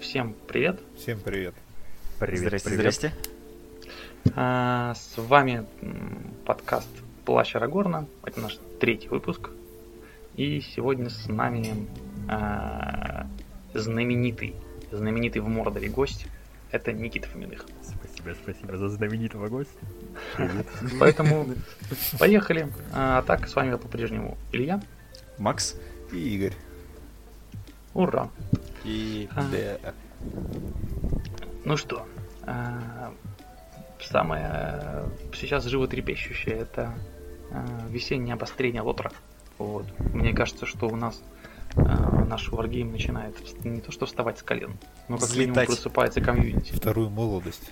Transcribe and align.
Всем 0.00 0.36
привет. 0.46 0.80
Всем 0.96 1.18
привет. 1.18 1.54
Привет, 2.20 2.40
здрасте, 2.40 2.68
привет. 2.68 2.94
здрасте. 2.94 3.12
А, 4.36 4.94
с 4.94 5.14
вами 5.16 5.66
подкаст 6.44 6.88
Плащ 7.24 7.56
Арагорна. 7.56 8.06
Это 8.24 8.40
наш 8.40 8.60
третий 8.78 9.08
выпуск. 9.08 9.50
И 10.36 10.60
сегодня 10.60 11.10
с 11.10 11.26
нами 11.26 11.88
а, 12.28 13.26
знаменитый, 13.74 14.54
знаменитый 14.92 15.42
в 15.42 15.48
Мордоре 15.48 15.88
гость. 15.88 16.28
Это 16.70 16.92
Никита 16.92 17.26
Фоминых. 17.28 17.66
Спасибо, 17.82 18.36
спасибо 18.40 18.76
за 18.76 18.88
знаменитого 18.88 19.48
гостя. 19.48 19.80
Привет. 20.36 20.66
Поэтому 21.00 21.48
поехали. 22.20 22.68
А 22.92 23.22
так, 23.22 23.48
с 23.48 23.56
вами 23.56 23.74
по-прежнему 23.74 24.38
Илья. 24.52 24.80
Макс 25.38 25.76
И 26.12 26.36
Игорь. 26.36 26.54
Ура! 27.94 28.30
И 28.84 29.28
А. 29.34 29.42
Д. 29.50 29.80
Ну 31.64 31.76
что, 31.76 32.06
а, 32.42 33.12
самое 34.00 35.04
сейчас 35.34 35.64
животрепещущее 35.64 36.56
это 36.56 36.94
а, 37.50 37.86
весеннее 37.88 38.34
обострение 38.34 38.82
лотра. 38.82 39.12
Вот. 39.58 39.86
Мне 39.98 40.32
кажется, 40.32 40.66
что 40.66 40.88
у 40.88 40.96
нас 40.96 41.22
а, 41.76 42.24
наш 42.24 42.48
варгейм 42.50 42.90
начинает 42.90 43.36
не 43.64 43.80
то 43.80 43.92
что 43.92 44.06
вставать 44.06 44.38
с 44.38 44.42
колен, 44.42 44.76
но 45.08 45.18
как 45.18 45.30
минимум 45.30 45.52
Взлетать. 45.52 45.66
просыпается 45.68 46.20
комьюнити. 46.20 46.72
Вторую 46.72 47.10
молодость 47.10 47.70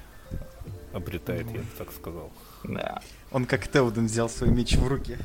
обретает, 0.92 1.46
я 1.50 1.60
бы 1.60 1.66
так 1.78 1.92
сказал. 1.92 2.30
Да. 2.64 3.02
Он 3.32 3.44
как 3.46 3.68
Теоден 3.68 4.06
взял 4.06 4.28
свой 4.28 4.50
меч 4.50 4.76
в 4.76 4.86
руки. 4.88 5.16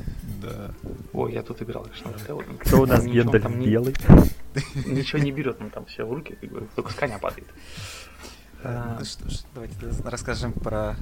Да. 0.42 0.72
Ой, 1.14 1.34
я 1.34 1.42
тут 1.42 1.62
играл, 1.62 1.84
конечно, 1.84 2.12
в 2.12 2.26
Теоден. 2.26 2.58
Кто 2.60 2.82
у 2.82 2.86
нас 2.86 3.04
Ничего 3.04 3.24
Гендаль 3.24 3.42
там 3.42 3.60
не- 3.60 3.68
белый? 3.68 3.96
Ничего 4.86 5.22
не 5.22 5.32
берет, 5.32 5.58
он 5.60 5.70
там 5.72 5.86
все 5.86 6.06
в 6.06 6.14
руки, 6.14 6.38
как 6.40 6.50
бы, 6.52 6.68
только 6.76 6.92
с 6.92 6.96
коня 6.96 7.18
падает. 7.18 7.48
А, 8.64 8.98
Ну 9.00 9.06
что 9.06 9.30
ж, 9.30 9.40
давайте 9.54 9.76
расскажем 10.06 10.54
про 10.54 10.96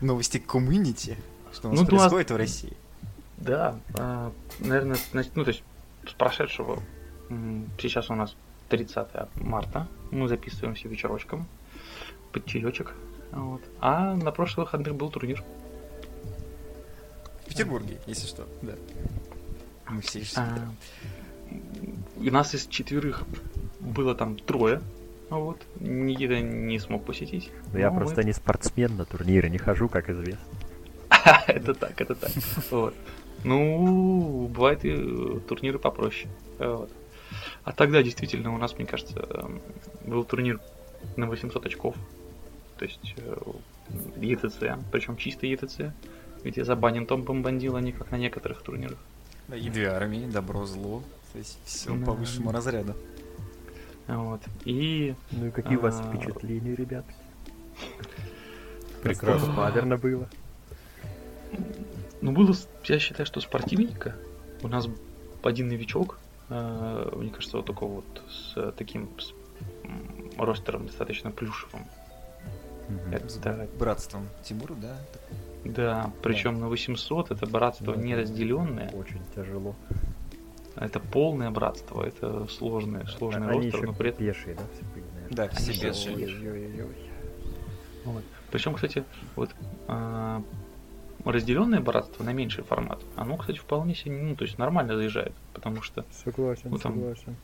новости 0.00 0.38
комьюнити. 0.38 1.16
Что 1.52 1.68
у 1.68 1.72
нас 1.72 1.80
Ну, 1.80 1.86
происходит 1.86 2.30
в 2.30 2.36
России. 2.36 2.76
Да, 3.38 3.76
а, 3.94 4.32
наверное, 4.60 4.96
значит, 5.10 5.32
ну, 5.34 5.44
то 5.44 5.50
есть 5.50 5.62
с 6.06 6.12
прошедшего, 6.12 6.82
сейчас 7.78 8.10
у 8.10 8.14
нас 8.14 8.36
30 8.68 9.28
марта, 9.36 9.88
мы 10.10 10.28
записываемся 10.28 10.88
вечерочком, 10.88 11.46
под 12.32 12.44
чаечек, 12.46 12.94
вот. 13.32 13.62
а 13.80 14.14
на 14.14 14.30
прошлых 14.32 14.66
выходных 14.72 14.94
был 14.94 15.10
турнир. 15.10 15.42
В 17.44 17.48
Петербурге, 17.48 17.98
если 18.06 18.26
что. 18.26 18.46
Да. 18.62 18.74
Мы 19.88 20.00
все 20.00 20.22
А, 20.36 20.68
у 22.16 22.22
нас 22.24 22.54
из 22.54 22.66
четверых 22.66 23.24
было 23.80 24.14
там 24.14 24.38
трое, 24.38 24.80
вот, 25.28 25.60
Никита 25.80 26.40
не 26.40 26.78
смог 26.78 27.04
посетить. 27.04 27.50
Ну, 27.72 27.78
я 27.78 27.90
но 27.90 27.96
просто 27.96 28.20
мы- 28.20 28.24
не 28.24 28.32
спортсмен, 28.32 28.96
на 28.96 29.04
турниры 29.04 29.48
не 29.48 29.58
хожу, 29.58 29.88
как 29.88 30.10
известно. 30.10 30.44
это 31.46 31.74
так, 31.74 32.00
это 32.00 32.14
так. 32.14 32.30
Вот. 32.70 32.94
Ну, 33.44 34.48
бывают 34.48 34.84
и 34.84 34.90
э, 34.90 35.40
турниры 35.48 35.78
попроще. 35.78 36.28
Вот. 36.58 36.90
А 37.64 37.72
тогда 37.72 38.02
действительно 38.02 38.54
у 38.54 38.58
нас, 38.58 38.76
мне 38.76 38.86
кажется, 38.86 39.26
эм, 39.30 39.60
был 40.04 40.24
турнир 40.24 40.60
на 41.16 41.26
800 41.26 41.66
очков. 41.66 41.96
То 42.78 42.84
есть 42.84 43.14
э, 43.16 43.36
ЕТЦ, 44.20 44.78
причем 44.90 45.16
чисто 45.16 45.46
ЕТЦ. 45.46 45.92
Где 46.44 46.64
забанен 46.64 47.06
Том 47.06 47.22
Бомбандил, 47.22 47.76
а 47.76 47.80
не 47.80 47.92
как 47.92 48.10
на 48.10 48.16
некоторых 48.16 48.62
турнирах. 48.62 48.98
Да, 49.48 49.56
и 49.56 49.68
две 49.70 49.88
армии, 49.88 50.26
добро, 50.26 50.64
зло. 50.66 51.02
То 51.32 51.38
есть 51.38 51.58
все 51.64 51.94
Да. 51.94 52.06
по 52.06 52.12
высшему 52.12 52.52
разряду. 52.52 52.94
Вот. 54.08 54.40
И 54.64 55.14
Ну 55.30 55.46
и 55.46 55.50
какие 55.50 55.76
у 55.76 55.80
вас 55.80 56.00
А. 56.00 56.12
впечатления, 56.12 56.74
ребят? 56.74 57.04
Прекрасно. 59.02 59.52
Наверное, 59.54 59.98
было. 59.98 60.28
Ну, 62.20 62.32
было, 62.32 62.52
с- 62.52 62.68
я 62.84 62.98
считаю, 62.98 63.26
что 63.26 63.40
спортивненько. 63.40 64.14
У 64.62 64.68
нас 64.68 64.86
один 65.42 65.68
новичок, 65.68 66.18
э, 66.50 67.10
мне 67.16 67.30
кажется, 67.30 67.56
вот 67.56 67.66
только 67.66 67.84
вот 67.84 68.04
с 68.30 68.72
таким 68.72 69.08
с, 69.18 69.32
ростером 70.38 70.86
достаточно 70.86 71.30
плюшевым. 71.30 71.84
С 73.28 73.36
Это, 73.38 73.68
братством 73.78 74.28
Тимура, 74.44 74.74
да? 74.74 74.96
Да, 75.64 76.10
причем 76.22 76.58
на 76.60 76.68
800 76.68 77.30
это 77.30 77.46
братство 77.46 77.94
Да. 77.94 78.00
неразделенное, 78.00 78.90
Очень 78.90 79.20
тяжело. 79.34 79.74
это 80.76 80.98
полное 81.00 81.50
братство, 81.50 82.02
это 82.02 82.46
сложное, 82.48 83.06
сложный 83.06 83.48
Они 83.48 83.58
ростер, 83.58 83.76
еще 83.80 83.86
но 83.86 83.92
при 83.94 84.08
этом... 84.10 84.26
пешие, 84.26 84.54
да, 84.56 84.62
все 84.74 84.84
были, 84.94 85.04
наверное? 85.14 85.36
Да, 85.36 85.48
все. 85.48 86.10
Ой-ой-ой-ой. 86.14 86.96
Вот. 88.04 88.24
Причем, 88.50 88.74
кстати, 88.74 89.04
вот 89.36 89.50
а, 89.86 90.42
разделенное 91.24 91.80
братство 91.80 92.24
на 92.24 92.32
меньший 92.32 92.64
формат, 92.64 93.00
оно, 93.16 93.36
кстати, 93.36 93.58
вполне 93.58 93.94
себе, 93.94 94.16
ну, 94.20 94.34
то 94.34 94.44
есть 94.44 94.58
нормально 94.58 94.96
заезжает, 94.96 95.32
потому 95.54 95.82
что 95.82 96.04
Согласен, 96.10 96.70
Ну, 96.70 96.78
там- 96.78 96.94
согласен. 96.94 97.36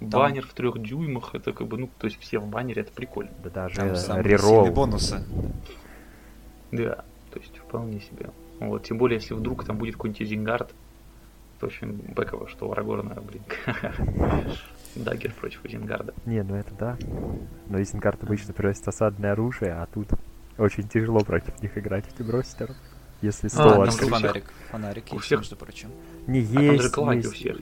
баннер 0.00 0.46
в 0.46 0.52
трех 0.54 0.80
дюймах, 0.80 1.34
это 1.34 1.52
как 1.52 1.66
бы, 1.66 1.76
ну, 1.76 1.90
то 1.98 2.06
есть 2.06 2.18
все 2.20 2.38
в 2.38 2.46
баннере, 2.46 2.82
это 2.82 2.92
прикольно. 2.92 3.32
Да 3.42 3.50
даже 3.50 3.76
Там 4.06 4.20
реролл. 4.20 4.66
бонусы. 4.70 5.24
Да, 6.72 7.04
то 7.32 7.38
есть 7.38 7.56
вполне 7.58 8.00
себе. 8.00 8.30
Вот, 8.58 8.82
тем 8.84 8.98
более, 8.98 9.18
если 9.18 9.34
вдруг 9.34 9.64
там 9.64 9.78
будет 9.78 9.94
какой-нибудь 9.94 10.22
Изенгард, 10.22 10.70
то 11.60 11.66
очень 11.66 11.92
бэково, 12.14 12.48
что 12.48 12.68
у 12.68 12.72
Арагорна, 12.72 13.16
блин, 13.20 13.42
Даггер 14.96 15.32
против 15.32 15.64
Изенгарда. 15.64 16.12
Не, 16.26 16.42
ну 16.42 16.56
это 16.56 16.74
да. 16.78 16.96
Но 17.68 17.80
Изенгард 17.80 18.22
обычно 18.24 18.52
приносит 18.52 18.86
осадное 18.88 19.32
оружие, 19.32 19.72
а 19.72 19.86
тут 19.92 20.08
очень 20.58 20.88
тяжело 20.88 21.20
против 21.20 21.60
них 21.62 21.76
играть 21.78 22.04
этим 22.12 22.30
ростером. 22.30 22.74
Если 23.22 23.48
А, 23.48 23.50
стол 23.50 23.84
там 23.84 23.90
Фонарик. 23.90 24.44
Фонарик 24.70 25.04
у 25.10 25.14
есть, 25.16 25.26
всех- 25.26 25.40
между 25.40 25.56
прочим. 25.56 25.90
Не 26.26 26.40
А 26.40 26.44
там 26.54 26.54
же 26.54 26.72
есть, 26.72 26.96
у 26.98 27.10
есть. 27.12 27.32
всех. 27.34 27.56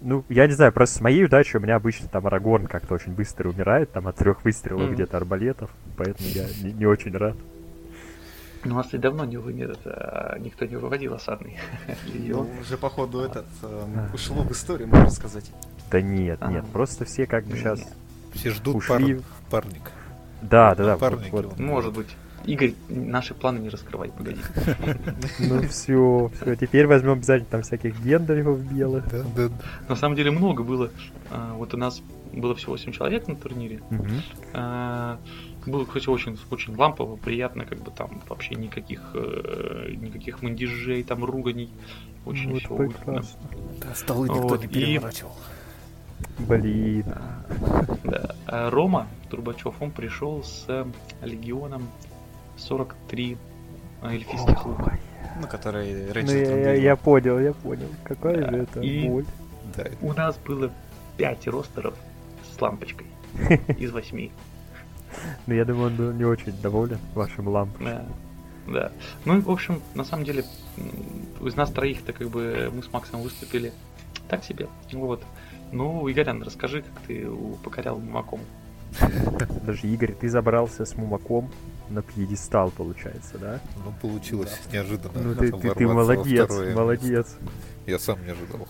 Ну, 0.00 0.24
я 0.28 0.46
не 0.48 0.54
знаю, 0.54 0.72
просто 0.72 0.98
с 0.98 1.00
моей 1.00 1.24
удачей 1.24 1.58
у 1.60 1.62
меня 1.62 1.76
обычно 1.76 2.08
там 2.08 2.26
Арагорн 2.26 2.66
как-то 2.66 2.94
очень 2.94 3.12
быстро 3.12 3.48
умирает, 3.48 3.92
там 3.92 4.08
от 4.08 4.16
трех 4.16 4.44
выстрелов 4.44 4.82
Мгм. 4.86 4.94
где-то 4.94 5.16
арбалетов, 5.16 5.70
поэтому 5.96 6.28
я 6.30 6.46
не, 6.64 6.72
не 6.72 6.86
очень 6.86 7.16
рад. 7.16 7.36
Ну, 8.64 8.74
у 8.74 8.76
нас 8.78 8.92
и 8.94 8.98
давно 8.98 9.24
не 9.24 9.36
вымер, 9.36 9.72
это, 9.72 10.38
никто 10.40 10.64
не 10.64 10.76
выводил 10.76 11.14
осадный. 11.14 11.58
Ну, 12.14 12.48
уже 12.60 12.76
походу 12.78 13.20
этот 13.20 13.44
эм, 13.62 13.98
А. 13.98 14.14
ушло 14.14 14.42
в 14.42 14.50
историю, 14.52 14.88
можно 14.88 15.10
сказать. 15.10 15.50
Да 15.90 16.00
нет, 16.00 16.38
А. 16.40 16.50
нет, 16.50 16.64
просто 16.72 17.04
все 17.04 17.26
как 17.26 17.44
бы 17.44 17.56
сейчас... 17.56 17.80
Все 18.32 18.50
ждут 18.50 18.76
Ушли. 18.76 19.14
пар- 19.50 19.62
парник. 19.62 19.82
Да, 20.42 20.74
да, 20.74 20.96
да, 20.96 20.96
вот. 20.96 21.30
вот. 21.30 21.58
Может 21.58 21.92
быть. 21.92 22.08
Игорь, 22.46 22.74
наши 22.88 23.32
планы 23.32 23.58
не 23.60 23.68
раскрывай, 23.70 24.10
погоди. 24.10 24.40
Ну 25.38 25.62
все, 25.68 26.30
все, 26.34 26.56
теперь 26.56 26.86
возьмем 26.86 27.12
обязательно 27.12 27.48
там 27.50 27.62
всяких 27.62 27.98
гендалев 28.00 28.58
белых. 28.72 29.08
Да, 29.10 29.22
да. 29.36 29.48
На 29.88 29.96
самом 29.96 30.16
деле 30.16 30.30
много 30.30 30.62
было. 30.62 30.90
А, 31.30 31.54
Вот 31.54 31.72
у 31.74 31.76
нас 31.78 32.02
было 32.32 32.54
всего 32.54 32.72
8 32.72 32.92
человек 32.92 33.28
на 33.28 33.36
турнире. 33.36 33.80
Было, 35.66 35.84
кстати, 35.84 36.08
очень, 36.08 36.38
очень 36.50 36.76
лампово, 36.76 37.16
приятно, 37.16 37.64
как 37.64 37.78
бы 37.78 37.90
там 37.90 38.20
вообще 38.28 38.54
никаких, 38.54 39.00
э, 39.14 39.92
никаких 39.96 40.42
мандежей, 40.42 41.02
там 41.02 41.24
руганий. 41.24 41.70
Очень 42.26 42.50
Ну, 42.50 42.58
все 42.58 42.76
прекрасно. 42.76 43.40
Да, 43.80 43.94
столы 43.94 44.28
никто 44.28 44.56
не 44.56 44.66
переворачивал. 44.66 45.32
Блин. 46.38 47.04
Да. 48.04 48.34
А 48.46 48.70
Рома 48.70 49.08
Турбачев, 49.30 49.74
он 49.80 49.90
пришел 49.90 50.42
с 50.42 50.64
э, 50.68 50.84
легионом 51.22 51.88
43 52.56 53.36
эльфийских 54.02 54.66
лука. 54.66 54.98
Ну, 55.40 55.46
который 55.48 55.92
Ну 56.14 56.30
я, 56.32 56.56
я- 56.56 56.74
я 56.74 56.96
понял, 56.96 57.38
я 57.40 57.52
понял. 57.52 57.88
Какая 58.04 58.40
Да, 58.42 58.50
же 58.50 58.56
это 58.58 58.80
и- 58.80 59.08
боль. 59.08 59.24
Да, 59.76 59.84
У 60.02 60.12
нас 60.12 60.36
было 60.46 60.70
5 61.16 61.46
ростеров 61.48 61.94
с 62.56 62.60
лампочкой 62.60 63.06
из 63.78 63.90
8. 63.90 64.30
Ну 65.46 65.54
я 65.54 65.64
думаю, 65.64 65.86
он 65.88 65.96
был 65.96 66.12
не 66.12 66.24
очень 66.24 66.52
доволен 66.62 66.98
вашим 67.14 67.48
лампом. 67.48 67.84
Да. 67.84 68.04
Да. 68.66 68.92
Ну, 69.24 69.38
и, 69.38 69.40
в 69.40 69.50
общем, 69.50 69.82
на 69.94 70.04
самом 70.04 70.24
деле, 70.24 70.44
из 71.40 71.54
нас 71.54 71.70
троих-то 71.70 72.12
как 72.12 72.28
бы 72.28 72.72
мы 72.74 72.82
с 72.82 72.90
Максом 72.92 73.20
выступили 73.20 73.72
так 74.28 74.42
себе. 74.44 74.68
Вот. 74.92 75.22
Ну, 75.72 76.10
Игорян, 76.10 76.42
расскажи, 76.42 76.82
как 76.82 77.02
ты 77.06 77.28
покорял 77.62 77.98
Мумаком. 77.98 78.40
Даже 79.66 79.86
Игорь, 79.86 80.12
ты 80.12 80.28
забрался 80.28 80.84
с 80.84 80.94
Мумаком 80.94 81.50
на 81.90 82.02
пьедестал, 82.02 82.70
получается, 82.70 83.36
да? 83.38 83.60
ну 83.84 83.92
получилось 84.00 84.58
неожиданно. 84.72 85.20
Ну 85.20 85.34
ты, 85.34 85.52
ты, 85.52 85.74
ты 85.74 85.86
молодец, 85.86 86.50
молодец. 86.74 87.36
Я 87.86 87.98
сам 87.98 88.24
не 88.24 88.30
ожидал. 88.30 88.66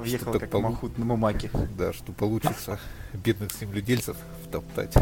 Въехал 0.00 0.32
как 0.32 0.50
полу- 0.50 0.62
махут 0.62 0.98
на 0.98 1.04
мамаке. 1.04 1.50
Да, 1.78 1.92
что 1.92 2.12
получится 2.12 2.78
бедных 3.12 3.52
земледельцев 3.52 4.16
втоптать. 4.44 4.94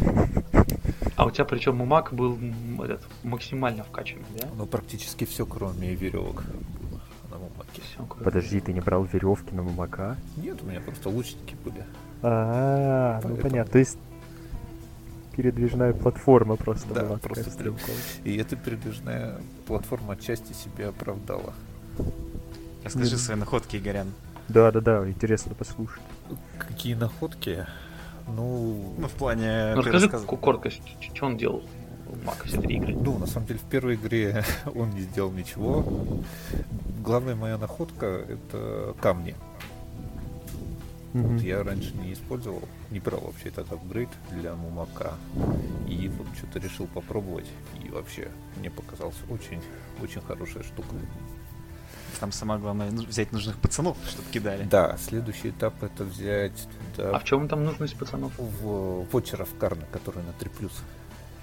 А 1.16 1.26
у 1.26 1.30
тебя 1.30 1.44
причем 1.44 1.76
Мумак 1.76 2.12
был 2.12 2.38
этот, 2.82 3.02
максимально 3.22 3.84
вкачанный, 3.84 4.24
да? 4.38 4.48
Ну, 4.56 4.66
практически 4.66 5.24
все, 5.24 5.46
кроме 5.46 5.94
веревок, 5.94 6.42
было 6.44 7.00
на 7.30 7.38
мумаке. 7.38 7.82
Всё, 7.82 8.04
круто. 8.04 8.24
Подожди, 8.24 8.60
ты 8.60 8.72
не 8.72 8.80
брал 8.80 9.04
веревки 9.04 9.54
на 9.54 9.62
Мумака? 9.62 10.16
Нет, 10.36 10.60
у 10.62 10.66
меня 10.66 10.80
просто 10.80 11.08
лучники 11.10 11.54
были. 11.64 11.84
А, 12.22 13.20
ну 13.22 13.28
Поэтому. 13.28 13.42
понятно. 13.50 13.72
То 13.72 13.78
есть 13.78 13.98
передвижная 15.36 15.92
платформа 15.92 16.56
просто 16.56 16.92
Да, 16.94 17.04
была 17.04 17.18
просто 17.18 17.50
стрелковая. 17.50 17.96
И 18.24 18.36
эта 18.36 18.56
передвижная 18.56 19.36
платформа 19.66 20.14
отчасти 20.14 20.52
себя 20.52 20.88
оправдала. 20.88 21.52
Расскажи 22.84 23.16
свои 23.18 23.36
находки, 23.36 23.76
Игорян. 23.76 24.08
Да-да-да, 24.48 25.08
интересно 25.08 25.54
послушать. 25.54 26.02
Какие 26.58 26.94
находки? 26.94 27.66
Ну, 28.26 28.94
Ну, 28.98 29.08
в 29.08 29.12
плане... 29.12 29.72
Ну 29.74 29.82
расскажи 29.82 30.04
рассказывал. 30.06 30.30
ку- 30.30 30.36
коротко, 30.36 30.70
что 30.70 31.26
он 31.26 31.36
делал 31.36 31.62
в 32.06 32.24
Мак 32.24 32.44
все 32.44 32.60
три 32.60 32.76
игры. 32.76 32.94
ну, 32.94 33.18
на 33.18 33.26
самом 33.26 33.46
деле, 33.46 33.58
в 33.58 33.64
первой 33.64 33.94
игре 33.96 34.44
он 34.74 34.90
не 34.90 35.00
сделал 35.02 35.30
ничего. 35.32 35.84
Главная 37.02 37.34
моя 37.34 37.58
находка— 37.58 38.06
это 38.28 38.94
камни. 39.00 39.34
Мгм. 41.12 41.36
Я 41.36 41.62
раньше 41.62 41.94
не 41.96 42.12
использовал, 42.12 42.62
не 42.90 42.98
брал 42.98 43.20
вообще 43.20 43.48
этот 43.48 43.70
апгрейд 43.72 44.08
для 44.30 44.54
Мумака. 44.54 45.14
И 45.88 46.08
вот 46.08 46.26
что-то 46.36 46.58
решил 46.58 46.86
попробовать. 46.88 47.46
И 47.84 47.88
вообще, 47.88 48.28
мне 48.56 48.68
показался 48.70 49.20
очень, 49.30 49.60
очень 50.02 50.20
хорошая 50.22 50.64
штука. 50.64 50.88
Там 52.20 52.32
самое 52.32 52.60
главное 52.60 52.90
ну, 52.90 53.02
взять 53.02 53.32
нужных 53.32 53.56
пацанов, 53.58 53.96
чтобы 54.08 54.28
кидали. 54.30 54.64
Да, 54.64 54.96
следующий 54.98 55.50
этап 55.50 55.82
это 55.82 56.04
взять 56.04 56.68
туда 56.96 57.16
А 57.16 57.18
в 57.18 57.24
чем 57.24 57.48
там 57.48 57.64
нужность 57.64 57.96
пацанов? 57.96 58.32
в 58.38 59.06
вочеров 59.12 59.48
карны, 59.58 59.84
которые 59.92 60.24
на 60.24 60.32
3 60.32 60.50
плюс 60.50 60.72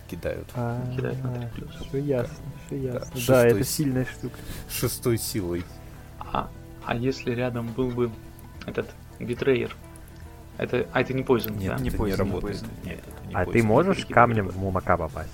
кидают. 0.09 0.47
На 0.55 0.81
3 0.97 1.47
плюс. 1.55 1.75
Все 1.87 1.97
ясно, 1.99 2.35
все 2.67 2.77
ясно. 2.77 3.21
Да, 3.27 3.45
это 3.45 3.63
сильная 3.63 4.05
штука. 4.05 4.37
Шестой 4.69 5.17
силой. 5.17 5.63
А, 6.19 6.49
а 6.85 6.95
если 6.95 7.31
рядом 7.31 7.67
был 7.67 7.89
бы 7.91 8.11
этот 8.65 8.89
битрейер? 9.19 9.75
Это, 10.57 10.87
а 10.93 11.01
это 11.01 11.13
не 11.13 11.23
пойзен, 11.23 11.57
Нет, 11.57 11.75
да? 11.77 11.81
Не 11.83 11.89
это 11.89 11.97
poison, 11.97 12.05
не 12.05 12.11
не 12.11 12.15
работает. 12.15 12.57
poison. 12.57 12.67
Нет, 12.85 12.99
это 12.99 13.27
не 13.27 13.33
А 13.33 13.45
ты 13.45 13.59
poison. 13.59 13.63
можешь 13.63 14.05
камнем 14.05 14.47
в 14.49 14.57
Мумака 14.57 14.97
попасть? 14.97 15.31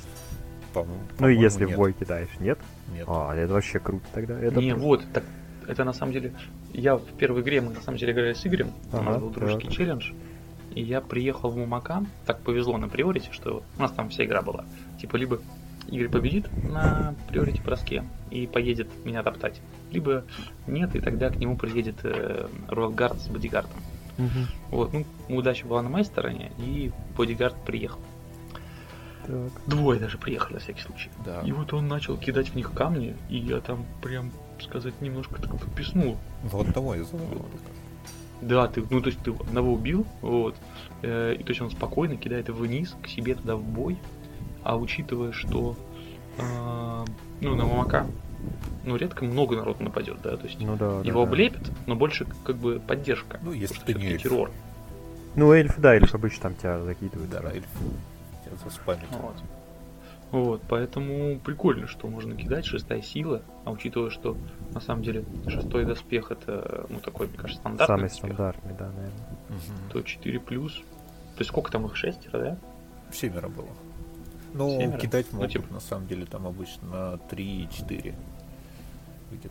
По-моему- 0.83 1.03
Ну, 1.11 1.17
по-моему, 1.17 1.41
если 1.41 1.65
в 1.65 1.67
нет. 1.69 1.77
бой 1.77 1.93
кидаешь, 1.93 2.29
нет? 2.39 2.59
Нет. 2.93 3.05
А, 3.07 3.35
это 3.35 3.53
вообще 3.53 3.79
круто 3.79 4.05
тогда. 4.13 4.39
Это 4.39 4.59
не, 4.59 4.67
прям- 4.71 4.79
вот, 4.79 5.03
так 5.13 5.23
это 5.67 5.83
на 5.83 5.93
самом 5.93 6.13
деле. 6.13 6.33
Я 6.73 6.95
в 6.97 7.03
первой 7.17 7.41
игре 7.41 7.61
мы 7.61 7.73
на 7.73 7.81
самом 7.81 7.97
деле 7.97 8.13
играли 8.13 8.33
с 8.33 8.45
Игорем. 8.45 8.71
у 8.91 8.95
Ага, 8.97 9.03
нас 9.05 9.17
был 9.19 9.29
дружеский 9.29 9.67
так. 9.67 9.73
челлендж. 9.75 10.11
И 10.75 10.81
я 10.81 11.01
приехал 11.01 11.49
в 11.49 11.57
Мумака. 11.57 12.05
Так 12.25 12.39
повезло 12.41 12.77
на 12.77 12.87
приорите, 12.87 13.29
что 13.31 13.63
у 13.77 13.81
нас 13.81 13.91
там 13.91 14.09
вся 14.09 14.25
игра 14.25 14.41
была. 14.41 14.65
Типа 15.01 15.15
либо 15.15 15.39
Игорь 15.89 16.09
победит 16.09 16.47
на 16.63 17.15
приорите 17.29 17.61
броске 17.63 18.03
и 18.29 18.45
поедет 18.45 18.87
меня 19.05 19.23
топтать. 19.23 19.61
Либо 19.91 20.23
нет, 20.67 20.93
и 20.95 20.99
тогда 20.99 21.29
к 21.29 21.37
нему 21.37 21.55
приедет 21.57 21.95
э, 22.03 22.47
Royal 22.67 22.93
Guard 22.93 23.19
с 23.19 23.27
бодигардом. 23.29 23.79
Мгм. 24.17 24.47
Вот, 24.71 24.93
ну, 24.93 25.05
удача 25.29 25.65
была 25.65 25.81
на 25.81 25.89
моей 25.89 26.03
стороне, 26.05 26.51
и 26.57 26.91
бодигард 27.15 27.55
приехал. 27.65 27.99
Так. 29.27 29.51
Двое 29.67 29.99
даже 29.99 30.17
приехали, 30.17 30.53
на 30.53 30.59
всякий 30.59 30.81
случай. 30.81 31.09
Да. 31.25 31.41
И 31.41 31.51
вот 31.51 31.73
он 31.73 31.87
начал 31.87 32.17
кидать 32.17 32.49
в 32.49 32.55
них 32.55 32.71
камни, 32.73 33.15
и 33.29 33.37
я 33.37 33.59
там 33.59 33.85
прям, 34.01 34.31
сказать, 34.61 34.99
немножко 35.01 35.41
так 35.41 35.51
пописнул. 35.59 36.17
Ну, 36.51 36.59
одного 36.61 36.95
я 36.95 37.03
завалил. 37.03 37.45
Да, 38.41 38.67
ты, 38.67 38.83
ну 38.89 39.01
то 39.01 39.07
есть 39.07 39.19
ты 39.21 39.31
одного 39.31 39.73
убил, 39.73 40.05
вот, 40.21 40.55
э, 41.01 41.35
и 41.39 41.43
то 41.43 41.49
есть 41.49 41.59
он 41.59 41.71
спокойно 41.71 42.17
кидает 42.17 42.49
вниз, 42.49 42.95
к 43.01 43.07
себе 43.07 43.33
туда 43.33 43.55
в 43.55 43.63
бой, 43.63 43.97
а 44.63 44.77
учитывая, 44.77 45.31
что, 45.31 45.75
э, 46.37 47.05
ну, 47.41 47.55
на 47.55 47.65
Мамака, 47.65 48.05
ну, 48.85 48.95
редко 48.95 49.25
много 49.25 49.55
народу 49.57 49.83
нападет, 49.83 50.21
да, 50.21 50.37
то 50.37 50.45
есть 50.45 50.59
Ну 50.61 50.77
да. 50.77 51.01
да, 51.01 51.07
его 51.07 51.23
да. 51.23 51.29
облепят, 51.29 51.71
но 51.87 51.95
больше 51.95 52.27
как 52.45 52.57
бы 52.57 52.79
поддержка. 52.79 53.39
Ну, 53.41 53.51
если 53.51 53.79
ты 53.81 53.95
не 53.95 54.05
эльф. 54.05 54.21
террор. 54.21 54.51
Ну, 55.35 55.51
эльф, 55.51 55.73
да, 55.77 55.95
эльф 55.95 56.13
обычно 56.13 56.43
там 56.43 56.55
тебя 56.55 56.79
закидывают. 56.83 57.29
Да, 57.31 57.41
сразу. 57.41 57.61
Это 58.47 58.69
с 58.69 58.77
памяти. 58.77 59.05
Вот. 59.11 59.35
Вот, 60.29 60.61
поэтому 60.67 61.39
прикольно, 61.39 61.87
что 61.87 62.07
можно 62.07 62.35
кидать 62.35 62.65
шестая 62.65 63.01
сила, 63.01 63.43
а 63.63 63.71
учитывая, 63.71 64.09
что 64.09 64.35
на 64.73 64.81
самом 64.81 65.01
деле 65.01 65.23
шестой 65.47 65.85
доспех 65.85 66.31
это, 66.31 66.85
ну, 66.89 66.99
такой, 66.99 67.27
мне 67.27 67.37
кажется, 67.37 67.61
стандартный 67.61 67.87
Самый 67.87 68.09
доспех, 68.09 68.33
стандартный, 68.33 68.73
да, 68.73 68.87
наверное. 68.87 69.37
Угу. 69.49 69.91
То 69.93 70.01
4 70.01 70.39
плюс. 70.41 70.73
То 70.73 71.39
есть 71.39 71.49
сколько 71.49 71.71
там 71.71 71.85
их, 71.85 71.95
шестеро, 71.95 72.39
да? 72.39 72.57
Семеро 73.13 73.47
было. 73.47 73.69
Ну, 74.53 74.69
Семеро? 74.69 74.99
кидать 74.99 75.31
можно, 75.31 75.47
ну, 75.47 75.51
типа... 75.51 75.73
на 75.73 75.79
самом 75.79 76.07
деле, 76.07 76.25
там 76.25 76.45
обычно 76.45 77.19
3-4. 77.29 78.13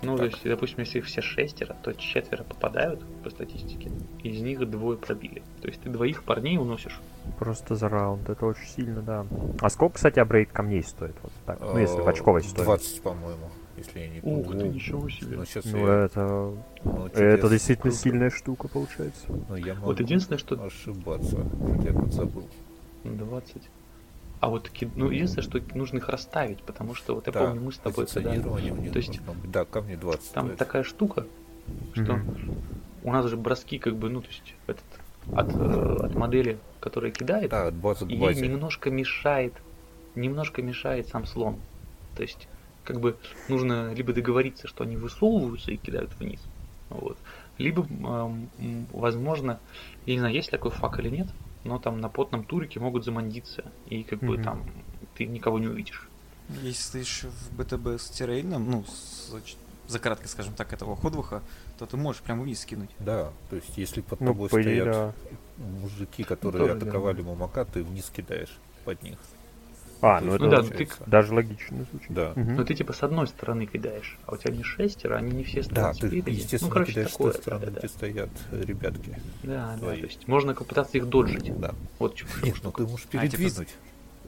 Ну, 0.02 0.16
так. 0.16 0.18
то 0.18 0.24
есть, 0.24 0.44
допустим, 0.44 0.80
если 0.80 0.98
их 0.98 1.04
все 1.04 1.20
шестеро, 1.20 1.76
то 1.82 1.92
четверо 1.92 2.44
попадают 2.44 3.04
по 3.22 3.30
статистике, 3.30 3.90
из 4.22 4.40
них 4.40 4.68
двое 4.70 4.96
пробили. 4.96 5.42
То 5.60 5.68
есть 5.68 5.80
ты 5.82 5.90
двоих 5.90 6.24
парней 6.24 6.58
уносишь. 6.58 6.98
Просто 7.38 7.74
за 7.74 7.88
раунд, 7.88 8.28
это 8.28 8.46
очень 8.46 8.66
сильно, 8.66 9.02
да. 9.02 9.26
А 9.60 9.68
сколько, 9.68 9.96
кстати, 9.96 10.18
апгрейд 10.18 10.50
камней 10.50 10.82
стоит? 10.82 11.14
Вот 11.22 11.32
так. 11.44 11.60
Ну, 11.60 11.78
если 11.78 12.00
в 12.00 12.08
очковой 12.08 12.40
э, 12.40 12.44
стоит. 12.44 12.64
20, 12.64 13.02
по-моему, 13.02 13.50
если 13.76 14.00
я 14.00 14.08
не 14.08 14.20
помню. 14.20 14.40
Ух 14.40 14.52
ты, 14.52 14.68
ничего 14.68 15.08
себе. 15.10 15.36
Ну, 15.36 15.44
сейчас 15.44 15.64
ну 15.66 15.86
я... 15.86 16.04
это... 16.04 16.54
Ну, 16.84 17.06
это 17.06 17.48
действительно 17.48 17.90
круто. 17.90 17.96
сильная 17.96 18.30
штука, 18.30 18.68
получается. 18.68 19.26
Но 19.48 19.56
я 19.56 19.74
могу 19.74 19.86
вот 19.86 20.00
единственное, 20.00 20.38
что... 20.38 20.62
ошибаться, 20.62 21.44
хотя 21.76 21.90
я 21.90 22.06
забыл. 22.06 22.48
20. 23.04 23.62
А 24.40 24.48
вот 24.48 24.68
ки- 24.68 24.90
ну 24.94 25.10
единственное, 25.10 25.44
что 25.44 25.62
нужно 25.74 25.98
их 25.98 26.08
расставить, 26.08 26.62
потому 26.62 26.94
что 26.94 27.14
вот 27.14 27.26
я 27.26 27.32
Да, 27.32 27.46
помню, 27.46 27.62
мы 27.62 27.72
с 27.72 27.78
тобой 27.78 28.06
когда 28.06 28.34
То 28.92 28.98
есть. 28.98 29.20
Да, 29.46 29.64
камни 29.64 29.96
20 29.96 30.26
там 30.32 30.46
стоят. 30.48 30.58
такая 30.58 30.82
штука, 30.82 31.26
что 31.92 32.12
Мгм. 32.12 32.26
у 33.02 33.12
нас 33.12 33.26
же 33.26 33.36
броски 33.36 33.78
как 33.78 33.96
бы, 33.96 34.10
ну 34.10 34.20
то 34.20 34.28
есть 34.28 34.54
этот 34.66 34.84
от, 35.34 35.52
э, 35.58 35.96
от 36.02 36.14
модели, 36.16 36.58
которая 36.80 37.10
кидает, 37.12 37.50
Да, 37.50 37.66
от 37.68 37.74
базы 37.74 38.06
к 38.06 38.08
ей 38.08 38.20
базе. 38.20 38.46
немножко 38.48 38.90
мешает, 38.90 39.54
немножко 40.14 40.62
мешает 40.62 41.08
сам 41.08 41.26
слон. 41.26 41.60
То 42.14 42.22
есть, 42.22 42.48
как 42.84 43.00
бы 43.00 43.18
нужно 43.48 43.92
либо 43.94 44.12
договориться, 44.12 44.66
что 44.68 44.84
они 44.84 44.96
высовываются 44.96 45.72
и 45.72 45.76
кидают 45.76 46.10
вниз, 46.18 46.40
вот, 46.88 47.18
либо, 47.58 47.82
эм, 47.82 48.50
возможно, 48.92 49.60
я 50.06 50.14
не 50.14 50.18
знаю, 50.20 50.34
есть 50.34 50.48
ли 50.48 50.52
такой 50.52 50.70
фак 50.70 50.98
или 51.00 51.10
нет, 51.10 51.28
но 51.66 51.78
там 51.78 52.00
на 52.00 52.08
потном 52.08 52.44
турике 52.44 52.80
могут 52.80 53.04
замандиться, 53.04 53.70
и 53.86 54.02
как 54.02 54.20
бы 54.20 54.34
Мгм. 54.34 54.44
там 54.44 54.70
ты 55.14 55.26
никого 55.26 55.58
не 55.58 55.66
увидишь. 55.68 56.08
Если 56.62 56.92
ты 56.92 56.98
еще 56.98 57.28
в 57.28 57.56
БТБ 57.56 58.00
с 58.00 58.08
террейном, 58.10 58.70
ну, 58.70 58.84
с, 58.84 59.34
за 59.88 59.98
краткой, 59.98 60.28
скажем 60.28 60.54
так, 60.54 60.72
этого 60.72 60.96
ходвуха, 60.96 61.42
то 61.78 61.86
ты 61.86 61.96
можешь 61.96 62.22
прямо 62.22 62.42
вниз 62.42 62.60
скинуть. 62.60 62.90
Да, 63.00 63.32
то 63.50 63.56
есть 63.56 63.76
если 63.76 64.00
под 64.00 64.20
Ну, 64.20 64.28
тобой 64.28 64.48
идее, 64.48 64.82
стоят 64.82 64.86
да. 64.94 65.14
мужики, 65.64 66.22
которые 66.24 66.66
тоже 66.66 66.76
атаковали 66.76 67.22
Мамака, 67.22 67.64
ты 67.64 67.82
вниз 67.82 68.10
кидаешь 68.14 68.56
под 68.84 69.02
них. 69.02 69.18
А, 70.02 70.20
ну 70.20 70.26
есть 70.32 70.36
это 70.36 70.48
да, 70.50 70.56
получается. 70.62 71.02
даже 71.06 71.32
логично 71.34 71.86
звучит. 71.90 72.12
Да. 72.12 72.32
Мгм. 72.36 72.56
Но 72.56 72.64
ты 72.64 72.74
типа 72.74 72.92
с 72.92 73.02
одной 73.02 73.26
стороны 73.26 73.66
кидаешь, 73.66 74.18
а 74.26 74.34
у 74.34 74.36
тебя 74.36 74.54
не 74.54 74.62
шестеро, 74.62 75.16
они 75.16 75.30
не 75.32 75.44
все 75.44 75.62
Да, 75.62 75.94
стоят 75.94 75.98
ты, 76.00 76.08
спереди. 76.08 76.30
естественно, 76.30 76.68
ну, 76.68 76.72
короче, 76.74 76.92
кидаешь 76.92 77.08
с 77.08 77.12
такое, 77.12 77.32
той 77.32 77.40
стороны, 77.42 77.66
да, 77.66 77.70
да, 77.72 77.78
где 77.80 77.88
стоят 77.88 78.30
э, 78.52 78.62
ребятки. 78.64 79.18
да, 79.42 79.72
да, 79.72 79.78
твои. 79.78 80.00
то 80.00 80.06
есть 80.06 80.28
можно 80.28 80.54
попытаться 80.54 80.98
их 80.98 81.08
доджить. 81.08 81.58
Да. 81.58 81.74
Вот 81.98 82.14
чём 82.14 82.28
Нет, 82.42 82.56
ну 82.62 82.72
ты 82.72 82.82
можешь 82.82 83.06
А, 83.06 83.08
типа, 83.12 83.22
передвинуть. 83.36 83.74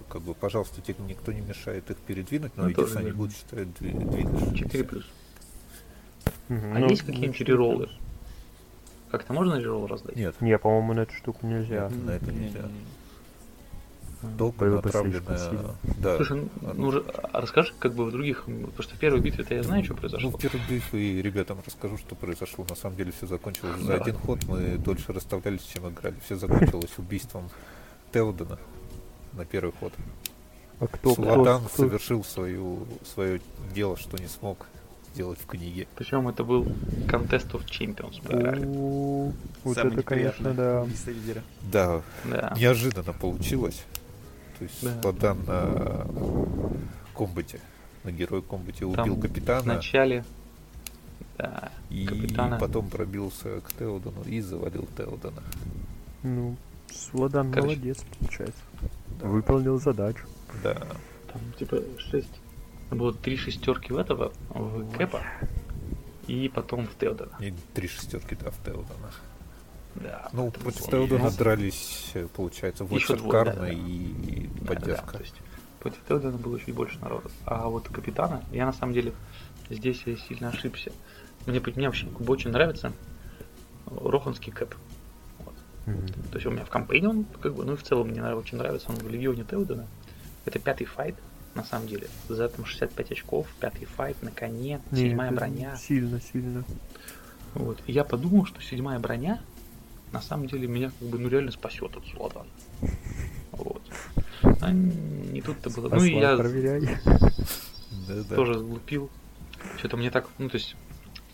Как 0.08 0.22
бы, 0.22 0.32
пожалуйста, 0.34 0.80
тебе 0.80 0.96
никто 1.06 1.32
не 1.32 1.40
мешает 1.42 1.90
их 1.90 1.96
передвинуть, 1.98 2.52
но 2.56 2.62
Ну, 2.64 2.68
единственное, 2.70 3.02
они 3.02 3.12
будут 3.12 3.34
считать 3.36 3.66
дви- 3.80 3.98
двигающимися. 3.98 4.56
4 4.56 4.84
плюс. 4.84 5.04
Мгм. 6.48 6.76
А 6.76 6.78
Ну, 6.78 6.88
есть 6.88 7.02
какие-нибудь 7.02 7.36
четыре 7.36 7.52
рероллы? 7.54 7.88
Как-то 9.10 9.32
можно 9.32 9.56
реролл 9.58 9.86
раздать? 9.86 10.16
Нет, 10.16 10.34
Не, 10.40 10.58
по-моему, 10.58 10.94
на 10.94 11.00
эту 11.00 11.14
штуку 11.14 11.46
нельзя. 11.46 11.88
Нет. 11.90 12.04
На 12.06 12.10
это 12.12 12.32
нельзя. 12.32 12.60
А. 12.64 12.70
бы 14.22 14.66
направленная... 14.70 15.74
Да. 15.98 16.16
Слушай, 16.16 16.48
ну, 16.60 16.74
ну, 16.92 17.04
а 17.32 17.40
расскажи, 17.40 17.72
как 17.78 17.94
бы 17.94 18.04
в 18.04 18.10
других, 18.10 18.44
потому 18.44 18.82
что 18.82 18.94
в 18.94 18.98
первой 18.98 19.20
битве-то 19.20 19.54
я 19.54 19.62
знаю, 19.62 19.84
что 19.84 19.94
Ну, 19.94 20.00
произошло. 20.00 20.30
в 20.30 20.38
первой 20.40 20.60
битве 20.68 21.22
ребятам 21.22 21.58
расскажу, 21.64 21.96
что 21.98 22.14
произошло. 22.14 22.66
На 22.68 22.74
самом 22.76 22.96
деле 22.96 23.12
все 23.12 23.26
закончилось 23.26 23.76
за 23.80 23.86
Давай. 23.86 24.00
один 24.00 24.14
ход. 24.16 24.44
Мы 24.48 24.76
дольше 24.78 25.12
расставлялись, 25.12 25.62
чем 25.62 25.88
играли. 25.88 26.16
Все 26.24 26.36
закончилось 26.36 26.90
убийством 26.98 27.48
Теодена 28.12 28.58
на 29.34 29.44
первый 29.44 29.72
ход. 29.78 29.92
А 30.80 30.86
кто, 30.86 31.12
кто, 31.12 31.14
Сладан 31.14 31.64
кто- 31.64 31.76
совершил 31.76 32.24
свою, 32.24 32.86
свое 33.14 33.40
дело, 33.74 33.96
что 33.96 34.16
не 34.18 34.28
смог 34.28 34.66
сделать 35.14 35.38
в 35.40 35.46
книге. 35.46 35.88
Причем 35.96 36.28
это 36.28 36.44
был 36.44 36.64
Contest 37.06 37.50
of 37.52 37.64
Champions. 37.66 38.20
О, 38.30 39.32
Вот 39.64 39.76
это, 39.76 40.02
конечно, 40.02 40.54
да. 40.54 40.86
Да, 41.72 42.02
Да. 42.24 42.54
неожиданно 42.56 43.12
получилось. 43.12 43.84
То 44.58 44.64
есть 44.64 44.82
Да. 44.82 45.02
Сладан 45.02 45.38
на 45.46 46.06
комбате, 47.16 47.60
на 48.04 48.10
герой 48.12 48.42
комбате 48.42 48.84
убил 48.86 48.96
Там 49.04 49.20
капитана 49.20 49.74
Вначале 49.74 50.24
да, 51.38 51.70
и 51.90 52.04
капитана. 52.04 52.58
потом 52.58 52.88
пробился 52.88 53.60
к 53.60 53.72
Теодену 53.72 54.22
и 54.26 54.40
завалил 54.40 54.88
Теодена. 54.96 55.42
Ну, 56.24 56.56
Сладан 56.92 57.52
Короче. 57.52 57.76
молодец, 57.76 58.04
получается. 58.18 58.60
Да. 59.20 59.28
Выполнил 59.28 59.78
задачу. 59.78 60.26
Да. 60.62 60.74
там 61.32 61.40
типа 61.58 61.78
6. 61.98 62.26
Было 62.90 63.12
три 63.12 63.36
шестерки 63.36 63.92
в 63.92 63.98
этого, 63.98 64.32
в 64.48 64.90
Кэпа, 64.96 65.22
и 66.26 66.48
потом 66.48 66.86
в 66.86 66.96
Теодена. 66.98 67.36
И 67.40 67.52
три 67.74 67.86
шестерки, 67.86 68.34
да, 68.34 68.50
в 68.50 68.56
Теодена. 68.64 69.12
Да. 70.02 70.28
Ну, 70.32 70.50
против. 70.50 70.86
Теодена 70.86 71.30
дрались, 71.30 72.10
э, 72.14 72.26
получается, 72.34 72.84
да, 72.84 73.30
Карна 73.30 73.62
да. 73.62 73.70
и, 73.70 74.48
да. 74.60 74.66
поддержка. 74.66 75.12
То 75.12 75.22
есть 75.22 75.34
против 75.80 75.98
Теодена 76.08 76.38
было 76.38 76.58
чуть 76.58 76.74
больше 76.74 76.98
народу. 77.00 77.30
А 77.44 77.68
вот 77.68 77.88
капитана, 77.88 78.44
я 78.52 78.66
на 78.66 78.72
самом 78.72 78.92
деле 78.92 79.12
здесь 79.70 80.02
я 80.06 80.16
сильно 80.16 80.48
ошибся. 80.48 80.92
Мне, 81.46 81.60
мне 81.60 81.86
вообще 81.86 82.06
бы 82.06 82.32
очень 82.32 82.50
нравится 82.50 82.92
Роханский 83.86 84.52
кэп. 84.52 84.74
Вот. 85.40 85.54
Мгм. 85.86 86.06
То 86.30 86.34
есть 86.34 86.46
у 86.46 86.50
меня 86.50 86.64
в 86.64 86.70
кампейне 86.70 87.08
он, 87.08 87.24
как 87.40 87.54
бы, 87.54 87.64
ну 87.64 87.74
и 87.74 87.76
в 87.76 87.82
целом 87.82 88.08
мне 88.08 88.22
очень 88.22 88.58
нравится, 88.58 88.90
он 88.90 88.96
в 88.96 89.08
Легионе 89.08 89.44
Теодена. 89.44 89.86
Это 90.44 90.58
пятый 90.58 90.84
файт, 90.84 91.14
на 91.54 91.64
самом 91.64 91.88
деле. 91.88 92.08
За 92.28 92.48
там 92.48 92.64
65 92.64 93.12
очков, 93.12 93.46
пятый 93.60 93.84
файт 93.84 94.22
на 94.22 94.30
коне, 94.30 94.80
Не, 94.90 95.08
седьмая 95.08 95.32
броня. 95.32 95.76
Сильно, 95.76 96.20
сильно. 96.20 96.64
Вот. 97.54 97.78
И 97.86 97.92
я 97.92 98.04
подумал, 98.04 98.46
что 98.46 98.62
седьмая 98.62 98.98
броня 98.98 99.40
на 100.12 100.20
самом 100.20 100.46
деле 100.46 100.66
меня 100.66 100.90
как 100.98 101.08
бы 101.08 101.18
ну 101.18 101.28
реально 101.28 101.50
спасет 101.50 101.96
от 101.96 102.04
Златана. 102.06 102.46
Вот. 103.52 103.82
А 104.60 104.70
не 104.70 105.40
тут-то 105.42 105.70
было. 105.70 105.88
Ну 105.88 106.04
и 106.04 106.10
Спасла, 106.10 106.30
я 106.30 106.36
проверяй. 106.36 106.98
Тоже 108.28 108.58
сглупил. 108.58 109.10
Что-то 109.78 109.96
мне 109.96 110.10
так, 110.10 110.28
ну 110.38 110.48
то 110.48 110.56
есть, 110.56 110.76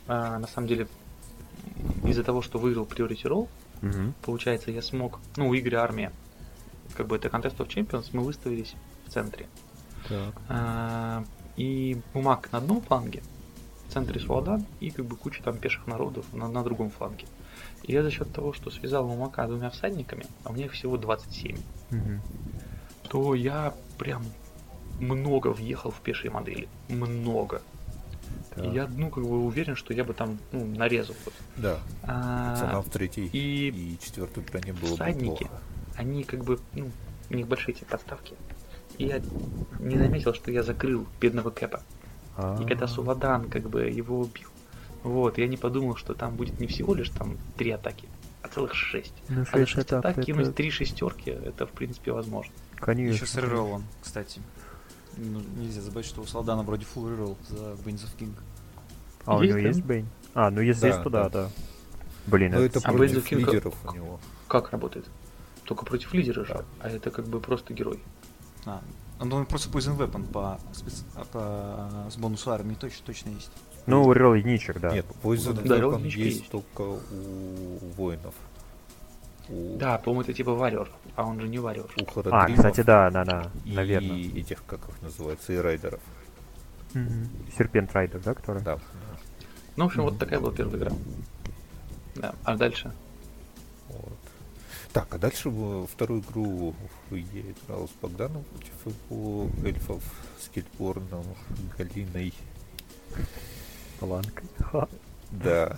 а, 0.09 0.39
на 0.39 0.47
самом 0.47 0.67
деле, 0.67 0.89
из-за 2.05 2.25
того, 2.25 2.43
что 2.43 2.59
выиграл 2.59 2.85
Priority 2.85 3.23
Roll, 3.25 3.49
Мгм. 3.83 4.15
получается, 4.23 4.71
я 4.71 4.81
смог, 4.83 5.21
ну, 5.37 5.49
у 5.49 5.55
Игоря 5.55 5.83
армия, 5.83 6.11
как 6.97 7.07
бы 7.07 7.17
это 7.17 7.29
Contest 7.29 7.59
of 7.59 7.69
Champions, 7.69 8.07
мы 8.13 8.23
выставились 8.25 8.75
в 9.07 9.11
центре. 9.11 9.47
Так. 10.09 10.35
А, 10.49 11.25
и 11.57 12.01
Бумаг 12.15 12.49
на 12.53 12.59
одном 12.59 12.81
фланге, 12.81 13.23
в 13.89 13.93
центре 13.93 14.19
Суадан 14.21 14.65
и 14.81 14.91
как 14.91 15.05
бы 15.05 15.17
куча 15.17 15.43
там 15.43 15.59
пеших 15.59 15.87
народов 15.87 16.25
на, 16.33 16.49
на 16.49 16.63
другом 16.63 16.91
фланге. 16.91 17.27
И 17.85 17.93
я 17.93 18.03
за 18.03 18.11
счет 18.11 18.33
того, 18.33 18.53
что 18.53 18.71
связал 18.71 19.07
Мумака 19.07 19.47
двумя 19.47 19.71
всадниками, 19.71 20.27
а 20.45 20.51
у 20.51 20.53
меня 20.55 20.67
их 20.67 20.73
всего 20.73 20.97
27, 20.97 21.57
Мгм. 21.91 22.21
то 23.09 23.35
я 23.35 23.75
прям 23.99 24.23
много 25.01 25.49
въехал 25.49 25.91
в 25.91 26.01
пешие 26.01 26.31
модели. 26.31 26.69
Много. 26.89 27.61
И 28.57 28.69
я, 28.69 28.87
ну, 28.87 29.11
как 29.11 29.25
бы 29.25 29.45
уверен, 29.45 29.75
что 29.77 29.93
я 29.93 30.05
бы 30.05 30.15
там, 30.15 30.39
ну, 30.53 30.65
нарезал 30.65 31.17
бы. 31.27 31.33
Да, 31.57 31.79
А, 32.05 32.57
цена 32.57 32.81
в 32.81 32.89
третьей 32.89 33.27
и 33.27 33.69
и 33.69 33.99
четвертой 34.01 34.45
броне 34.45 34.73
было 34.73 34.91
бы 34.91 34.95
всадники, 34.95 35.45
плохо. 35.45 35.61
они 35.97 36.23
как 36.25 36.45
бы, 36.45 36.59
ну, 36.73 36.91
у 37.31 37.35
них 37.35 37.47
большие 37.49 37.75
эти 37.75 37.85
подставки. 37.85 38.35
И 38.99 39.07
я 39.07 39.21
не 39.81 39.99
заметил, 39.99 40.33
что 40.35 40.51
я 40.53 40.63
закрыл 40.63 41.07
бедного 41.21 41.51
Кэпа. 41.51 41.83
А, 42.37 42.59
И 42.63 42.67
когда 42.67 42.87
Суладан 42.87 43.51
как 43.51 43.69
бы 43.69 43.83
его 43.91 44.21
убил, 44.21 44.49
вот, 45.05 45.39
я 45.39 45.47
не 45.47 45.57
подумал, 45.57 45.95
что 45.97 46.15
там 46.15 46.35
будет 46.35 46.59
не 46.59 46.67
всего 46.67 46.95
лишь 46.95 47.11
там 47.11 47.39
три 47.57 47.71
атаки, 47.71 48.09
а 48.43 48.49
целых 48.49 48.75
шесть. 48.75 49.15
Ну, 49.29 49.43
А 49.53 49.67
шесть 49.67 49.75
атак, 49.79 49.99
атак 50.01 50.19
это- 50.19 50.23
кинуть 50.27 50.55
три 50.57 50.71
шестерки, 50.71 51.31
это 51.31 51.67
в 51.67 51.71
принципе 51.71 52.11
возможно. 52.13 52.53
Конечно. 52.77 53.15
Еще 53.15 53.27
с 53.27 53.37
рероллом, 53.37 53.85
кстати. 54.03 54.41
Ну, 55.17 55.41
нельзя 55.57 55.81
забывать, 55.81 56.07
что 56.07 56.23
у 56.23 56.27
Салдана 56.27 56.63
вроде 56.65 56.85
full 56.93 57.09
реролл 57.13 57.39
за 57.49 57.77
Бейнс 57.85 58.03
of 58.03 58.17
King. 58.19 58.33
А 59.25 59.37
у 59.37 59.43
него 59.43 59.53
да? 59.55 59.59
есть 59.61 59.83
Бейн? 59.85 60.07
А, 60.35 60.51
ну 60.51 60.61
если 60.61 60.83
Да, 60.83 60.89
есть, 60.89 61.03
то 61.03 61.11
да, 61.11 61.29
да. 61.29 61.45
да. 61.45 61.51
Блин, 62.27 62.53
Но 62.53 62.59
это 62.61 62.81
А 62.83 62.93
против 62.93 63.25
Кинг- 63.31 63.39
лидеров 63.53 63.75
у 63.87 63.93
него. 63.95 64.19
Как 64.49 64.71
работает? 64.73 65.07
Только 65.65 65.85
против 65.87 66.13
лидера 66.13 66.45
же, 66.45 66.65
а 66.81 66.89
это 66.91 67.11
как 67.11 67.27
бы 67.27 67.39
просто 67.41 67.73
герой. 67.73 68.01
А, 68.67 68.83
ну, 69.21 69.37
он 69.37 69.47
просто 69.47 69.69
Poison 69.71 69.97
Weapon 69.97 70.25
по, 70.33 70.59
спец- 70.73 71.05
а, 71.15 71.25
по 72.05 72.11
с 72.11 72.17
бонусу 72.17 72.51
армии 72.51 72.75
точно, 72.75 73.07
точно 73.07 73.31
есть. 73.31 73.51
Ну, 73.87 74.11
рерол 74.13 74.35
единичек, 74.35 74.81
да. 74.81 74.93
Нет, 74.93 75.07
Poison 75.23 75.53
Да, 75.63 75.77
Weapon 75.79 76.05
есть 76.05 76.17
есть. 76.17 76.51
только 76.51 76.81
у 76.83 77.79
воинов. 77.97 78.35
У, 79.49 79.77
Да, 79.77 79.99
по-моему, 79.99 80.23
это 80.23 80.33
типа 80.33 80.55
варьер, 80.55 80.91
а 81.17 81.25
он 81.27 81.39
же 81.41 81.49
не 81.49 81.59
варьер. 81.59 81.85
у 81.85 82.03
А, 82.03 82.11
Харадримов 82.11 82.57
кстати, 82.57 82.81
да, 82.83 83.11
да, 83.11 83.25
да, 83.25 83.51
и 83.65 83.75
наверное. 83.75 84.17
этих, 84.19 84.65
как 84.67 84.81
их 84.89 85.03
называется, 85.03 85.53
и 85.53 85.57
райдеров. 85.59 86.01
Серпент 87.59 87.93
Райдер, 87.93 88.21
да, 88.21 88.35
который? 88.35 88.63
Да. 88.63 88.79
Ну, 89.77 89.85
в 89.85 89.87
общем, 89.89 90.03
вот 90.03 90.19
такая 90.19 90.39
была 90.41 90.53
первая 90.53 90.77
игра. 90.79 90.93
Да, 92.15 92.35
а 92.45 92.57
дальше? 92.57 92.93
Так, 94.95 95.13
а 95.13 95.19
дальше 95.19 95.51
во 95.51 95.89
вторую 95.89 96.21
игру 96.23 96.73
я 97.11 97.41
играл 97.41 97.89
с 97.89 97.91
Богданом 98.01 98.45
против 98.45 99.11
его 99.11 99.49
эльфов 99.65 100.01
с 100.41 100.49
Кельборном, 100.49 101.25
Галиной. 101.77 102.33
Паланкой. 103.99 104.49
Ха. 104.61 104.89
Да. 105.33 105.77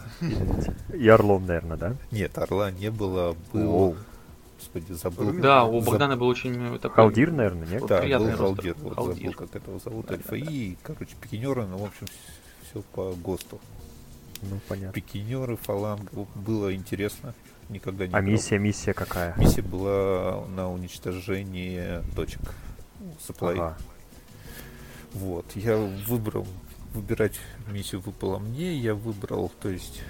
И 0.93 1.09
Орлом, 1.09 1.47
наверное, 1.47 1.79
да? 1.79 1.97
Нет, 2.11 2.37
Орла 2.37 2.71
не 2.71 2.91
было, 2.91 3.31
О. 3.31 3.37
был... 3.55 3.97
Господи, 4.59 4.93
забыл. 4.93 5.33
Да, 5.41 5.65
у 5.65 5.81
заб- 5.81 5.85
Богдана 5.87 6.17
был 6.19 6.27
очень 6.29 6.75
э, 6.75 6.79
такой... 6.79 6.97
Халдир, 6.97 7.33
наверное, 7.33 7.67
нет? 7.69 7.87
Да, 7.87 8.03
был. 8.19 8.31
Халдир, 8.37 8.75
вот 8.81 8.95
Халдир. 8.97 9.17
забыл, 9.17 9.33
как 9.33 9.57
этого 9.57 9.79
зовут 9.79 10.07
Да, 10.07 10.15
эльфа. 10.15 10.31
да, 10.31 10.45
да. 10.45 10.51
И, 10.51 10.77
короче, 10.83 11.15
пикинеры, 11.21 11.67
ну, 11.67 11.79
в 11.79 11.85
общем, 11.85 12.07
все 12.69 12.83
по 12.93 13.13
ГОСТу. 13.15 13.61
Ну, 14.43 14.61
понятно. 14.69 14.93
Пикинеры, 14.93 15.57
фаланга, 15.57 16.27
было 16.35 16.75
интересно. 16.75 17.35
Никогда 17.69 18.07
не 18.07 18.13
А 18.15 18.19
играл. 18.21 18.33
миссия, 18.33 18.59
миссия 18.59 18.93
какая? 18.95 19.35
Миссия 19.37 19.63
была 19.63 20.45
на 20.55 20.71
уничтожение 20.71 22.03
точек. 22.15 22.41
Supply. 23.27 23.55
Ага. 23.55 23.77
Вот, 25.15 25.47
я 25.55 25.77
выбрал, 25.77 26.47
выбирать 26.93 27.39
миссию 27.69 28.01
выпало 28.03 28.39
мне, 28.39 28.75
я 28.75 28.95
выбрал, 28.95 29.51
то 29.61 29.69
есть, 29.69 30.03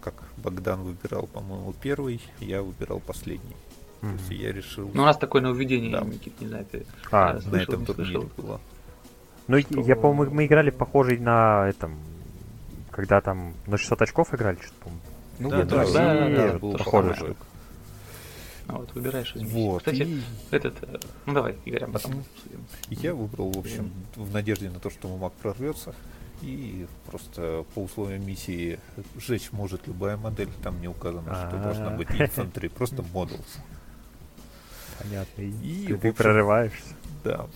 как 0.00 0.14
Богдан 0.36 0.82
выбирал, 0.82 1.26
по-моему, 1.28 1.72
первый, 1.80 2.20
я 2.40 2.62
выбирал 2.62 3.00
последний. 3.00 3.56
То 4.00 4.06
Мгм. 4.08 4.16
есть 4.16 4.30
я 4.32 4.52
решил, 4.52 4.90
Ну, 4.92 5.02
у 5.02 5.06
нас 5.06 5.16
такое 5.16 5.42
нововведение, 5.42 5.92
Да. 5.92 6.00
Никит, 6.04 6.40
не 6.40 6.48
знаю, 6.48 6.66
ты 6.70 6.84
А, 7.12 7.36
э, 7.38 7.40
на 7.50 7.56
этом 7.56 7.80
не 7.80 7.86
турнире 7.86 8.12
слышал? 8.20 8.30
было. 8.36 8.60
Ну, 9.46 9.60
что- 9.60 9.80
я, 9.80 9.94
по-моему, 9.96 10.34
мы 10.34 10.46
играли 10.46 10.70
похожий 10.70 11.18
на 11.18 11.68
этом, 11.68 11.96
когда 12.90 13.20
там 13.20 13.54
на 13.66 13.78
600 13.78 14.02
очков 14.02 14.34
играли, 14.34 14.56
что-то, 14.56 14.74
по-моему. 14.84 15.02
Ну, 15.38 15.50
Да, 15.50 15.64
да, 15.64 15.84
да, 15.84 16.28
да, 16.28 16.52
же 16.52 16.58
похоже. 16.58 17.14
самое. 17.14 17.34
А 18.68 18.76
вот 18.76 18.94
выбираешь 18.94 19.34
из 19.34 19.42
миссий. 19.42 19.54
Вот, 19.54 19.78
Кстати, 19.82 20.02
и 20.02 20.22
этот, 20.50 20.74
э, 20.82 20.98
ну 21.26 21.34
давай, 21.34 21.56
Игорь, 21.64 21.84
а 21.84 21.88
потом 21.88 22.12
Мгм. 22.12 22.20
обсудим. 22.20 22.66
я 22.90 23.14
выбрал, 23.14 23.50
в 23.52 23.58
общем, 23.58 23.92
в 24.14 24.32
надежде 24.32 24.70
на 24.70 24.78
то, 24.78 24.88
что 24.88 25.08
маг 25.16 25.32
прорвется. 25.34 25.94
И 26.42 26.86
просто 27.06 27.64
по 27.74 27.80
условиям 27.80 28.26
миссии 28.26 28.78
сжечь 29.18 29.52
может 29.52 29.86
любая 29.86 30.16
модель, 30.16 30.48
там 30.62 30.80
не 30.80 30.88
указано, 30.88 31.34
что 31.34 31.56
А. 31.58 31.62
должна 31.62 31.90
быть 31.90 32.08
инфантри, 32.18 32.68
просто 32.68 33.02
модулс. 33.12 33.58
Понятно. 35.00 35.42
И, 35.42 35.86
ты, 35.88 35.96
ты 35.98 36.12
прорываешься. 36.12 36.94
Да. 37.24 37.46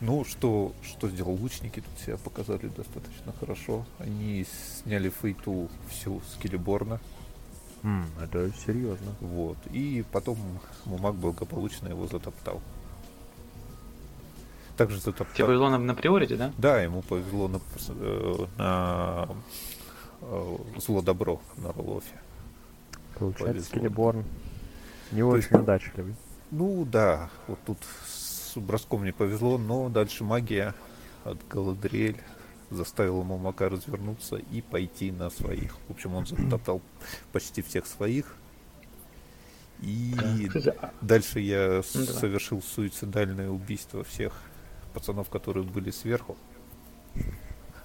Ну, 0.00 0.24
что, 0.24 0.72
что 0.82 1.08
сделал 1.08 1.32
лучники, 1.34 1.80
тут 1.80 1.98
себя 2.04 2.16
показали 2.16 2.68
достаточно 2.68 3.32
хорошо. 3.40 3.84
Они 3.98 4.46
сняли 4.82 5.10
фейту 5.10 5.68
всю 5.88 6.20
с 6.20 6.36
Килиборна. 6.42 7.00
М, 7.82 8.06
это 8.20 8.50
серьезно. 8.66 9.14
Вот. 9.20 9.58
И 9.70 10.04
потом 10.12 10.38
Мумак 10.86 11.14
благополучно 11.14 11.88
его 11.88 12.06
затоптал. 12.06 12.60
Также 14.76 14.96
затоптал. 14.98 15.34
Тебе 15.36 15.46
повезло 15.46 15.70
на, 15.70 15.78
на 15.78 15.94
приорите, 15.94 16.36
да? 16.36 16.52
Да, 16.58 16.80
ему 16.80 17.02
повезло 17.02 17.46
на, 17.48 17.60
э, 17.88 18.46
на 18.58 19.28
э, 20.22 20.56
зло-добро 20.78 21.40
на 21.58 21.72
Ролофе. 21.72 22.20
Получается, 23.18 23.44
Повезло. 23.46 23.68
Скелеборн 23.68 24.24
не 25.12 25.20
То 25.20 25.36
есть- 25.36 25.48
очень 25.52 25.62
удачливый. 25.62 26.14
Ну 26.50 26.84
да, 26.84 27.30
вот 27.46 27.58
тут 27.66 27.78
с 28.60 28.62
броском 28.64 29.04
не 29.04 29.12
повезло, 29.12 29.58
но 29.58 29.88
дальше 29.88 30.24
магия 30.24 30.74
от 31.24 31.38
Галадриэль 31.48 32.20
заставила 32.70 33.22
Мамака 33.22 33.68
развернуться 33.68 34.36
и 34.36 34.60
пойти 34.62 35.10
на 35.12 35.30
своих. 35.30 35.76
В 35.88 35.92
общем, 35.92 36.14
он 36.14 36.26
затоптал 36.26 36.80
почти 37.32 37.62
всех 37.62 37.86
своих. 37.86 38.34
И 39.80 40.14
Кстати, 40.48 40.76
а- 40.80 40.92
дальше 41.00 41.40
я 41.40 41.82
Ну 41.94 42.06
да. 42.06 42.12
совершил 42.12 42.62
суицидальное 42.62 43.50
убийство 43.50 44.02
всех 44.04 44.32
пацанов, 44.92 45.28
которые 45.28 45.64
были 45.64 45.90
сверху. 45.90 46.36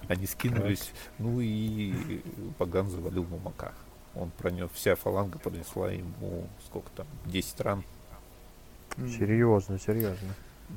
Они 0.08 0.26
скинулись, 0.26 0.92
ну 1.18 1.40
и 1.40 2.22
Баган 2.58 2.88
завалил 2.88 3.24
Мамака. 3.24 3.74
Он 4.14 4.30
пронес, 4.30 4.70
вся 4.74 4.96
фаланга 4.96 5.38
пронесла 5.38 5.92
ему 5.92 6.48
сколько 6.66 6.90
там, 6.96 7.06
10 7.26 7.60
ран. 7.60 7.84
Серьезно, 8.96 9.78
серьезно. 9.78 10.34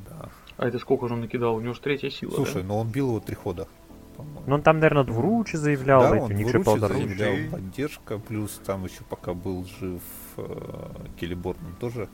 Да. 0.10 0.30
А 0.58 0.68
это 0.68 0.80
сколько 0.80 1.08
же 1.08 1.14
он 1.14 1.22
накидал? 1.22 1.56
У 1.56 1.62
него 1.62 1.74
же 1.74 1.82
третья 1.82 2.10
сила, 2.10 2.32
Слушай, 2.32 2.62
да? 2.62 2.68
но 2.70 2.80
он 2.80 2.90
бил 2.90 3.08
его 3.10 3.20
три 3.20 3.36
хода. 3.36 3.68
по-моему. 4.16 4.44
Ну, 4.46 4.56
он 4.56 4.62
там, 4.62 4.78
наверное, 4.80 5.04
двуручи 5.04 5.56
заявлял, 5.56 6.02
да, 6.02 6.18
эти 6.18 6.56
он 6.56 6.64
Палдер. 6.64 6.94
заявлял 6.94 7.52
поддержка, 7.52 8.20
плюс 8.20 8.62
там 8.66 8.86
еще 8.86 9.04
пока 9.10 9.34
был 9.34 9.66
жив 9.80 10.02
э, 10.38 10.90
Келеборн 11.20 11.76
тоже. 11.80 12.08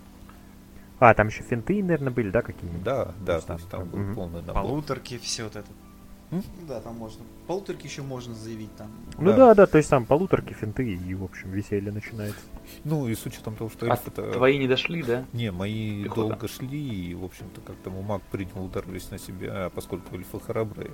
А, 1.00 1.14
там 1.14 1.28
еще 1.28 1.44
финты, 1.44 1.82
наверное, 1.82 2.12
были, 2.12 2.30
да, 2.30 2.42
какие-нибудь? 2.42 2.84
Да, 2.84 3.14
да, 3.22 3.40
то 3.40 3.54
есть 3.54 3.70
там, 3.70 3.80
там 3.82 3.90
был 3.90 4.00
мгм. 4.00 4.16
полный 4.16 4.42
набор. 4.42 4.64
Полуторки, 4.64 5.18
все 5.18 5.44
вот 5.46 5.56
это. 5.56 5.68
Да, 6.68 6.80
там 6.82 6.96
можно. 6.96 7.24
Полуторки 7.48 7.88
еще 7.88 8.04
можно 8.04 8.36
заявить 8.36 8.76
там. 8.76 8.92
Ну 9.18 9.32
Да. 9.32 9.36
да, 9.38 9.56
да, 9.56 9.66
то 9.66 9.78
есть 9.80 9.90
там 9.90 10.06
полуторки, 10.06 10.54
финты 10.54 10.94
и, 10.94 11.14
в 11.16 11.24
общем, 11.24 11.50
веселье 11.52 11.92
начинается. 11.92 12.40
Ну 12.84 13.08
и 13.08 13.16
с 13.16 13.26
учетом 13.26 13.56
того, 13.56 13.70
что 13.72 13.88
А 13.88 13.90
эльф 13.90 14.08
это... 14.08 14.32
твои 14.34 14.60
не 14.60 14.68
дошли, 14.68 15.02
да? 15.02 15.26
Не, 15.34 15.52
мои 15.52 16.04
Пехота. 16.04 16.22
долго 16.30 16.48
шли, 16.48 17.10
и, 17.12 17.16
в 17.16 17.24
общем-то, 17.24 17.62
как-то 17.62 17.90
маг 17.90 18.22
принял 18.32 18.64
удар 18.64 18.84
весь 18.88 19.10
на 19.10 19.18
себя, 19.18 19.66
а 19.66 19.70
поскольку 19.72 20.16
эльфы 20.16 20.40
храбрые, 20.40 20.92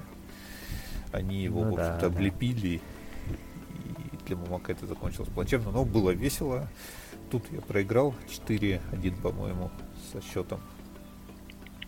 они 1.11 1.43
его, 1.43 1.65
Ну 1.65 1.73
в 1.73 1.75
да, 1.75 1.95
общем-то, 1.95 2.09
да. 2.09 2.15
облепили, 2.15 2.67
и 2.69 4.17
для 4.27 4.37
Мумака 4.37 4.71
это 4.71 4.87
закончилось 4.87 5.29
плачевно, 5.35 5.71
но 5.71 5.83
было 5.83 6.11
весело. 6.11 6.69
Тут 7.29 7.43
я 7.51 7.59
проиграл 7.59 8.13
4-1, 8.29 9.21
по-моему, 9.21 9.69
со 10.13 10.21
счетом. 10.21 10.61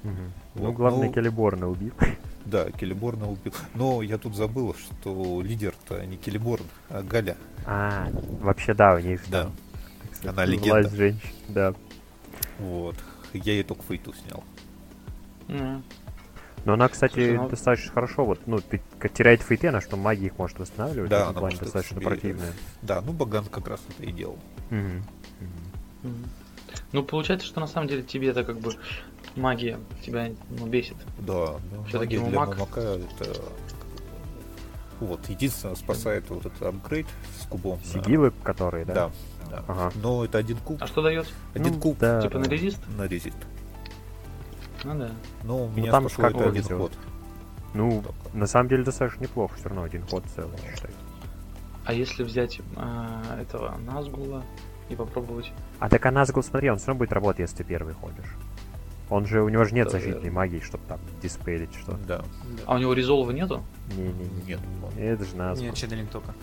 Мгм. 0.03 0.33
Ну, 0.55 0.65
Вот, 0.65 0.75
главное, 0.75 1.07
ну- 1.07 1.13
Келеборна 1.13 1.69
убил. 1.69 1.93
Да, 2.47 2.71
Келеборна 2.71 3.29
убил. 3.29 3.53
Но 3.75 4.01
я 4.01 4.17
тут 4.17 4.35
забыл, 4.35 4.73
что 4.75 5.41
лидер-то 5.41 6.05
не 6.05 6.15
Келеборн, 6.17 6.65
а 6.89 7.01
Галя. 7.03 7.35
А, 7.65 8.07
вообще, 8.39 8.73
да, 8.73 8.95
у 8.95 8.99
них 8.99 9.21
Да, 9.29 9.43
там, 9.43 9.53
сказать, 10.13 10.33
Она 10.33 10.45
легенда. 10.45 10.69
власть 10.81 10.95
женщин, 10.95 11.29
да. 11.49 11.73
вот. 12.59 12.95
Я 13.33 13.53
ей 13.53 13.63
только 13.63 13.83
фейту 13.83 14.13
снял. 14.13 14.43
М. 15.49 15.83
Но 16.63 16.73
она, 16.73 16.87
кстати, 16.87 17.13
Слушай, 17.13 17.37
ну- 17.37 17.49
достаточно 17.49 17.91
хорошо, 17.91 18.25
вот, 18.25 18.39
ну, 18.47 18.59
теряет 19.13 19.41
фейты, 19.41 19.67
она 19.67 19.79
что 19.81 19.95
магия 19.97 20.27
их 20.27 20.37
может 20.37 20.57
восстанавливать, 20.59 21.09
Да, 21.09 21.27
она 21.29 21.39
плане 21.39 21.57
достаточно 21.57 21.97
себе- 21.97 22.07
противная. 22.07 22.53
Да, 22.81 23.01
ну 23.01 23.11
Баган 23.13 23.45
как 23.45 23.67
раз 23.67 23.81
это 23.89 24.03
и 24.03 24.11
делал. 24.11 24.39
Мгм. 24.69 25.03
Мгм. 25.39 25.51
Мгм. 26.03 26.23
Ну, 26.93 27.03
получается, 27.03 27.45
что 27.45 27.59
на 27.59 27.67
самом 27.67 27.87
деле 27.87 28.03
тебе 28.03 28.29
это 28.29 28.43
как 28.43 28.59
бы 28.59 28.73
магия 29.37 29.79
тебя 30.03 30.31
ну, 30.49 30.67
бесит. 30.67 30.97
Да, 31.19 31.55
ну, 31.71 31.83
Всё-таки 31.85 32.17
магия 32.17 32.29
для 32.29 32.39
Мумак- 32.39 32.55
Мумака 32.55 32.79
это... 32.81 33.41
Вот, 34.99 35.29
единственное, 35.29 35.75
спасает 35.75 36.27
вот 36.29 36.45
этот 36.45 36.61
апгрейд 36.61 37.05
с 37.39 37.45
кубом. 37.45 37.77
на- 37.79 37.85
Сигилы, 37.85 38.31
которые, 38.43 38.83
да? 38.83 38.93
Да, 38.93 39.11
да. 39.51 39.63
Ага. 39.67 39.91
Но 40.01 40.25
это 40.25 40.39
один 40.39 40.57
куб, 40.57 40.81
А 40.81 40.87
что 40.87 41.01
дает? 41.03 41.27
один 41.53 41.73
Ну, 41.73 41.79
куб 41.79 41.97
да, 41.99 42.21
Типа 42.21 42.39
на 42.39 42.45
да. 42.45 42.51
резист? 42.51 42.79
на 42.97 43.03
резист. 43.07 43.37
Ну 44.83 44.97
да. 44.97 45.11
Но 45.43 45.65
у 45.65 45.69
меня 45.69 45.91
там 45.91 46.09
спасло 46.09 46.23
как 46.23 46.35
это 46.35 46.49
один 46.49 46.77
ход. 46.77 46.91
Ну, 47.73 48.01
только. 48.01 48.37
на 48.37 48.47
самом 48.47 48.69
деле 48.69 48.83
достаточно 48.83 49.23
неплохо, 49.23 49.55
все 49.57 49.69
равно 49.69 49.83
один 49.83 50.05
ход 50.07 50.23
целый, 50.35 50.57
считай. 50.73 50.91
А 51.85 51.93
если 51.93 52.23
взять 52.23 52.59
а, 52.75 53.39
этого 53.39 53.77
Назгула 53.77 54.43
и 54.89 54.95
попробовать... 54.95 55.51
А 55.79 55.89
так 55.89 56.05
а 56.05 56.11
Назгул, 56.11 56.43
смотри, 56.43 56.69
он 56.69 56.77
все 56.77 56.87
равно 56.87 56.99
будет 56.99 57.13
работать, 57.13 57.41
если 57.41 57.57
ты 57.57 57.63
первый 57.63 57.93
ходишь. 57.93 58.35
Он 59.09 59.25
же, 59.25 59.41
у 59.41 59.49
него 59.49 59.63
же 59.63 59.73
нет 59.73 59.85
Да, 59.87 59.91
защитной 59.93 60.23
верно. 60.23 60.35
магии, 60.35 60.59
чтобы 60.59 60.83
там 60.87 60.99
диспелить 61.21 61.73
что-то. 61.75 61.97
Да, 62.05 62.25
А 62.65 62.75
у 62.75 62.77
него 62.77 62.93
резолва 62.93 63.31
нету? 63.31 63.63
Не-не-не. 63.95 64.43
нет, 64.47 64.59
Это 64.97 65.23
же 65.25 65.35
Назгул. 65.35 65.65
Нет, 65.67 65.75
ченнелинг 65.75 66.09
только. 66.09 66.33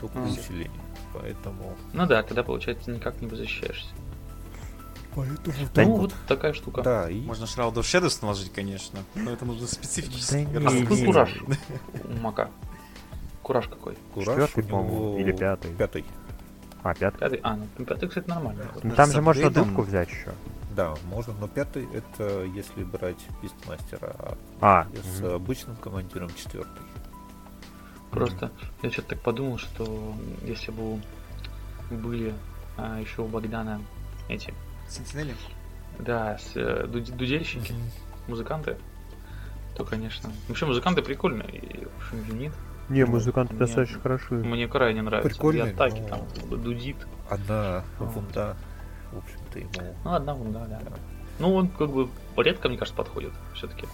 только 0.00 0.18
А. 0.18 0.22
усиление. 0.24 0.70
Поэтому... 1.14 1.74
Ну 1.92 2.06
да, 2.06 2.22
тогда, 2.22 2.42
получается, 2.42 2.90
никак 2.90 3.20
не 3.22 3.28
защищаешься. 3.28 3.88
Поэтому 5.14 5.54
Да 5.74 5.82
ну, 5.84 5.96
вот 5.96 6.14
такая 6.26 6.52
штука. 6.54 6.82
Да, 6.82 7.10
и... 7.10 7.20
Можно 7.20 7.44
Shroud 7.44 7.74
of 7.74 7.80
Shadows 7.82 8.18
наложить, 8.22 8.52
конечно. 8.52 9.00
Но 9.14 9.30
это 9.30 9.44
нужно 9.44 9.66
специфически. 9.66 10.46
Да 10.52 10.60
А 10.68 10.80
какой 10.82 11.00
не. 11.00 11.06
кураж 11.06 11.34
у 12.04 12.20
Мака? 12.20 12.50
Кураж 13.42 13.68
какой? 13.68 13.96
Кураж 14.14 14.50
по-моему, 14.50 14.88
него 14.88 15.18
или 15.18 15.32
пятый. 15.32 15.72
Пятый. 15.74 16.04
А, 16.82 16.94
пятый. 16.94 17.18
Пятый? 17.18 17.40
А, 17.42 17.58
ну 17.78 17.84
пятый, 17.84 18.08
кстати, 18.08 18.28
нормально. 18.28 18.64
Ну 18.82 18.94
там 18.94 19.10
же 19.10 19.20
можно 19.20 19.50
дудку 19.50 19.82
взять 19.82 20.08
еще. 20.08 20.32
Да, 20.74 20.94
можно, 21.04 21.34
но 21.38 21.48
пятый 21.48 21.86
это 21.92 22.44
если 22.44 22.82
брать 22.84 23.18
пистмастера, 23.42 24.14
а 24.18 24.38
А, 24.60 24.86
с 25.02 25.20
мгм. 25.20 25.34
обычным 25.34 25.76
командиром 25.76 26.28
четвертый. 26.34 26.82
Просто 28.10 28.50
я 28.82 28.90
что-то 28.90 29.10
так 29.10 29.20
подумал, 29.22 29.58
что 29.58 30.14
если 30.42 30.70
бы 30.70 31.00
были 31.90 32.34
а, 32.76 32.98
еще 33.00 33.22
у 33.22 33.26
Богдана 33.26 33.80
эти, 34.28 34.54
Сентинели? 34.88 35.34
да, 35.98 36.38
с, 36.38 36.52
э, 36.56 36.86
дуд- 36.86 37.14
дудельщики, 37.16 37.74
музыканты, 38.28 38.78
то, 39.76 39.84
конечно. 39.84 40.30
Вообще, 40.48 40.64
музыканты 40.66 41.02
прикольные, 41.02 41.48
и, 41.50 41.84
в 41.84 41.96
общем, 41.98 42.24
юнит. 42.28 42.52
не, 42.88 43.04
музыканты 43.04 43.54
Мне- 43.54 43.60
достаточно 43.66 44.00
хороши. 44.00 44.34
Мне 44.34 44.68
крайне 44.68 45.02
нравится. 45.02 45.28
Прикольный, 45.30 45.68
И 45.68 45.72
атаки 45.72 46.00
но- 46.00 46.08
там 46.08 46.62
дудит. 46.62 46.96
Одна 47.30 47.84
Вот. 47.98 48.10
вунда, 48.12 48.56
в 49.12 49.18
общем-то, 49.56 49.80
ему... 49.80 49.94
Ну, 50.04 50.14
одна 50.14 50.34
да, 50.34 50.66
да. 50.66 50.80
Ну, 51.38 51.54
он 51.54 51.68
как 51.68 51.90
бы 51.90 52.08
редко, 52.36 52.68
мне 52.68 52.78
кажется, 52.78 52.96
подходит 52.96 53.32
все-таки. 53.54 53.86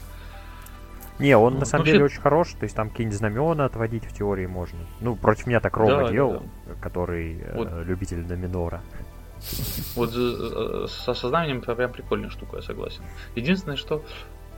Не, 1.19 1.37
он 1.37 1.55
Ну, 1.55 1.61
на 1.61 1.65
самом 1.67 1.81
вообще- 1.81 1.93
деле 1.95 2.05
очень 2.05 2.21
хорош, 2.21 2.53
то 2.53 2.65
есть 2.65 2.77
там 2.77 2.91
какие-нибудь 2.91 3.19
знамена 3.19 3.65
отводить 3.65 4.05
в 4.05 4.17
теории 4.17 4.47
можно. 4.47 4.79
Ну, 5.01 5.17
против 5.17 5.47
меня 5.47 5.61
так 5.61 5.77
Рома 5.77 6.05
Да, 6.05 6.11
делал, 6.11 6.43
да, 6.67 6.75
который 6.81 7.41
э, 7.41 7.57
Вот. 7.57 7.87
любитель 7.87 8.25
номинора. 8.25 8.83
Вот 9.97 10.11
э, 10.15 10.17
э, 10.17 10.87
со 10.89 11.15
сознанием 11.15 11.59
это 11.59 11.75
прям 11.75 11.93
прикольная 11.93 12.31
штука, 12.31 12.57
я 12.57 12.63
согласен. 12.63 13.03
Единственное, 13.35 13.77
что 13.77 14.05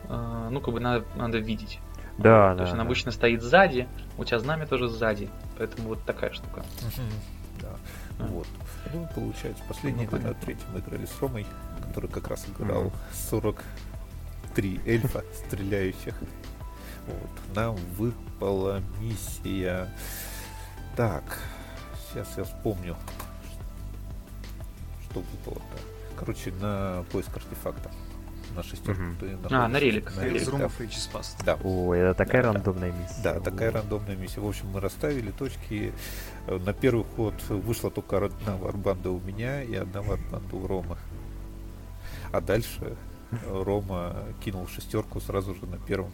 э, 0.09 0.49
ну, 0.51 0.61
как 0.61 0.75
бы 0.75 0.81
надо, 0.81 1.05
надо 1.17 1.39
видеть. 1.39 1.81
Да, 2.19 2.51
То 2.51 2.57
да. 2.57 2.63
есть 2.65 2.73
он 2.73 2.79
да. 2.79 2.85
обычно 2.85 3.11
стоит 3.13 3.43
сзади, 3.43 3.89
у 4.19 4.25
тебя 4.25 4.39
знамя 4.39 4.67
тоже 4.67 4.89
сзади. 4.89 5.31
Поэтому 5.57 5.89
вот 5.89 6.03
такая 6.05 6.33
штука. 6.33 6.63
Да. 6.97 7.03
Вот. 8.29 8.47
Ну, 8.93 9.09
получается, 9.15 9.63
последний 9.69 10.09
Ну, 10.11 10.19
на 10.19 10.35
третьем 10.35 10.77
играли 10.79 11.07
с 11.07 11.21
Ромой, 11.21 11.47
который 11.87 12.09
как 12.11 12.29
раз 12.29 12.47
играл 12.49 12.85
Мгм. 12.85 12.93
43 13.31 14.81
эльфа 14.87 15.25
стреляющих. 15.47 16.15
Вот. 17.07 17.57
Нам 17.57 17.77
выпала 17.97 18.83
миссия. 19.01 19.89
Так, 20.97 21.39
сейчас 22.09 22.29
я 22.37 22.45
вспомню, 22.45 22.97
что 25.11 25.21
выпало-то. 25.21 25.79
Короче, 26.19 26.53
на 26.53 27.05
поиск 27.11 27.35
артефакта. 27.37 27.91
На 28.55 28.63
шестерку. 28.63 29.01
Мгм. 29.01 29.17
ты 29.17 29.39
А, 29.51 29.69
на 29.69 29.79
релик. 29.79 30.13
На 30.17 30.25
Релик, 30.25 30.41
да. 30.51 30.69
Да. 31.45 31.59
Ой, 31.63 31.99
это 32.01 32.15
такая 32.15 32.43
Да, 32.43 32.49
да. 32.49 32.55
рандомная 32.55 32.93
миссия. 32.93 33.21
Да, 33.23 33.41
такая 33.41 33.71
рандомная 33.71 34.17
миссия. 34.17 34.41
В 34.41 34.49
общем, 34.49 34.67
мы 34.73 34.81
расставили 34.81 35.31
точки. 35.31 35.93
Э, 36.47 36.59
На 36.59 36.73
первый 36.73 37.05
ход 37.17 37.35
вышла 37.49 37.91
только 37.91 38.19
одна 38.25 38.57
варбанда 38.57 39.11
у 39.11 39.21
меня 39.21 39.63
и 39.63 39.75
одна 39.75 40.03
варбанда 40.03 40.57
у 40.57 40.67
Ромы. 40.67 40.97
А 42.33 42.41
дальше 42.41 42.97
э, 43.31 43.63
Рома 43.63 44.17
кинул 44.45 44.67
шестерку 44.67 45.21
сразу 45.21 45.55
же 45.55 45.67
на 45.67 45.79
первом, 45.79 46.11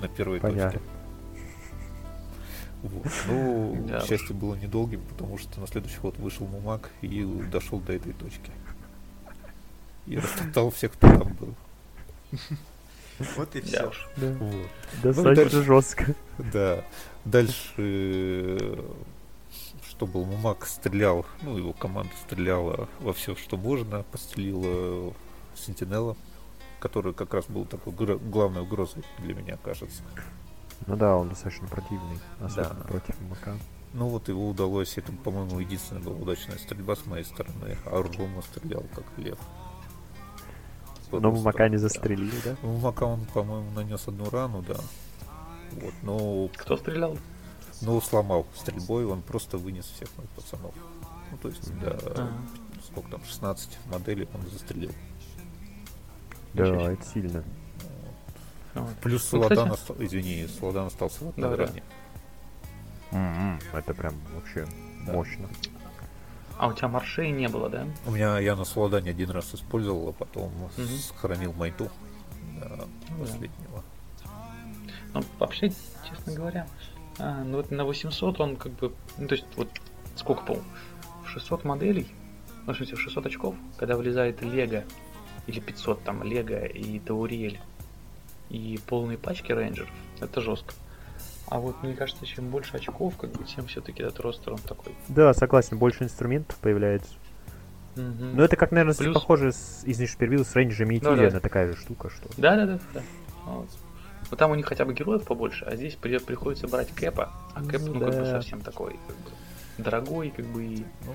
на 0.00 0.08
первой 0.08 0.40
Понятно. 0.40 0.72
точке. 0.72 0.80
Вот. 2.82 3.12
Ну, 3.28 3.84
Да 3.88 4.00
счастье 4.02 4.34
было 4.34 4.54
недолгим, 4.54 5.00
потому 5.08 5.38
что 5.38 5.60
на 5.60 5.66
следующий 5.66 5.96
ход 5.96 6.18
вышел 6.18 6.46
Мумак 6.46 6.90
и 7.00 7.22
дошел 7.50 7.80
до 7.80 7.94
этой 7.94 8.12
точки. 8.12 8.50
И 10.06 10.18
растоптал 10.18 10.70
всех, 10.70 10.92
кто 10.92 11.08
там 11.08 11.32
был. 11.34 11.54
Вот 13.36 13.54
и 13.54 13.60
все. 13.60 13.92
Да. 14.16 14.32
Вот. 14.40 14.66
Достаточно 15.02 15.34
дальше- 15.34 15.62
жестко. 15.62 16.14
Да. 16.52 16.84
Дальше, 17.24 18.84
что 19.88 20.06
был, 20.06 20.24
Мумак 20.24 20.66
стрелял, 20.66 21.24
ну, 21.42 21.56
его 21.56 21.72
команда 21.72 22.12
стреляла 22.26 22.88
во 23.00 23.12
все, 23.12 23.36
что 23.36 23.56
можно, 23.56 24.02
пострелила 24.10 25.14
Сентинела, 25.54 26.16
который 26.80 27.14
как 27.14 27.32
раз 27.32 27.46
был 27.46 27.64
такой 27.64 27.92
гра- 27.92 28.16
главной 28.16 28.62
угрозой 28.62 29.04
для 29.18 29.34
меня, 29.34 29.56
кажется. 29.62 30.02
Ну 30.86 30.96
да, 30.96 31.16
он 31.16 31.28
достаточно 31.28 31.68
противный, 31.68 32.18
особенно 32.40 32.74
Да. 32.80 32.88
против 32.88 33.18
МК. 33.20 33.56
Ну 33.94 34.08
вот 34.08 34.28
его 34.28 34.48
удалось, 34.48 34.98
это, 34.98 35.12
по-моему, 35.12 35.60
единственная 35.60 36.02
была 36.02 36.16
удачная 36.16 36.58
стрельба 36.58 36.96
с 36.96 37.06
моей 37.06 37.24
стороны, 37.24 37.78
а 37.86 38.02
Рома 38.02 38.42
стрелял 38.42 38.82
как 38.94 39.04
лев. 39.16 39.38
Но 41.12 41.18
стороны, 41.18 41.70
не 41.70 41.76
да. 41.76 41.82
застрелили, 41.82 42.34
да? 42.44 42.56
Ну, 42.62 42.72
Мумака 42.72 43.04
он, 43.04 43.24
по-моему, 43.26 43.70
нанес 43.72 44.02
одну 44.08 44.28
рану, 44.30 44.62
да. 44.62 44.76
Вот, 45.72 45.94
но 46.02 46.48
Кто 46.56 46.76
стрелял? 46.76 47.16
Но 47.80 48.00
сломал 48.00 48.46
стрельбой, 48.54 49.04
он 49.06 49.22
просто 49.22 49.58
вынес 49.58 49.84
всех 49.86 50.08
моих 50.16 50.30
пацанов. 50.30 50.74
Ну, 51.30 51.36
то 51.38 51.48
есть, 51.48 51.78
да, 51.80 51.90
Ага. 52.06 52.28
сколько 52.86 53.10
там, 53.10 53.20
16 53.24 53.78
моделей 53.86 54.28
он 54.34 54.42
застрелил. 54.50 54.92
Да, 56.54 56.66
это 56.92 57.04
сильно. 57.04 57.42
Вот. 58.74 58.94
Плюс 59.02 59.30
Ну, 59.32 59.42
кстати- 59.42 59.68
оста- 59.70 59.94
извини, 60.04 60.46
Саладан 60.48 60.86
остался 60.86 61.24
в 61.24 61.28
одной 61.30 61.50
Да-да. 61.50 61.66
ране. 61.66 61.82
М-м, 63.12 63.60
Это 63.72 63.94
прям 63.94 64.14
вообще 64.34 64.66
Да. 65.06 65.12
мощно. 65.12 65.48
А 66.58 66.68
у 66.68 66.72
тебя 66.72 66.88
маршей 66.88 67.30
не 67.30 67.48
было, 67.48 67.68
да? 67.68 67.86
У 68.06 68.10
меня 68.12 68.38
я 68.38 68.54
на 68.56 68.64
Саладане 68.64 69.10
один 69.10 69.30
раз 69.30 69.54
использовал, 69.54 70.08
а 70.08 70.12
потом 70.12 70.52
Мгм. 70.76 70.86
сохранил 70.86 71.52
Майту 71.52 71.90
до 72.60 72.86
последнего. 73.18 73.82
Ну, 75.12 75.22
вообще, 75.38 75.70
честно 76.08 76.32
говоря, 76.32 76.66
а, 77.18 77.44
ну 77.44 77.58
вот 77.58 77.70
на 77.70 77.84
800 77.84 78.40
он 78.40 78.56
как 78.56 78.72
бы, 78.72 78.92
ну 79.18 79.28
то 79.28 79.34
есть 79.34 79.46
вот 79.56 79.68
сколько 80.16 80.42
пол? 80.44 80.58
600 81.26 81.64
моделей, 81.64 82.06
ну, 82.66 82.72
в 82.72 82.76
смысле, 82.76 82.96
600 82.96 83.26
очков, 83.26 83.54
когда 83.76 83.96
вылезает 83.96 84.42
Лего, 84.42 84.84
или 85.46 85.60
500 85.60 86.02
там 86.04 86.22
Лего 86.22 86.64
и 86.64 86.98
Таурель, 87.00 87.60
и 88.50 88.78
полные 88.86 89.18
пачки 89.18 89.52
рейнджеров, 89.52 89.90
это 90.20 90.40
жестко. 90.40 90.74
А 91.48 91.58
вот 91.58 91.82
мне 91.82 91.94
кажется, 91.94 92.24
чем 92.26 92.48
больше 92.48 92.76
очков, 92.76 93.16
как 93.16 93.30
бы, 93.32 93.44
тем 93.44 93.66
все-таки 93.66 94.02
этот 94.02 94.20
ростер 94.20 94.52
он 94.54 94.58
такой. 94.58 94.94
Да, 95.08 95.32
согласен, 95.34 95.78
больше 95.78 96.04
инструментов 96.04 96.56
появляется. 96.58 97.12
Мгм. 97.96 98.36
Ну 98.36 98.42
это 98.42 98.56
как, 98.56 98.72
наверное, 98.72 98.94
Плюс- 98.94 99.14
похоже 99.14 99.52
с, 99.52 99.82
из 99.84 100.00
Нишпервилл 100.00 100.44
с 100.44 100.54
рейнджами 100.56 100.96
и 100.96 101.00
Да, 101.00 101.14
да. 101.14 101.40
Такая 101.40 101.68
же 101.72 101.76
штука, 101.76 102.10
что... 102.10 102.28
Да, 102.36 102.56
да, 102.56 102.66
да, 102.66 102.78
да. 102.94 103.02
Вот. 103.44 103.68
Вот 104.30 104.38
там 104.38 104.50
у 104.50 104.54
них 104.54 104.66
хотя 104.66 104.84
бы 104.84 104.94
героев 104.94 105.24
побольше, 105.24 105.64
а 105.66 105.76
здесь 105.76 105.94
при- 105.94 106.18
приходится 106.18 106.66
брать 106.66 106.90
Кэпа. 106.92 107.30
А 107.54 107.62
Кэп, 107.62 107.82
Ну 107.82 107.94
ну, 107.94 108.00
как 108.00 108.08
бы 108.08 108.14
да. 108.16 108.26
совсем 108.26 108.60
такой, 108.62 108.98
как 109.06 109.16
бы, 109.16 109.30
дорогой, 109.84 110.30
как 110.30 110.46
бы 110.46 110.64
и. 110.64 110.84
Ну, 111.06 111.14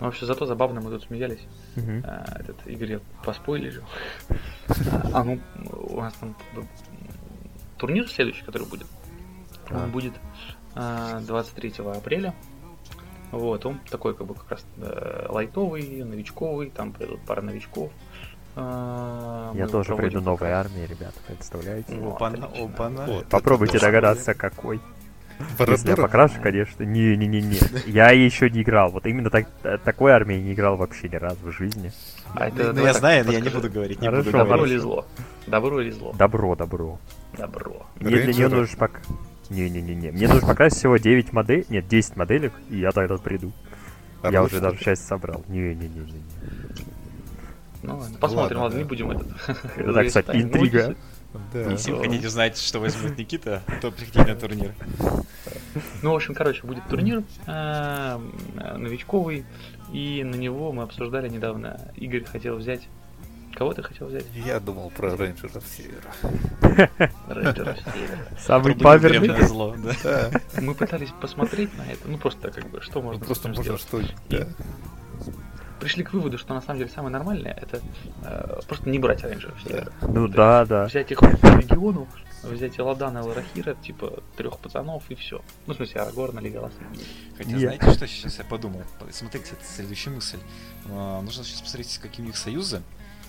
Ну, 0.00 0.06
вообще, 0.06 0.26
зато 0.26 0.44
забавно 0.46 0.80
мы 0.80 0.90
тут 0.90 1.04
смеялись. 1.04 1.46
Мгм. 1.76 2.02
А, 2.04 2.24
этот 2.40 2.66
Игорь 2.66 2.92
я 2.92 3.00
поспойлерил. 3.24 3.84
А 5.12 5.22
ну, 5.22 5.38
у 5.72 6.00
нас 6.00 6.12
там 6.14 6.34
м, 6.56 6.66
турнир 7.84 8.08
следующий, 8.08 8.42
который 8.44 8.66
будет. 8.66 8.86
А. 9.68 9.84
Он 9.84 9.90
будет 9.90 10.14
а, 10.74 11.20
23 11.20 11.74
апреля. 11.94 12.34
Вот, 13.30 13.66
он 13.66 13.78
такой, 13.90 14.14
как 14.14 14.26
бы, 14.26 14.34
как 14.34 14.52
раз 14.52 14.64
э, 14.78 15.26
лайтовый, 15.28 16.04
новичковый, 16.04 16.70
там 16.70 16.92
придут 16.92 17.20
пара 17.26 17.42
новичков. 17.42 17.90
Мы 18.54 19.50
Я 19.54 19.66
тоже 19.66 19.96
приду 19.96 20.20
новой 20.20 20.48
раз. 20.48 20.66
армии, 20.66 20.86
ребята, 20.86 21.18
представляете? 21.26 21.92
Ну, 21.92 22.12
Опана, 22.12 22.46
опана. 22.46 23.04
вот, 23.06 23.26
Попробуйте 23.26 23.80
догадаться, 23.80 24.34
какой. 24.34 24.80
Если 25.58 25.90
я 25.90 25.96
покрашу, 25.96 26.40
конечно. 26.40 26.84
Не-не-не-не. 26.84 27.58
Я 27.90 28.10
еще 28.12 28.48
не 28.48 28.62
играл. 28.62 28.92
Вот 28.92 29.04
именно 29.04 29.30
так, 29.30 29.48
э, 29.64 29.78
такой 29.84 30.12
армией 30.12 30.40
не 30.40 30.52
играл 30.52 30.76
вообще 30.76 31.08
ни 31.08 31.16
разу 31.16 31.40
в 31.42 31.50
жизни. 31.50 31.90
А 32.34 32.48
это, 32.48 32.72
Ну, 32.72 32.80
я 32.80 32.92
так, 32.92 32.96
знаю, 33.00 33.24
но 33.24 33.32
я 33.32 33.38
не 33.38 33.44
подскажи. 33.44 33.62
буду 33.68 33.74
говорить, 33.74 34.00
не 34.00 34.06
Хорошо, 34.08 34.24
буду 34.24 34.38
Добро 34.38 34.54
говорить. 34.56 34.72
или 34.72 34.78
зло? 34.80 35.06
Добро 35.46 35.80
или 35.80 35.90
зло? 35.90 36.14
Добро, 36.18 36.56
добро. 36.56 36.98
Добро. 37.38 37.86
Мне 38.00 38.16
для 38.16 38.32
нее 38.32 38.48
нужно 38.48 38.76
пока... 38.76 39.00
Не-не-не-не. 39.50 40.10
Мне 40.10 40.26
нужно 40.28 40.48
покрасить 40.48 40.78
всего 40.78 40.96
9 40.96 41.32
моделей. 41.32 41.66
Нет, 41.68 41.86
10 41.86 42.16
моделек, 42.16 42.52
и 42.70 42.78
я 42.78 42.92
тогда 42.92 43.16
приду. 43.18 43.52
А 44.22 44.30
Я 44.32 44.42
уже 44.42 44.60
даже 44.60 44.78
часть 44.82 45.06
собрал. 45.06 45.44
Не-не-не-не. 45.48 46.22
Ну, 47.82 47.98
ладно, 47.98 48.18
посмотрим, 48.18 48.60
ладно, 48.60 48.78
не 48.78 48.84
будем 48.84 49.10
этот. 49.10 49.28
Это 49.76 49.92
так, 49.92 50.06
кстати, 50.06 50.30
интрига. 50.36 50.78
если- 50.78 50.96
Да. 51.52 51.60
Если 51.70 51.90
вы 51.92 51.98
хотите 52.04 52.26
узнать, 52.28 52.56
что 52.56 52.78
возьмет 52.80 53.18
Никита, 53.18 53.60
то 53.82 53.90
приходите 53.90 54.32
на 54.34 54.40
турнир. 54.40 54.72
Ну, 56.02 56.12
в 56.12 56.14
общем, 56.14 56.32
короче, 56.34 56.64
будет 56.66 56.86
турнир 56.88 57.22
э, 57.46 58.18
новичковый, 58.78 59.44
и 59.94 60.24
на 60.24 60.34
него 60.34 60.72
мы 60.72 60.82
обсуждали 60.82 61.28
недавно. 61.28 61.80
Игорь 61.94 62.24
хотел 62.24 62.56
взять. 62.56 62.88
Кого 63.54 63.72
ты 63.72 63.84
хотел 63.84 64.08
взять? 64.08 64.24
Я 64.34 64.58
думал 64.58 64.90
про 64.90 65.16
рейнджеров 65.16 65.62
севера. 65.64 66.10
Рейнджеров 67.28 67.78
Севера. 67.78 68.18
Самый 68.36 68.74
паверный. 68.74 69.46
зло, 69.46 69.76
да. 69.78 69.92
Да, 70.02 70.60
Мы 70.60 70.74
пытались 70.74 71.10
посмотреть 71.20 71.70
на 71.78 71.82
это, 71.82 72.08
ну 72.08 72.18
просто 72.18 72.50
как 72.50 72.68
бы, 72.68 72.80
что 72.80 72.98
ну, 72.98 73.06
можно 73.06 73.24
просто 73.24 73.44
с 73.48 73.52
этим 73.52 73.56
можно 73.56 73.78
сделать. 73.78 74.10
что... 74.28 74.36
Да. 74.36 74.48
Пришли 75.78 76.02
к 76.02 76.12
выводу, 76.12 76.38
что 76.38 76.54
на 76.54 76.60
самом 76.60 76.80
деле 76.80 76.90
самое 76.90 77.12
нормальное 77.12 77.52
это 77.52 77.80
э, 78.24 78.60
просто 78.66 78.90
не 78.90 78.98
брать 78.98 79.22
рейнджеров 79.22 79.62
Севера. 79.62 79.92
Ну 80.02 80.26
да, 80.26 80.66
да. 80.66 80.86
Взять 80.86 81.12
их 81.12 81.20
по 81.20 81.26
региону, 81.26 82.08
взять 82.52 82.78
Эладана 82.78 83.18
и 83.18 83.22
Ларахира, 83.22 83.74
типа 83.74 84.22
трех 84.36 84.58
пацанов 84.58 85.02
и 85.10 85.14
все. 85.14 85.40
Ну, 85.66 85.74
в 85.74 85.76
смысле, 85.76 86.00
Арагорна, 86.02 86.40
Леголаса. 86.40 86.74
Хотя, 87.36 87.50
Я. 87.50 87.58
знаете, 87.58 87.92
что 87.92 88.06
сейчас 88.06 88.38
я 88.38 88.44
подумал? 88.44 88.82
Смотрите, 89.10 89.52
это 89.52 89.64
следующая 89.64 90.10
мысль. 90.10 90.38
А, 90.90 91.20
Нужно 91.22 91.44
сейчас 91.44 91.60
посмотреть, 91.62 91.98
какие 91.98 92.22
у 92.24 92.26
них 92.26 92.36
союзы, 92.36 92.82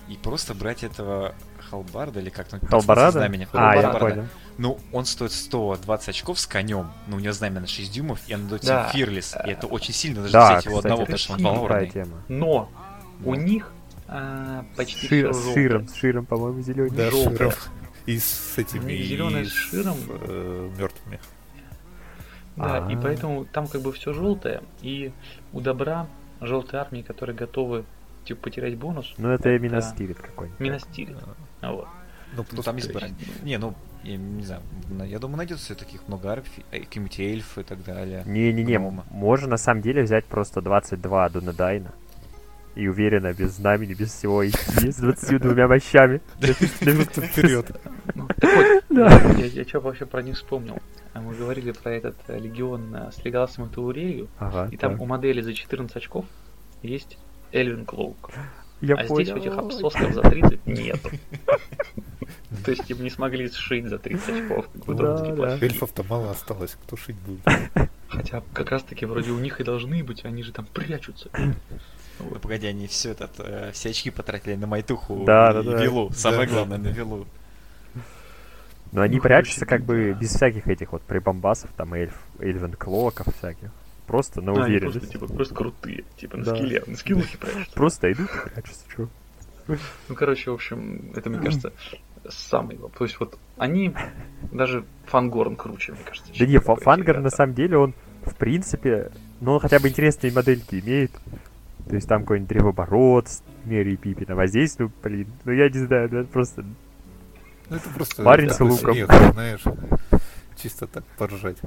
и 0.08 0.16
просто 0.18 0.54
брать 0.54 0.84
этого 0.84 1.34
Халбарда 1.70 2.20
или 2.20 2.30
как 2.30 2.48
там 2.48 2.60
Халбарада? 2.62 3.20
знамени. 3.20 3.48
А, 3.54 3.76
я 3.76 3.90
понял. 3.90 4.28
Ну, 4.58 4.78
он 4.94 5.06
стоит 5.06 5.32
120 5.32 6.10
очков 6.10 6.40
с 6.40 6.46
конем, 6.48 6.92
но 7.08 7.18
у 7.18 7.20
него 7.20 7.34
знамя 7.34 7.60
на 7.62 7.68
6 7.68 7.92
дюймов, 7.92 8.20
и 8.28 8.34
оно 8.34 8.50
дает 8.50 8.64
Да. 8.64 8.88
Фирлис. 8.90 9.36
И 9.46 9.50
это 9.50 9.68
очень 9.68 9.94
сильно 9.94 10.22
даже 10.22 10.34
Да, 10.34 10.52
взять 10.54 10.66
его 10.66 10.76
кстати, 10.78 10.86
одного, 10.94 11.04
это 11.04 11.12
потому 11.12 11.18
что 11.18 11.34
он 11.34 11.90
тема. 11.90 12.24
Но 12.28 12.70
у 13.24 13.36
Да. 13.36 13.42
них 13.42 13.72
а, 14.08 14.64
почти 14.78 15.08
Шир- 15.08 15.34
С 15.34 15.44
желтое. 15.44 15.54
широм, 15.56 15.88
с 15.88 15.96
широм, 15.96 16.26
по-моему, 16.28 16.62
зеленый. 16.62 16.92
Да, 16.92 17.10
Желтая. 17.10 17.52
И 18.06 18.18
с 18.20 18.58
этими... 18.58 18.94
них 18.94 19.06
зелёная 19.08 19.42
и 19.44 19.46
с 19.46 19.52
широм. 19.52 19.98
мертвыми. 20.78 21.20
Да, 22.56 22.88
и 22.90 22.96
А. 22.96 23.00
поэтому 23.02 23.46
там 23.46 23.68
как 23.68 23.82
бы 23.82 23.92
все 23.92 24.14
желтое, 24.14 24.62
и 24.82 25.12
у 25.52 25.60
добра 25.60 26.08
желтые 26.40 26.82
армии, 26.82 27.02
которые 27.02 27.36
готовы 27.36 27.84
типа 28.24 28.44
потерять 28.44 28.78
бонус, 28.78 29.14
Ну 29.18 29.30
это 29.30 29.50
Это- 29.50 29.56
именно 29.66 29.82
стилит 29.82 30.18
какой-нибудь. 30.20 30.60
миностилит. 30.60 31.18
Вот. 31.62 31.88
Ну, 32.34 32.38
Ну, 32.38 32.44
просто 32.44 32.64
там 32.64 32.76
есть 32.78 32.92
брань. 32.94 33.14
Не, 33.44 33.58
ну, 33.58 33.76
я 34.04 34.18
не 34.18 34.44
знаю, 34.44 34.62
на- 34.90 35.04
я 35.04 35.20
думаю, 35.20 35.38
найдется 35.38 35.76
таких 35.76 36.08
много 36.08 36.32
арф, 36.32 36.46
э, 36.72 36.80
какие-нибудь 36.82 37.20
эльфы 37.20 37.62
и 37.62 37.64
так 37.64 37.84
далее. 37.84 38.24
Не-не-не, 38.26 38.80
можно 38.80 39.48
на 39.48 39.58
самом 39.58 39.82
деле 39.82 40.04
взять 40.04 40.26
просто 40.26 40.62
22 40.62 41.30
Дунадайна. 41.30 41.94
И 42.76 42.88
уверенно, 42.88 43.34
без 43.34 43.52
знамени, 43.56 43.94
без 43.94 44.12
всего 44.14 44.46
идти 44.48 44.92
с 44.92 44.98
22 44.98 45.68
мощами. 45.68 46.22
вперед. 46.40 47.72
Ну, 48.14 48.28
так 48.40 48.56
вот, 48.56 48.84
Да. 48.90 49.10
я, 49.38 49.46
я 49.46 49.64
что 49.66 49.80
вообще 49.80 50.06
про 50.06 50.22
них 50.22 50.36
вспомнил. 50.36 50.78
А 51.14 51.22
Мы 51.22 51.34
говорили 51.34 51.72
про 51.72 51.94
этот 51.94 52.16
э, 52.28 52.38
легион 52.38 52.94
э, 52.94 53.12
с 53.12 53.24
Леголасом 53.24 53.66
и 53.68 53.74
Таурелью, 53.74 54.28
Ага, 54.38 54.68
и 54.70 54.76
там 54.78 55.00
у 55.00 55.06
модели 55.06 55.40
за 55.42 55.54
14 55.54 55.96
очков 55.96 56.26
есть 56.82 57.18
Эльвин 57.54 57.86
Клоук. 57.86 58.32
Я 58.82 58.96
а 58.96 59.06
здесь 59.06 59.30
у 59.30 59.34
понял. 59.34 59.38
этих 59.38 59.58
обсосков 59.58 60.14
за 60.14 60.22
30 60.22 60.66
нету. 60.68 61.10
То 62.66 62.72
есть 62.72 62.90
им 62.90 63.02
не 63.04 63.10
смогли 63.10 63.50
сшить 63.50 63.88
за 63.88 63.98
30 63.98 64.30
очков. 64.30 64.66
Эльфов-то 65.62 66.04
мало 66.04 66.32
осталось, 66.32 66.78
кто 66.84 66.98
шить 66.98 67.16
будет. 67.26 67.90
Хотя 68.10 68.44
как 68.54 68.72
раз 68.72 68.84
таки 68.84 69.06
вроде 69.06 69.32
у 69.32 69.40
них 69.40 69.62
и 69.62 69.64
должны 69.64 70.04
быть, 70.04 70.26
они 70.26 70.44
же 70.44 70.52
там 70.52 70.66
прячутся. 70.66 71.30
Ну, 72.20 72.40
погоди, 72.40 72.68
они 72.68 72.88
все 72.88 73.12
этот, 73.12 73.32
э, 73.40 73.72
все 73.74 73.90
очки 73.90 74.10
потратили 74.10 74.56
на 74.56 74.68
Майтуху 74.68 75.24
Да, 75.26 75.52
и 75.52 75.54
да, 75.54 75.64
да. 75.64 75.84
Вилу. 75.84 76.12
Самое 76.14 76.48
Да, 76.48 76.54
главное, 76.54 76.78
на 76.78 76.88
Вилу. 76.88 77.28
Но 78.92 79.02
они 79.02 79.18
Ну, 79.18 79.22
прячутся 79.24 79.66
как 79.66 79.84
бы 79.84 80.14
да. 80.14 80.20
без 80.20 80.30
всяких 80.30 80.68
этих 80.68 80.92
вот 80.94 81.02
прибамбасов, 81.02 81.70
там, 81.76 81.94
эльф, 81.94 82.18
эльвен 82.40 82.74
клоков 82.74 83.28
всяких. 83.38 83.70
Просто 84.08 84.42
на 84.42 84.52
А, 84.52 84.56
они 84.56 84.64
уверенность. 84.76 85.00
просто, 85.00 85.12
типа, 85.20 85.28
просто 85.34 85.56
крутые. 85.56 86.04
Типа 86.16 86.38
на 86.38 86.46
Да. 86.46 86.56
скеле, 86.56 86.84
на 86.88 86.96
скиллухе 86.96 87.38
прячутся. 87.38 87.74
Просто 87.74 88.12
идут 88.12 88.30
и 88.30 88.50
прячутся, 88.50 88.86
чё. 88.96 89.08
Ну, 89.68 90.16
короче, 90.16 90.52
в 90.52 90.54
общем, 90.54 91.12
это, 91.16 91.30
мне 91.30 91.40
кажется, 91.40 91.74
самый... 92.30 92.78
То 92.78 93.04
есть 93.04 93.20
вот 93.20 93.38
они, 93.58 93.94
даже 94.52 94.86
Фангорн 95.08 95.56
круче, 95.56 95.94
мне 95.94 96.02
кажется. 96.06 96.32
Да 96.38 96.46
не, 96.46 96.60
Фангар 96.60 97.20
на 97.20 97.32
самом 97.32 97.56
деле, 97.56 97.78
он, 97.78 97.94
в 98.24 98.36
принципе, 98.36 99.12
ну, 99.42 99.54
он 99.54 99.60
хотя 99.60 99.80
бы 99.80 99.90
интересные 99.90 100.32
модельки 100.32 100.80
имеет. 100.80 101.12
То 101.88 101.96
есть 101.96 102.08
там 102.08 102.22
какой-нибудь 102.22 102.50
древоборот 102.50 103.28
с 103.28 103.44
Мерри 103.66 103.96
Пиппином. 103.96 104.40
А 104.40 104.48
здесь, 104.48 104.78
ну, 104.80 104.92
блин, 105.04 105.28
ну 105.44 105.52
я 105.52 105.70
не 105.70 105.80
знаю, 105.80 106.10
ну 106.12 106.20
это 106.20 106.30
просто... 106.30 106.66
Ну, 107.70 107.76
это 107.78 107.90
просто 107.90 108.24
Парень 108.24 108.50
с 108.50 108.60
луком. 108.60 108.94
смех, 108.94 109.10
знаешь. 109.34 109.64
Чисто 110.56 110.88
так 110.88 111.04
поржать. 111.18 111.58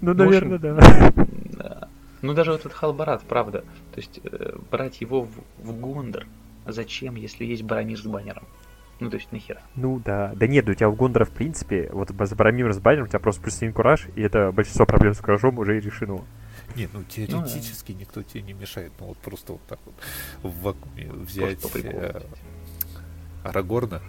Ну, 0.00 0.14
В 0.14 0.22
общем, 0.22 0.24
наверное, 0.24 0.58
да. 0.58 1.12
Да. 1.52 1.88
Ну, 2.22 2.34
даже 2.34 2.52
вот 2.52 2.60
этот 2.60 2.72
Халбарат, 2.72 3.22
правда. 3.22 3.64
То 3.92 4.00
есть, 4.00 4.20
э, 4.22 4.56
брать 4.70 5.00
его 5.00 5.22
в, 5.22 5.30
в 5.58 5.80
Гондор, 5.80 6.26
зачем, 6.66 7.16
если 7.16 7.44
есть 7.44 7.64
Барамир 7.64 7.98
с 7.98 8.02
баннером? 8.02 8.44
Ну, 9.00 9.10
то 9.10 9.16
есть, 9.16 9.32
нахера? 9.32 9.60
Ну 9.74 10.00
да. 10.04 10.32
Да 10.36 10.46
нет, 10.46 10.68
у 10.68 10.74
тебя 10.74 10.88
у 10.88 10.94
Гондора, 10.94 11.24
в 11.24 11.30
принципе, 11.30 11.90
вот 11.92 12.10
с 12.10 12.34
Барамиром 12.34 12.72
с 12.72 12.78
баннером 12.78 13.06
у 13.06 13.08
тебя 13.08 13.18
просто 13.18 13.42
плюс 13.42 13.56
один 13.56 13.72
кураж, 13.72 14.06
и 14.14 14.22
это 14.22 14.52
большинство 14.52 14.86
проблем 14.86 15.14
с 15.14 15.18
куражом 15.18 15.58
уже 15.58 15.78
и 15.78 15.80
решено. 15.80 16.20
Не, 16.76 16.88
ну 16.92 17.02
теоретически 17.04 17.92
никто 17.92 18.22
тебе 18.22 18.42
не 18.42 18.52
мешает. 18.52 18.92
Ну 19.00 19.06
вот 19.06 19.18
просто 19.18 19.52
вот 19.52 19.62
так 19.68 19.78
вот 19.84 19.94
в 20.42 20.62
вакууме 20.62 21.10
взять 21.12 21.58
э, 21.74 22.20
Арагорна 23.44 24.00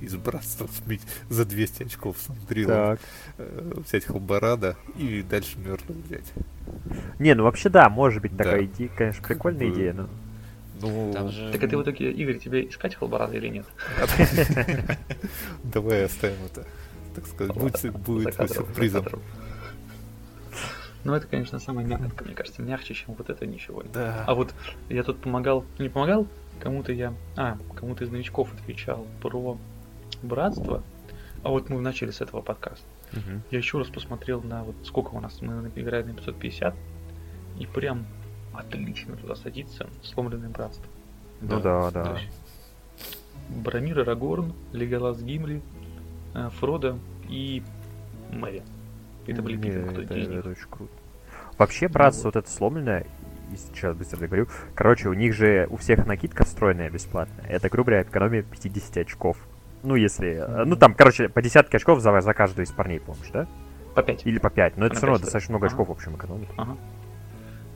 из 0.00 0.16
братства 0.16 0.66
сметь 0.66 1.02
за 1.28 1.44
200 1.44 1.84
очков 1.84 2.16
с 2.18 2.28
Андрилом, 2.28 2.74
Так. 2.96 3.00
э, 3.38 3.72
взять 3.86 4.04
Халбарада 4.04 4.76
и 4.96 5.22
дальше 5.22 5.58
мертвых 5.58 5.96
взять. 5.98 6.32
Не, 7.18 7.34
ну 7.34 7.44
вообще 7.44 7.68
да, 7.68 7.88
может 7.88 8.20
быть 8.22 8.34
Да. 8.36 8.44
такая 8.44 8.64
идея, 8.64 8.88
конечно, 8.88 9.22
прикольная 9.22 9.68
бы- 9.68 9.74
идея, 9.74 9.92
но... 9.92 10.08
Ну, 10.80 11.12
Там 11.12 11.28
же... 11.28 11.52
Так 11.52 11.62
а 11.62 11.68
ты 11.68 11.76
в 11.78 11.82
итоге, 11.82 12.10
Игорь, 12.10 12.38
тебе 12.38 12.68
искать 12.68 12.96
Халбарада 12.96 13.36
или 13.36 13.46
нет? 13.46 13.66
давай 15.62 16.04
оставим 16.06 16.38
это. 16.46 16.66
Так 17.14 17.26
сказать, 17.28 17.54
будет, 17.54 17.76
сюрпризом. 18.50 19.04
Кадром. 21.02 21.12
Ну, 21.12 21.14
это, 21.14 21.26
конечно, 21.26 21.58
самая 21.58 21.84
мягкая, 21.84 22.26
мне 22.26 22.34
кажется, 22.34 22.62
мягче, 22.62 22.94
чем 22.94 23.14
вот 23.14 23.30
это 23.30 23.46
ничего. 23.46 23.82
Да. 23.92 24.24
А 24.26 24.34
вот 24.34 24.54
я 24.88 25.02
тут 25.02 25.20
помогал, 25.20 25.64
не 25.78 25.88
помогал, 25.88 26.26
кому-то 26.60 26.92
я, 26.92 27.14
а, 27.36 27.58
кому-то 27.74 28.04
из 28.04 28.10
новичков 28.10 28.52
отвечал 28.54 29.06
про 29.20 29.58
братство. 30.22 30.82
А 31.42 31.48
вот 31.48 31.68
мы 31.68 31.80
начали 31.80 32.10
с 32.10 32.20
этого 32.20 32.40
подкаста. 32.40 32.86
Мгм. 33.12 33.42
Я 33.50 33.58
еще 33.58 33.78
раз 33.78 33.88
посмотрел 33.88 34.42
на 34.42 34.62
вот 34.62 34.76
сколько 34.84 35.10
у 35.10 35.20
нас, 35.20 35.40
мы 35.42 35.70
играем 35.74 36.08
на 36.08 36.14
550, 36.14 36.74
и 37.58 37.66
прям 37.66 38.06
отлично 38.54 39.16
туда 39.16 39.34
садится 39.34 39.88
сломленное 40.02 40.50
братство. 40.50 40.86
Ну 41.40 41.60
да, 41.60 41.90
То 41.90 42.04
да. 42.04 42.18
есть 42.20 42.38
Барамир 43.48 44.00
Арагорн, 44.00 44.52
Леголас 44.72 45.20
Гимли, 45.20 45.60
э, 46.34 46.48
Фродо 46.60 46.98
и 47.28 47.62
Мэри. 48.30 48.62
Это 49.26 49.42
были 49.42 49.56
битвы, 49.56 49.82
кто 49.90 50.02
это, 50.02 50.14
это 50.14 50.48
очень 50.50 50.68
круто. 50.70 50.92
Вообще, 51.58 51.88
братство 51.88 52.28
вот. 52.28 52.34
вот 52.34 52.44
это 52.44 52.50
сломленное, 52.52 53.06
и 53.52 53.56
сейчас 53.56 53.94
быстро 53.96 54.18
договорю. 54.18 54.48
Короче, 54.74 55.08
у 55.08 55.12
них 55.12 55.34
же 55.34 55.66
у 55.70 55.76
всех 55.76 56.06
накидка 56.06 56.44
встроенная 56.44 56.90
бесплатная. 56.90 57.46
Это, 57.46 57.68
грубо 57.68 57.90
говоря, 57.90 58.02
экономия 58.02 58.42
50 58.42 58.96
очков. 58.98 59.36
Ну, 59.82 59.94
если... 59.96 60.36
э, 60.36 60.64
Ну, 60.64 60.76
там, 60.76 60.94
короче, 60.94 61.28
по 61.28 61.42
десятке 61.42 61.76
очков 61.76 62.00
за, 62.00 62.20
за 62.20 62.34
каждую 62.34 62.64
из 62.66 62.70
парней, 62.72 63.00
помнишь, 63.00 63.28
да? 63.32 63.46
По 63.94 64.02
5. 64.02 64.26
Или 64.26 64.38
по 64.38 64.48
5. 64.48 64.76
Но 64.78 64.86
это 64.86 64.94
все 64.96 65.06
равно 65.06 65.18
пять 65.18 65.24
достаточно 65.26 65.52
много 65.52 65.66
Ага. 65.66 65.74
очков, 65.74 65.88
в 65.88 65.92
общем, 65.92 66.16
экономит. 66.16 66.48
Ага. 66.56 66.76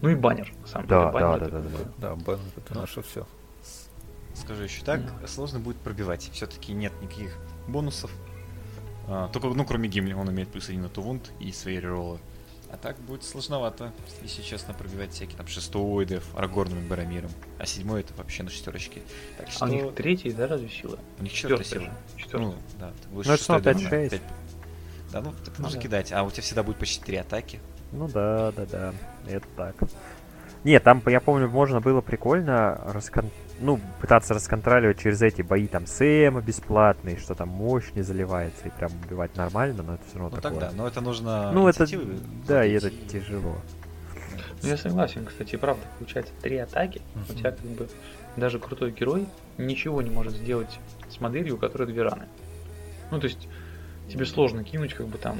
Ну 0.02 0.09
и 0.09 0.14
баннер, 0.14 0.52
на 0.62 0.66
самом 0.66 0.87
Да, 0.88 1.00
деле. 1.00 1.12
баннер 1.12 1.38
да, 1.40 1.46
да, 1.46 1.50
да, 1.50 1.59
да. 1.61 1.68
бы- 1.78 1.92
Да, 1.98 2.14
баннер 2.16 2.44
это 2.56 2.74
наше 2.78 3.02
все. 3.02 3.26
Скажу 4.35 4.62
еще 4.62 4.85
так, 4.85 5.00
сложно 5.26 5.59
будет 5.59 5.76
пробивать. 5.78 6.30
Все-таки 6.32 6.72
нет 6.72 6.92
никаких 7.02 7.37
бонусов. 7.68 8.11
А, 9.09 9.29
только, 9.29 9.49
ну, 9.49 9.64
кроме 9.64 9.88
гимни, 9.88 10.12
он 10.12 10.31
имеет 10.31 10.49
плюс 10.51 10.69
один 10.69 10.83
на 10.83 10.88
тувунт 10.88 11.31
и 11.40 11.53
свои 11.53 11.79
рероллы. 11.79 12.19
А 12.69 12.77
так 12.77 12.99
будет 12.99 13.23
сложновато, 13.23 13.92
если 14.23 14.42
честно, 14.42 14.75
пробивать 14.75 15.12
всякие 15.12 15.37
там 15.37 15.47
шестоидов, 15.47 16.25
арагорном 16.37 16.81
и 16.81 16.88
барамиром. 16.88 17.31
А 17.61 17.66
седьмой 17.66 18.01
это 18.01 18.12
вообще 18.14 18.42
на 18.42 18.51
шестерочке. 18.51 19.03
Так 19.38 19.49
что 19.51 19.64
А 19.64 19.69
у 19.69 19.73
них 19.73 19.95
третий, 19.95 20.33
да, 20.33 20.49
разве 20.49 20.69
сила? 20.69 20.99
у 21.21 21.23
них 21.23 21.33
четвертая 21.33 21.64
сила. 21.64 21.85
же. 21.85 21.92
Четвертый. 22.16 22.47
Ну, 22.47 22.55
да, 22.81 22.90
ты 23.03 23.09
будешь 23.09 23.27
Ну, 23.27 23.33
это 23.33 23.38
шестой 23.38 23.61
дать, 23.62 23.77
5-6. 23.83 24.11
пять. 24.11 24.23
Да, 25.12 25.21
ну, 25.23 25.33
так 25.45 25.55
Ну 25.59 25.64
нужно 25.64 25.79
да. 25.79 25.83
кидать. 25.83 26.12
А 26.12 26.25
у 26.25 26.31
тебя 26.31 26.42
всегда 26.42 26.62
будет 26.64 26.79
по 26.79 26.87
4 26.87 27.21
атаки. 27.21 27.61
Ну 27.92 28.09
да, 28.09 28.51
да, 28.51 28.66
да. 28.66 28.95
Это 29.29 29.47
так. 29.57 29.77
Нет, 30.64 30.83
там, 30.83 31.01
я 31.07 31.21
помню, 31.21 31.49
можно 31.49 31.81
было 31.81 32.01
прикольно 32.01 32.81
раскон... 32.87 33.31
ну, 33.61 33.81
пытаться 34.01 34.35
расконтроливать 34.35 35.01
через 35.01 35.23
эти 35.23 35.42
бои 35.42 35.66
там 35.66 35.87
Сэма 35.87 36.40
бесплатные, 36.40 37.16
что 37.19 37.35
там 37.35 37.49
мощь 37.49 37.90
не 37.95 38.03
заливается 38.03 38.66
и 38.66 38.71
прям 38.71 38.90
убивать 39.07 39.35
нормально, 39.37 39.83
но 39.83 39.95
это 39.95 40.03
все 40.09 40.19
равно 40.19 40.37
Ну 40.37 40.42
такое. 40.42 40.61
тогда, 40.61 40.77
но 40.77 40.87
это 40.88 41.01
нужно 41.01 41.53
Ну, 41.53 41.66
это, 41.69 41.87
да, 42.47 42.64
и 42.64 42.73
это 42.73 42.90
тяжело. 42.90 43.57
Ну, 44.62 44.69
я 44.69 44.77
согласен, 44.77 45.25
кстати, 45.25 45.57
правда, 45.57 45.83
получается, 45.99 46.33
три 46.42 46.57
атаки, 46.57 47.03
у 47.31 47.33
тебя 47.35 47.51
как 47.53 47.61
бы 47.66 47.88
даже 48.37 48.59
крутой 48.59 48.90
герой 48.92 49.27
ничего 49.59 50.03
не 50.03 50.11
может 50.11 50.35
сделать 50.35 50.79
с 51.09 51.21
моделью, 51.21 51.55
у 51.55 51.59
которой 51.59 51.87
две 51.87 52.03
раны. 52.03 52.27
Ну, 53.11 53.19
то 53.21 53.27
есть, 53.27 53.49
тебе 54.11 54.25
сложно 54.27 54.64
кинуть, 54.64 54.95
как 54.95 55.07
бы 55.07 55.19
там... 55.19 55.38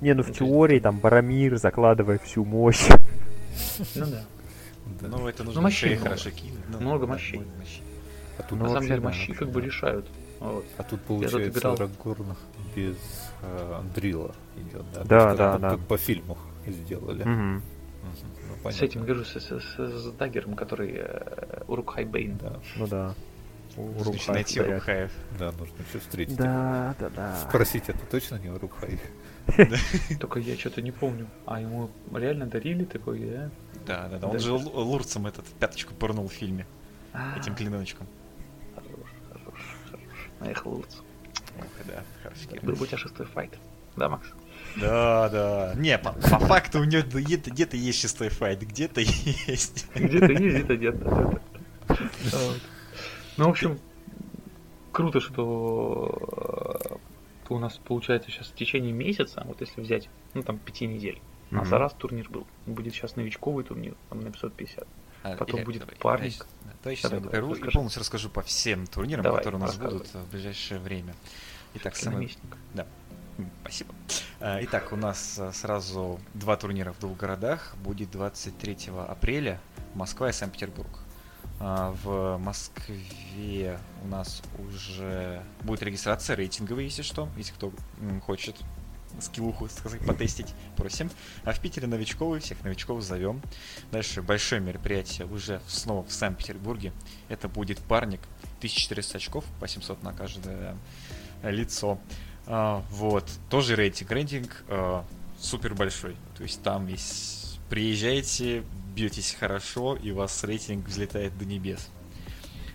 Не, 0.00 0.14
ну 0.14 0.22
в 0.22 0.28
Ну, 0.28 0.34
теории 0.34 0.80
там 0.80 0.98
Барамир, 0.98 1.56
закладывая 1.58 2.18
всю 2.18 2.44
мощь. 2.44 2.88
Ну 3.94 4.06
да. 4.06 4.22
Да. 5.00 5.08
Ну, 5.08 5.26
это 5.28 5.44
нужно 5.44 5.60
мощей 5.62 5.88
шеи 5.90 5.96
много. 5.96 6.08
хорошо 6.10 6.30
кинуть. 6.30 6.58
ну, 6.68 6.80
Много 6.80 7.06
да, 7.06 7.12
мощей. 7.12 7.42
мощей. 7.58 7.82
А 8.38 8.42
тут, 8.42 8.58
Ну, 8.58 8.64
На 8.64 8.68
самом 8.70 8.82
деле, 8.86 9.00
да, 9.00 9.08
мощи 9.08 9.32
как 9.34 9.50
бы 9.50 9.60
да. 9.60 9.66
решают. 9.66 10.06
Вот. 10.40 10.64
а 10.76 10.82
тут 10.82 11.00
получается 11.02 11.48
играл. 11.48 11.76
Рагорн 11.76 12.34
без 12.74 12.96
э, 13.42 13.74
Андрила 13.78 14.34
идет, 14.56 14.84
да? 14.92 15.04
Да, 15.04 15.34
да, 15.36 15.52
как, 15.52 15.60
да. 15.60 15.70
Как 15.70 15.80
по 15.86 15.96
фильму 15.96 16.36
сделали. 16.66 17.22
Мгм. 17.22 17.62
Ну, 18.64 18.70
С 18.70 18.82
этим 18.82 19.04
говорю, 19.04 19.24
с, 19.24 19.34
с- 19.38 19.60
с- 19.60 19.76
с 19.78 20.12
даггером, 20.12 20.54
который 20.56 20.94
э, 20.96 21.62
Урукхай 21.68 22.04
Бейн. 22.04 22.38
Да, 22.38 22.58
Ну 22.76 22.86
да. 22.88 23.14
У 23.76 23.86
Нужно 24.04 24.34
найти 24.34 24.54
стоят. 24.60 24.80
Рухаев. 24.80 25.12
да, 25.38 25.46
нужно 25.52 25.74
еще 25.88 25.98
встретить. 26.00 26.36
Да, 26.36 26.94
да, 26.98 27.08
да. 27.10 27.36
Спросить, 27.48 27.84
это 27.88 28.00
точно 28.10 28.36
не 28.36 28.50
Рухай? 28.50 28.98
Только 30.20 30.40
я 30.40 30.56
что-то 30.56 30.82
не 30.82 30.90
помню. 30.90 31.26
А 31.46 31.60
ему 31.60 31.90
реально 32.12 32.46
дарили 32.46 32.84
такой, 32.84 33.20
да? 33.20 33.50
Да, 33.86 34.08
да, 34.08 34.18
да. 34.18 34.26
Он 34.26 34.32
Да, 34.34 34.38
же 34.38 34.52
Лурцем 34.52 35.26
этот 35.26 35.46
пяточку 35.46 35.94
пырнул 35.94 36.28
в 36.28 36.32
фильме. 36.32 36.66
А, 37.12 37.38
Этим 37.38 37.54
клиночком. 37.54 38.06
Хорош, 38.74 39.10
хорош, 39.30 39.60
хорош. 39.90 40.28
Наехал 40.40 40.72
Лурц. 40.72 40.96
Ох, 41.58 41.66
да, 41.86 42.02
хороший 42.22 42.46
герой. 42.46 42.60
Был 42.62 42.74
бы 42.76 42.84
у 42.84 42.86
тебя 42.86 42.98
шестой 42.98 43.26
файт. 43.26 43.58
Да, 43.96 44.08
Макс? 44.08 44.26
Да, 44.80 45.28
да. 45.28 45.72
Не, 45.76 45.98
по, 45.98 46.12
по 46.12 46.38
факту 46.38 46.80
у 46.80 46.84
него 46.84 47.02
где-то, 47.02 47.50
где-то 47.50 47.76
есть 47.76 48.00
шестой 48.00 48.30
файт, 48.30 48.62
где-то 48.62 49.00
есть. 49.00 49.86
Где-то 49.94 50.32
есть, 50.32 50.64
где-то 50.64 50.76
нет. 50.76 50.98
да, 50.98 51.40
да. 51.90 52.38
Ну, 53.36 53.46
в 53.46 53.50
общем, 53.50 53.78
круто, 54.92 55.20
что 55.20 56.98
э, 57.48 57.52
у 57.52 57.58
нас 57.58 57.78
получается 57.84 58.30
сейчас 58.30 58.48
в 58.48 58.54
течение 58.54 58.92
месяца, 58.92 59.42
вот 59.46 59.60
если 59.60 59.80
взять, 59.80 60.08
ну 60.34 60.42
там 60.42 60.58
пяти 60.58 60.86
недель, 60.86 61.20
у 61.52 61.56
нас 61.56 61.70
раз 61.70 61.92
турнир 61.94 62.28
был. 62.28 62.46
Будет 62.66 62.94
сейчас 62.94 63.16
новичковый 63.16 63.64
турнир, 63.64 63.94
там 64.08 64.20
на 64.20 64.30
550. 64.30 64.86
А, 65.24 65.36
Потом 65.36 65.56
Илья, 65.60 65.64
будет 65.66 65.80
давай, 65.80 65.96
парник. 65.96 66.38
давай, 66.38 66.48
да, 66.64 66.70
давай 66.82 66.96
сейчас 66.96 67.10
Давай, 67.10 67.22
давай, 67.24 67.36
беру 67.38 67.48
и 67.48 67.52
расскажи. 67.52 67.72
полностью 67.72 68.00
расскажу 68.00 68.28
по 68.30 68.42
всем 68.42 68.86
турнирам, 68.86 69.22
Давай, 69.22 69.38
которые 69.38 69.60
у 69.60 69.64
нас 69.64 69.76
будут 69.76 70.12
в 70.12 70.30
ближайшее 70.30 70.80
время. 70.80 71.14
Итак, 71.74 71.94
самый. 71.96 72.36
М, 73.38 73.50
Спасибо. 73.62 73.94
А, 74.40 74.58
Итак, 74.64 74.92
у 74.92 74.96
нас 74.96 75.38
а, 75.38 75.52
сразу 75.52 76.20
два 76.34 76.56
турнира 76.56 76.92
в 76.92 76.98
двух 76.98 77.16
городах. 77.16 77.76
Будет 77.84 78.10
23 78.10 78.90
апреля 79.08 79.60
Москва 79.94 80.28
и 80.28 80.32
Санкт-Петербург. 80.32 80.88
В 81.60 82.38
Москве 82.38 83.78
у 84.02 84.08
нас 84.08 84.42
уже 84.58 85.42
будет 85.62 85.82
регистрация 85.82 86.34
рейтинговая, 86.34 86.82
если 86.84 87.02
что, 87.02 87.28
если 87.36 87.52
кто 87.52 87.72
хочет 88.26 88.56
скиллуху, 89.20 89.68
сказать, 89.68 90.04
потестить, 90.04 90.54
просим. 90.76 91.10
А 91.44 91.52
в 91.52 91.60
Питере 91.60 91.86
новичковый, 91.86 92.40
всех 92.40 92.62
новичков 92.64 93.02
зовем. 93.02 93.42
Дальше 93.90 94.22
большое 94.22 94.60
мероприятие 94.60 95.26
уже 95.26 95.60
снова 95.66 96.04
в 96.04 96.12
Санкт-Петербурге. 96.12 96.92
Это 97.28 97.48
будет 97.48 97.78
парник, 97.80 98.20
1400 98.58 99.18
очков, 99.18 99.44
по 99.60 99.68
700 99.68 100.02
на 100.02 100.12
каждое 100.12 100.76
лицо. 101.42 101.98
А, 102.46 102.84
вот, 102.90 103.30
тоже 103.50 103.76
рейтинг. 103.76 104.10
Рейтинг 104.10 104.64
а, 104.68 105.04
супер 105.38 105.74
большой. 105.74 106.16
То 106.36 106.42
есть 106.42 106.62
там 106.62 106.86
весь 106.86 107.58
приезжаете, 107.68 108.64
бьетесь 108.94 109.36
хорошо, 109.38 109.96
и 109.96 110.10
у 110.10 110.16
вас 110.16 110.44
рейтинг 110.44 110.86
взлетает 110.86 111.36
до 111.38 111.44
небес. 111.44 111.88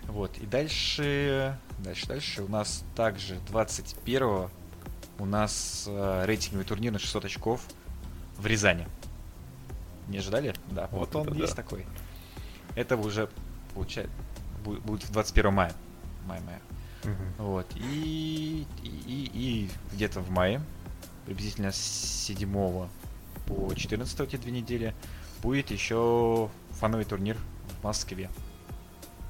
Вот, 0.08 0.36
и 0.38 0.46
дальше, 0.46 1.58
дальше, 1.80 2.06
дальше 2.06 2.42
у 2.42 2.48
нас 2.48 2.82
также 2.96 3.38
21 3.48 4.48
у 5.18 5.24
нас 5.24 5.84
а, 5.88 6.24
рейтинговый 6.24 6.64
турнир 6.64 6.92
на 6.92 6.98
600 6.98 7.24
очков 7.26 7.60
в 8.36 8.46
Рязани. 8.46 8.86
Не 10.08 10.18
ожидали? 10.18 10.54
Да, 10.70 10.88
вот, 10.92 11.12
Вот 11.14 11.16
он 11.16 11.28
это 11.28 11.36
есть 11.36 11.54
да. 11.56 11.62
такой. 11.62 11.84
Это 12.76 12.96
уже 12.96 13.28
получается 13.74 14.12
бу- 14.64 14.80
будет 14.80 15.04
в 15.04 15.10
21 15.12 15.52
мая. 15.52 15.72
Мая-мая. 16.26 16.60
Мгм. 17.04 17.32
Вот. 17.38 17.66
И, 17.76 18.66
и, 18.82 18.88
и- 18.88 19.30
и 19.34 19.70
где-то 19.92 20.20
в 20.20 20.30
мае, 20.30 20.60
приблизительно 21.26 21.72
с 21.72 21.76
7 21.76 22.88
по 23.46 23.72
14 23.74 24.20
эти 24.20 24.36
две 24.36 24.52
недели, 24.52 24.94
будет 25.42 25.70
еще 25.70 26.50
фановый 26.72 27.04
турнир 27.04 27.36
в 27.80 27.84
Москве. 27.84 28.30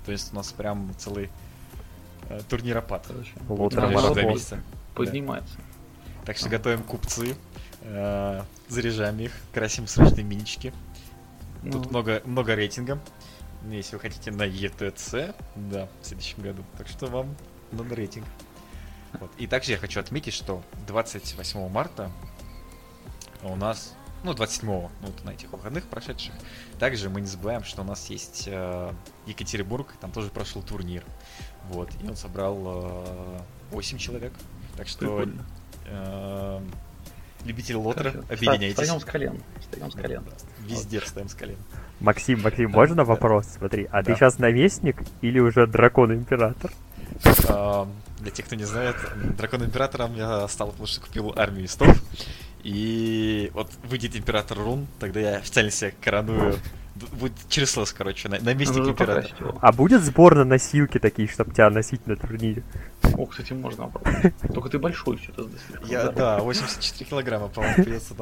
То 0.07 0.13
есть 0.13 0.33
у 0.33 0.37
нас 0.37 0.53
прям 0.53 0.93
целый 0.99 1.31
э, 2.29 2.41
турниропад. 2.49 3.07
Короче, 3.07 3.33
Вот 3.47 3.75
марафон. 3.75 4.27
месяца. 4.27 4.61
Так 6.29 6.37
что 6.37 6.51
готовим 6.51 6.83
купцы, 6.83 7.35
э, 7.81 8.43
заряжаем 8.69 9.19
их, 9.19 9.33
красим 9.55 9.87
срочные 9.87 10.25
минички. 10.25 10.75
Тут 11.63 11.85
Ну, 11.87 11.89
много, 11.89 12.21
много 12.27 12.55
рейтинга. 12.55 13.01
Если 13.71 13.97
вы 13.97 14.03
хотите 14.03 14.31
на 14.31 14.43
ETC, 14.43 15.35
да, 15.57 15.89
в 16.03 16.07
следующем 16.07 16.43
году. 16.43 16.63
Так 16.77 16.87
что 16.87 17.07
вам 17.07 17.35
надо 17.73 17.95
рейтинг. 17.95 18.27
Вот. 19.15 19.31
И 19.39 19.47
также 19.47 19.73
я 19.73 19.79
хочу 19.79 20.01
отметить, 20.01 20.35
что 20.35 20.63
28 20.87 21.67
марта 21.71 22.13
у 23.43 23.57
нас, 23.57 23.95
ну, 24.23 24.35
27 24.35 24.69
ну, 24.69 24.91
вот 25.01 25.25
на 25.25 25.31
этих 25.31 25.51
выходных 25.51 25.87
прошедших, 25.87 26.35
также 26.79 27.09
мы 27.09 27.23
не 27.23 27.27
забываем, 27.27 27.65
что 27.65 27.81
у 27.81 27.85
нас 27.87 28.11
есть 28.11 28.45
э, 28.49 28.93
Екатеринбург, 29.25 29.95
там 29.99 30.13
тоже 30.13 30.29
прошел 30.29 30.61
турнир. 30.61 31.05
Вот, 31.71 31.89
и 32.03 32.07
он 32.07 32.17
собрал 32.17 32.59
э, 32.67 33.41
8 33.71 33.97
человек. 33.97 34.35
Так 34.77 34.89
что 34.89 34.99
прикольно. 34.99 35.47
Э, 35.91 36.61
любители 37.45 37.77
лотера, 37.77 38.11
Хорошо. 38.11 38.27
объединяйтесь. 38.31 38.79
Встаем 38.81 39.01
с 39.01 39.05
колен. 39.05 39.43
Встаем 39.61 39.91
с 39.91 39.95
колен. 39.95 40.25
Везде 40.61 41.01
встаем 41.01 41.29
с 41.29 41.35
колен. 41.35 41.57
Максим, 42.01 42.43
Максим, 42.43 42.71
можно 42.71 43.05
вопрос? 43.05 43.47
Смотри, 43.59 43.89
а 43.91 44.03
ты 44.03 44.15
сейчас 44.15 44.39
наместник 44.39 45.03
или 45.21 45.41
уже 45.41 45.67
дракон-император? 45.67 46.71
А, 47.49 47.89
Для 48.21 48.31
тех, 48.31 48.47
кто 48.47 48.55
не 48.55 48.65
знает, 48.65 48.97
Дракон 49.37 49.65
Императором 49.65 50.15
я 50.15 50.47
стал, 50.49 50.69
потому 50.69 50.87
что 50.87 51.01
купил 51.01 51.33
армию 51.37 51.63
листов. 51.63 51.97
И 52.63 53.51
вот 53.55 53.71
выйдет 53.85 54.17
Император 54.17 54.59
Рун, 54.59 54.87
тогда 55.01 55.21
я 55.21 55.37
официально 55.37 55.71
себя 55.71 55.93
короную. 56.03 56.57
Будет 57.13 57.33
через 57.49 57.71
слез, 57.71 57.93
короче, 57.93 58.29
на- 58.29 58.39
наместник 58.41 58.79
Надо 58.79 58.91
Императора. 58.91 59.17
покрасить 59.23 59.41
его. 59.41 59.59
А 59.61 59.73
будет 59.73 60.03
сбор 60.03 60.35
на 60.35 60.45
носилки 60.45 60.99
такие, 60.99 61.29
чтобы 61.29 61.53
тебя 61.53 61.71
носить 61.71 62.07
на 62.07 62.17
турнире? 62.17 62.63
О, 63.17 63.27
кстати, 63.27 63.53
можно 63.53 63.87
попробовать. 63.89 64.35
Только 64.55 64.69
ты 64.69 64.79
большой 64.79 65.19
что-то. 65.19 65.49
Я, 65.87 66.11
да, 66.11 66.39
84 66.41 67.09
килограмма, 67.09 67.49
по-моему, 67.49 67.83
придется 67.85 68.15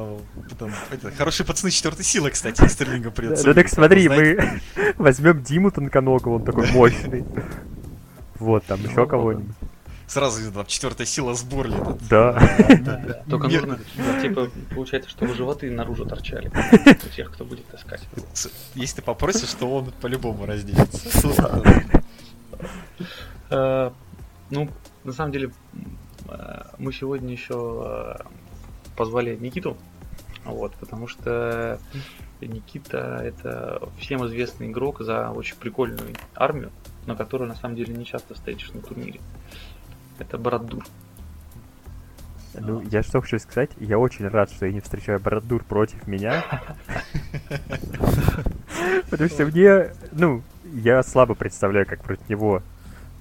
это, 0.91 1.11
Хорошие 1.11 1.45
пацаны 1.45 1.71
четвертой 1.71 2.05
силы, 2.05 2.29
кстати, 2.31 2.65
Стерлингом 2.67 3.11
придется. 3.11 3.47
Ну 3.47 3.53
так 3.53 3.67
смотри, 3.69 4.07
мы 4.09 4.61
возьмем 4.97 5.41
Диму 5.43 5.71
Тонконогого, 5.71 6.35
он 6.35 6.43
такой 6.45 6.71
мощный. 6.71 7.23
Вот, 8.39 8.63
там 8.65 8.79
еще 8.83 8.95
Ну, 9.01 9.07
кого-нибудь. 9.07 9.55
Сразу 10.07 10.39
видно, 10.39 10.53
там 10.53 10.65
четвертая 10.67 11.05
сила 11.05 11.33
сборли. 11.35 11.75
Да. 12.09 12.39
Да, 12.79 13.23
Только 13.29 13.49
нужно, 13.49 13.77
типа, 14.21 14.49
получается, 14.73 15.09
чтобы 15.09 15.33
животы 15.33 15.69
наружу 15.69 16.05
торчали 16.05 16.49
у 16.49 17.09
тех, 17.15 17.31
кто 17.31 17.43
будет 17.43 17.67
таскать. 17.67 18.01
Если 18.73 18.97
ты 18.97 19.01
попросишь, 19.01 19.53
то 19.53 19.69
он 19.69 19.91
по-любому 20.01 20.45
разделится. 20.45 21.69
Э, 23.49 23.91
Ну, 24.49 24.69
на 25.03 25.11
самом 25.11 25.33
деле, 25.33 25.51
э, 26.29 26.61
мы 26.77 26.93
сегодня 26.93 27.33
еще 27.33 28.15
э, 28.17 28.23
позвали 28.95 29.35
Никиту, 29.35 29.75
вот, 30.45 30.73
потому 30.75 31.07
что 31.07 31.79
Никита 32.39 33.19
это 33.23 33.89
всем 33.99 34.25
известный 34.27 34.67
игрок 34.67 35.01
за 35.01 35.31
очень 35.31 35.57
прикольную 35.57 36.15
армию, 36.33 36.71
на 37.05 37.15
которую 37.15 37.49
на 37.49 37.55
самом 37.55 37.75
деле 37.75 37.93
не 37.93 38.05
часто 38.05 38.35
встретишь 38.35 38.71
на 38.71 38.81
турнире. 38.81 39.19
Это 40.19 40.37
Брадур. 40.37 40.83
Ну, 42.59 42.81
я 42.89 43.03
что 43.03 43.21
хочу 43.21 43.37
сказать, 43.39 43.69
я 43.77 43.99
очень 43.99 44.27
рад, 44.27 44.51
что 44.51 44.65
я 44.65 44.71
не 44.71 44.81
встречаю 44.81 45.19
Брадур 45.19 45.63
против 45.63 46.07
меня. 46.07 46.43
Потому 49.09 49.29
что 49.29 49.45
мне, 49.45 49.91
ну, 50.11 50.41
я 50.73 51.03
слабо 51.03 51.35
представляю, 51.35 51.85
как 51.85 52.03
против 52.03 52.27
него, 52.29 52.63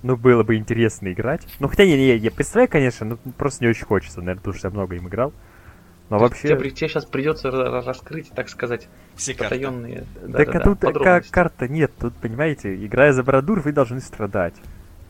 ну, 0.03 0.17
было 0.17 0.43
бы 0.43 0.57
интересно 0.57 1.13
играть. 1.13 1.47
Ну, 1.61 1.69
хотя, 1.69 1.85
не, 1.85 1.97
не, 1.97 2.17
я 2.17 2.31
представляю, 2.31 2.71
конечно, 2.71 3.07
но 3.07 3.19
просто 3.37 3.65
не 3.65 3.71
очень 3.71 3.85
хочется, 3.85 4.21
наверное, 4.21 4.41
потому 4.41 4.55
что 4.55 4.69
я 4.69 4.73
много 4.73 4.97
им 4.97 5.09
играл. 5.09 5.33
Но 6.09 6.19
вообще... 6.19 6.49
Тебе, 6.57 6.71
сейчас 6.71 7.05
придется 7.05 7.49
ра- 7.49 7.85
раскрыть, 7.85 8.31
так 8.31 8.49
сказать, 8.49 8.89
Все 9.17 9.35
потаенные 9.35 10.05
Так 10.33 10.55
а 10.55 10.61
тут 10.61 10.81
как 10.81 11.29
карта 11.31 11.67
нет, 11.67 11.91
тут, 11.99 12.15
понимаете, 12.15 12.75
играя 12.87 13.13
за 13.13 13.25
Брадур, 13.25 13.61
вы 13.61 13.73
должны 13.73 14.01
страдать. 14.01 14.55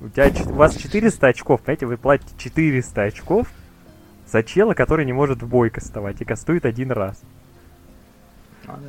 У, 0.00 0.08
тебя, 0.08 0.30
у 0.46 0.52
вас 0.54 0.76
400 0.76 1.26
очков, 1.28 1.62
понимаете, 1.62 1.86
вы 1.86 1.96
платите 1.96 2.32
400 2.36 3.02
очков 3.02 3.48
за 4.26 4.42
чела, 4.42 4.74
который 4.74 5.04
не 5.06 5.12
может 5.12 5.42
в 5.42 5.48
бой 5.48 5.70
кастовать 5.70 6.20
и 6.20 6.24
кастует 6.24 6.66
один 6.66 6.90
раз. 6.92 7.20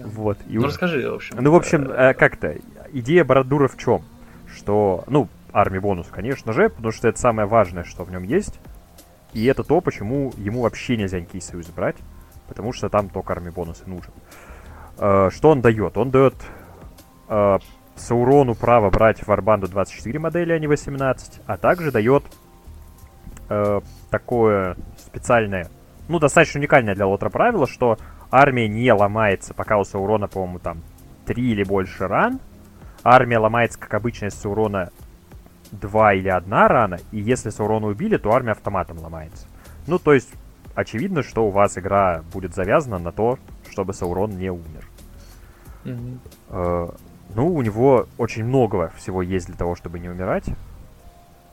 Вот. 0.05 0.37
И 0.47 0.55
Ну 0.57 0.61
у- 0.61 0.65
расскажи, 0.65 1.09
в 1.09 1.13
общем. 1.13 1.37
Ну, 1.39 1.51
в 1.51 1.55
общем, 1.55 1.89
э, 1.89 2.09
э, 2.09 2.13
как-то, 2.13 2.57
идея 2.93 3.23
Бородура 3.23 3.67
в 3.67 3.77
чем? 3.77 4.03
Что, 4.53 5.03
ну, 5.07 5.29
армия 5.53 5.79
бонус, 5.79 6.07
конечно 6.09 6.51
же, 6.53 6.69
потому 6.69 6.91
что 6.91 7.07
это 7.07 7.19
самое 7.19 7.47
важное, 7.47 7.83
что 7.83 8.03
в 8.03 8.11
нем 8.11 8.23
есть. 8.23 8.59
И 9.33 9.45
это 9.45 9.63
то, 9.63 9.81
почему 9.81 10.33
ему 10.37 10.61
вообще 10.61 10.97
нельзя 10.97 11.19
никакие 11.19 11.41
союзы 11.43 11.71
брать, 11.75 11.97
потому 12.47 12.73
что 12.73 12.89
там 12.89 13.09
только 13.09 13.33
армия 13.33 13.51
бонус 13.51 13.83
и 13.85 13.89
нужен. 13.89 14.11
Э, 14.97 15.29
что 15.31 15.51
он 15.51 15.61
дает? 15.61 15.97
Он 15.97 16.11
дает 16.11 16.35
Саурону 17.97 18.55
право 18.55 18.89
брать 18.89 19.25
в 19.25 19.31
Арбанду 19.31 19.67
24 19.67 20.19
модели, 20.19 20.53
а 20.53 20.59
не 20.59 20.67
18, 20.67 21.41
а 21.45 21.57
также 21.57 21.91
дает 21.91 22.23
э, 23.49 23.81
такое 24.09 24.77
специальное, 24.97 25.67
ну, 26.07 26.19
достаточно 26.19 26.59
уникальное 26.59 26.95
для 26.95 27.07
Лотра 27.07 27.29
правило, 27.29 27.67
что 27.67 27.97
армия 28.31 28.67
не 28.67 28.91
ломается, 28.91 29.53
пока 29.53 29.77
у 29.77 29.83
Саурона, 29.83 30.27
по-моему, 30.27 30.59
там 30.59 30.81
3 31.25 31.51
или 31.51 31.63
больше 31.63 32.07
ран. 32.07 32.39
Армия 33.03 33.37
ломается, 33.37 33.79
как 33.79 33.93
обычно, 33.93 34.25
если 34.25 34.47
у 34.47 34.51
Урона 34.51 34.89
2 35.71 36.13
или 36.13 36.29
1 36.29 36.51
рана, 36.51 36.99
и 37.11 37.19
если 37.19 37.49
Саурона 37.49 37.87
убили, 37.87 38.17
то 38.17 38.31
армия 38.31 38.51
автоматом 38.51 38.99
ломается. 38.99 39.47
Ну, 39.85 39.99
то 39.99 40.13
есть, 40.13 40.29
очевидно, 40.75 41.23
что 41.23 41.45
у 41.45 41.49
вас 41.49 41.77
игра 41.77 42.23
будет 42.33 42.53
завязана 42.53 42.99
на 42.99 43.11
то, 43.11 43.37
чтобы 43.69 43.93
Саурон 43.93 44.37
не 44.37 44.49
умер. 44.49 44.87
Ну, 47.37 47.53
у 47.53 47.61
него 47.61 48.07
очень 48.17 48.43
много 48.43 48.91
всего 48.97 49.21
есть 49.21 49.45
для 49.45 49.55
того, 49.55 49.75
чтобы 49.75 49.99
не 49.99 50.09
умирать. 50.09 50.45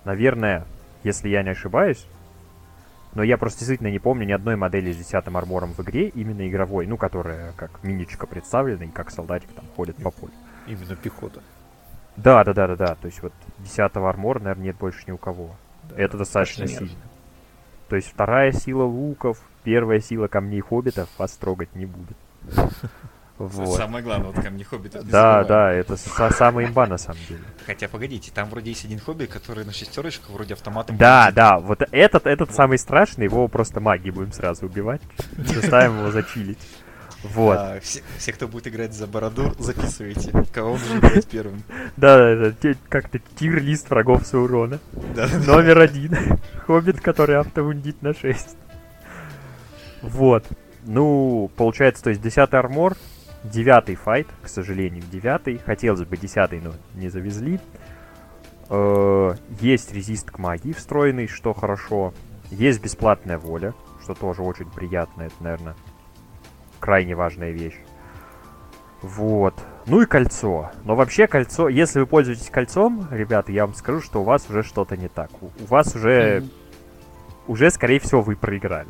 Наверное, 0.04 0.64
если 1.02 1.28
я 1.28 1.42
не 1.42 1.50
ошибаюсь, 1.50 2.06
но 3.12 3.22
я 3.22 3.36
просто 3.36 3.58
действительно 3.58 3.88
не 3.88 3.98
помню 3.98 4.24
ни 4.24 4.32
одной 4.32 4.56
модели 4.56 4.94
с 4.94 4.96
10 4.96 5.12
армором 5.26 5.74
в 5.74 5.80
игре, 5.80 6.08
именно 6.08 6.48
игровой, 6.48 6.86
ну, 6.86 6.96
которая 6.96 7.52
как 7.52 7.84
миничка 7.84 8.26
представлена 8.26 8.86
и 8.86 8.88
как 8.88 9.10
солдатик 9.10 9.52
там 9.52 9.66
ходит 9.76 9.96
по 9.96 10.10
полю. 10.10 10.32
Именно 10.66 10.96
пехота. 10.96 11.42
Да, 12.16 12.42
да, 12.44 12.54
да, 12.54 12.66
да, 12.68 12.76
да. 12.76 12.94
То 12.94 13.04
есть 13.04 13.22
вот 13.22 13.34
10 13.58 13.78
армора, 13.78 14.38
наверное, 14.38 14.64
нет 14.64 14.78
больше 14.78 15.04
ни 15.06 15.12
у 15.12 15.18
кого. 15.18 15.50
Да. 15.90 15.96
Это 15.98 16.16
достаточно 16.16 16.62
нет. 16.62 16.78
сильно. 16.78 16.96
То 17.90 17.96
есть 17.96 18.08
вторая 18.08 18.52
сила 18.52 18.84
луков, 18.84 19.38
первая 19.64 20.00
сила 20.00 20.28
камней 20.28 20.60
хоббитов 20.60 21.10
вас 21.18 21.32
трогать 21.32 21.74
не 21.74 21.84
будет. 21.84 22.16
Вот. 23.36 23.76
Самое 23.76 24.04
главное, 24.04 24.30
вот 24.30 24.42
камни 24.42 24.62
хоббитов. 24.62 25.04
не 25.04 25.10
Да, 25.10 25.42
забываем. 25.42 25.48
да, 25.48 25.72
это 25.72 25.94
са- 25.94 26.32
самая 26.32 26.66
имба 26.66 26.86
на 26.86 26.98
самом 26.98 27.18
деле. 27.28 27.42
Хотя, 27.66 27.88
погодите, 27.88 28.30
там 28.32 28.48
вроде 28.48 28.70
есть 28.70 28.84
один 28.84 29.00
хоббит, 29.00 29.30
который 29.32 29.64
на 29.64 29.72
шестерочку 29.72 30.32
вроде 30.32 30.54
автоматом... 30.54 30.96
Да, 30.96 31.22
бомбит. 31.24 31.34
да, 31.34 31.58
вот 31.58 31.82
этот, 31.90 32.26
этот 32.26 32.52
самый 32.54 32.78
страшный, 32.78 33.24
его 33.24 33.48
просто 33.48 33.80
маги 33.80 34.10
будем 34.10 34.32
сразу 34.32 34.66
убивать. 34.66 35.00
Заставим 35.36 35.98
его 35.98 36.10
зачилить. 36.12 36.58
Вот. 37.24 37.56
А, 37.58 37.80
все, 37.80 38.02
все, 38.18 38.32
кто 38.34 38.46
будет 38.46 38.68
играть 38.68 38.92
за 38.92 39.06
Бородур, 39.08 39.54
записывайте, 39.58 40.30
кого 40.52 40.72
нужно 40.76 40.98
играть 40.98 41.26
первым. 41.26 41.62
Да, 41.96 42.36
да, 42.36 42.52
да, 42.62 42.74
как-то 42.88 43.18
тир-лист 43.36 43.88
врагов 43.90 44.26
Саурона. 44.26 44.78
Да. 45.16 45.26
Номер 45.46 45.78
один. 45.80 46.16
Хоббит, 46.66 47.00
который 47.00 47.36
автовундит 47.38 48.00
на 48.02 48.14
6. 48.14 48.56
Вот. 50.02 50.44
Ну, 50.84 51.50
получается, 51.56 52.04
то 52.04 52.10
есть 52.10 52.20
10 52.20 52.52
армор, 52.52 52.94
девятый 53.44 53.94
файт, 53.94 54.26
к 54.42 54.48
сожалению, 54.48 55.02
девятый. 55.10 55.58
Хотелось 55.58 56.02
бы 56.02 56.16
десятый, 56.16 56.60
но 56.60 56.72
не 56.94 57.08
завезли. 57.08 57.60
Э, 58.70 59.34
Есть 59.60 59.92
резист 59.92 60.30
к 60.30 60.38
магии 60.38 60.72
встроенный, 60.72 61.28
что 61.28 61.52
хорошо. 61.52 62.12
Есть 62.50 62.82
бесплатная 62.82 63.38
воля, 63.38 63.74
что 64.02 64.14
тоже 64.14 64.42
очень 64.42 64.70
приятно. 64.70 65.22
Это, 65.22 65.34
наверное, 65.40 65.74
крайне 66.80 67.14
важная 67.14 67.50
вещь. 67.50 67.78
Вот. 69.02 69.54
Ну 69.86 70.00
и 70.00 70.06
кольцо. 70.06 70.70
Но 70.84 70.94
вообще 70.96 71.26
кольцо, 71.26 71.68
если 71.68 72.00
вы 72.00 72.06
пользуетесь 72.06 72.48
кольцом, 72.48 73.06
ребята, 73.10 73.52
я 73.52 73.66
вам 73.66 73.74
скажу, 73.74 74.00
что 74.00 74.22
у 74.22 74.24
вас 74.24 74.48
уже 74.48 74.62
что-то 74.62 74.96
не 74.96 75.08
так. 75.08 75.30
У, 75.42 75.46
у 75.46 75.66
вас 75.66 75.94
уже, 75.94 76.42
уже, 77.46 77.70
скорее 77.70 78.00
всего, 78.00 78.22
вы 78.22 78.34
проиграли. 78.34 78.88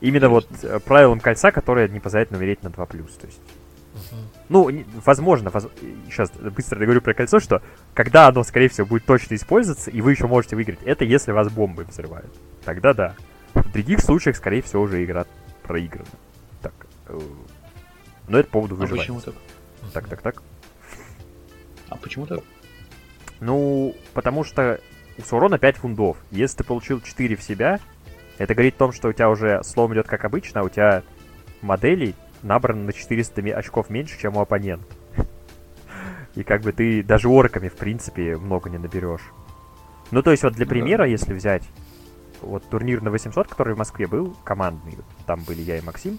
Именно 0.00 0.28
вот 0.28 0.46
э, 0.62 0.80
правилом 0.80 1.20
кольца, 1.20 1.50
которое 1.50 1.88
не 1.88 2.00
позволяет 2.00 2.30
умереть 2.32 2.62
на 2.62 2.68
2+. 2.68 2.86
То 2.86 3.26
есть, 3.26 3.40
ну, 4.48 4.70
возможно, 5.04 5.50
сейчас 6.06 6.30
быстро 6.32 6.78
договорю 6.78 7.00
про 7.00 7.14
кольцо, 7.14 7.40
что 7.40 7.62
когда 7.94 8.26
оно, 8.28 8.42
скорее 8.44 8.68
всего, 8.68 8.86
будет 8.86 9.06
точно 9.06 9.34
использоваться, 9.34 9.90
и 9.90 10.00
вы 10.00 10.10
еще 10.12 10.26
можете 10.26 10.56
выиграть, 10.56 10.80
это 10.84 11.04
если 11.04 11.32
вас 11.32 11.50
бомбы 11.50 11.84
взрывают. 11.84 12.32
Тогда 12.64 12.92
да. 12.92 13.14
В 13.54 13.70
других 13.72 14.00
случаях, 14.00 14.36
скорее 14.36 14.62
всего, 14.62 14.82
уже 14.82 15.02
игра 15.04 15.26
проиграна. 15.62 16.06
Так. 16.60 16.74
э, 17.08 17.18
Но 18.28 18.38
это 18.38 18.48
по 18.48 18.54
поводу 18.54 18.74
А 18.74 18.78
выживания. 18.78 19.00
почему 19.02 19.20
так? 19.20 19.34
Так, 19.92 20.08
так, 20.08 20.22
так. 20.22 20.42
А 21.88 21.96
почему 21.96 22.26
так? 22.26 22.40
Ну, 23.40 23.94
потому 24.12 24.42
что 24.44 24.80
у 25.18 25.22
Саурона 25.22 25.58
5 25.58 25.76
фундов. 25.76 26.16
Если 26.30 26.58
ты 26.58 26.64
получил 26.64 27.00
4 27.00 27.36
в 27.36 27.42
себя, 27.42 27.78
это 28.38 28.54
говорит 28.54 28.74
о 28.76 28.78
том, 28.78 28.92
что 28.92 29.08
у 29.08 29.12
тебя 29.12 29.30
уже 29.30 29.62
слом 29.64 29.92
идет 29.94 30.06
как 30.08 30.24
обычно, 30.24 30.60
а 30.60 30.64
у 30.64 30.68
тебя 30.68 31.02
моделей 31.62 32.14
набрано 32.42 32.82
на 32.84 32.92
400 32.92 33.42
ми- 33.42 33.50
очков 33.52 33.90
меньше, 33.90 34.18
чем 34.20 34.36
у 34.36 34.40
оппонента. 34.40 34.86
И 36.34 36.42
как 36.42 36.62
бы 36.62 36.72
ты 36.72 37.02
даже 37.02 37.28
орками, 37.28 37.68
в 37.68 37.76
принципе, 37.76 38.36
много 38.36 38.68
не 38.68 38.78
наберешь. 38.78 39.22
Ну, 40.10 40.22
то 40.22 40.32
есть 40.32 40.42
вот 40.42 40.54
для 40.54 40.64
Ну 40.64 40.70
примера, 40.70 41.06
если 41.06 41.32
взять 41.32 41.62
вот 42.42 42.64
турнир 42.68 43.00
на 43.02 43.10
800, 43.10 43.48
который 43.48 43.74
в 43.74 43.78
Москве 43.78 44.06
был, 44.06 44.36
командный, 44.44 44.98
там 45.26 45.42
были 45.44 45.62
я 45.62 45.78
и 45.78 45.80
Максим. 45.80 46.18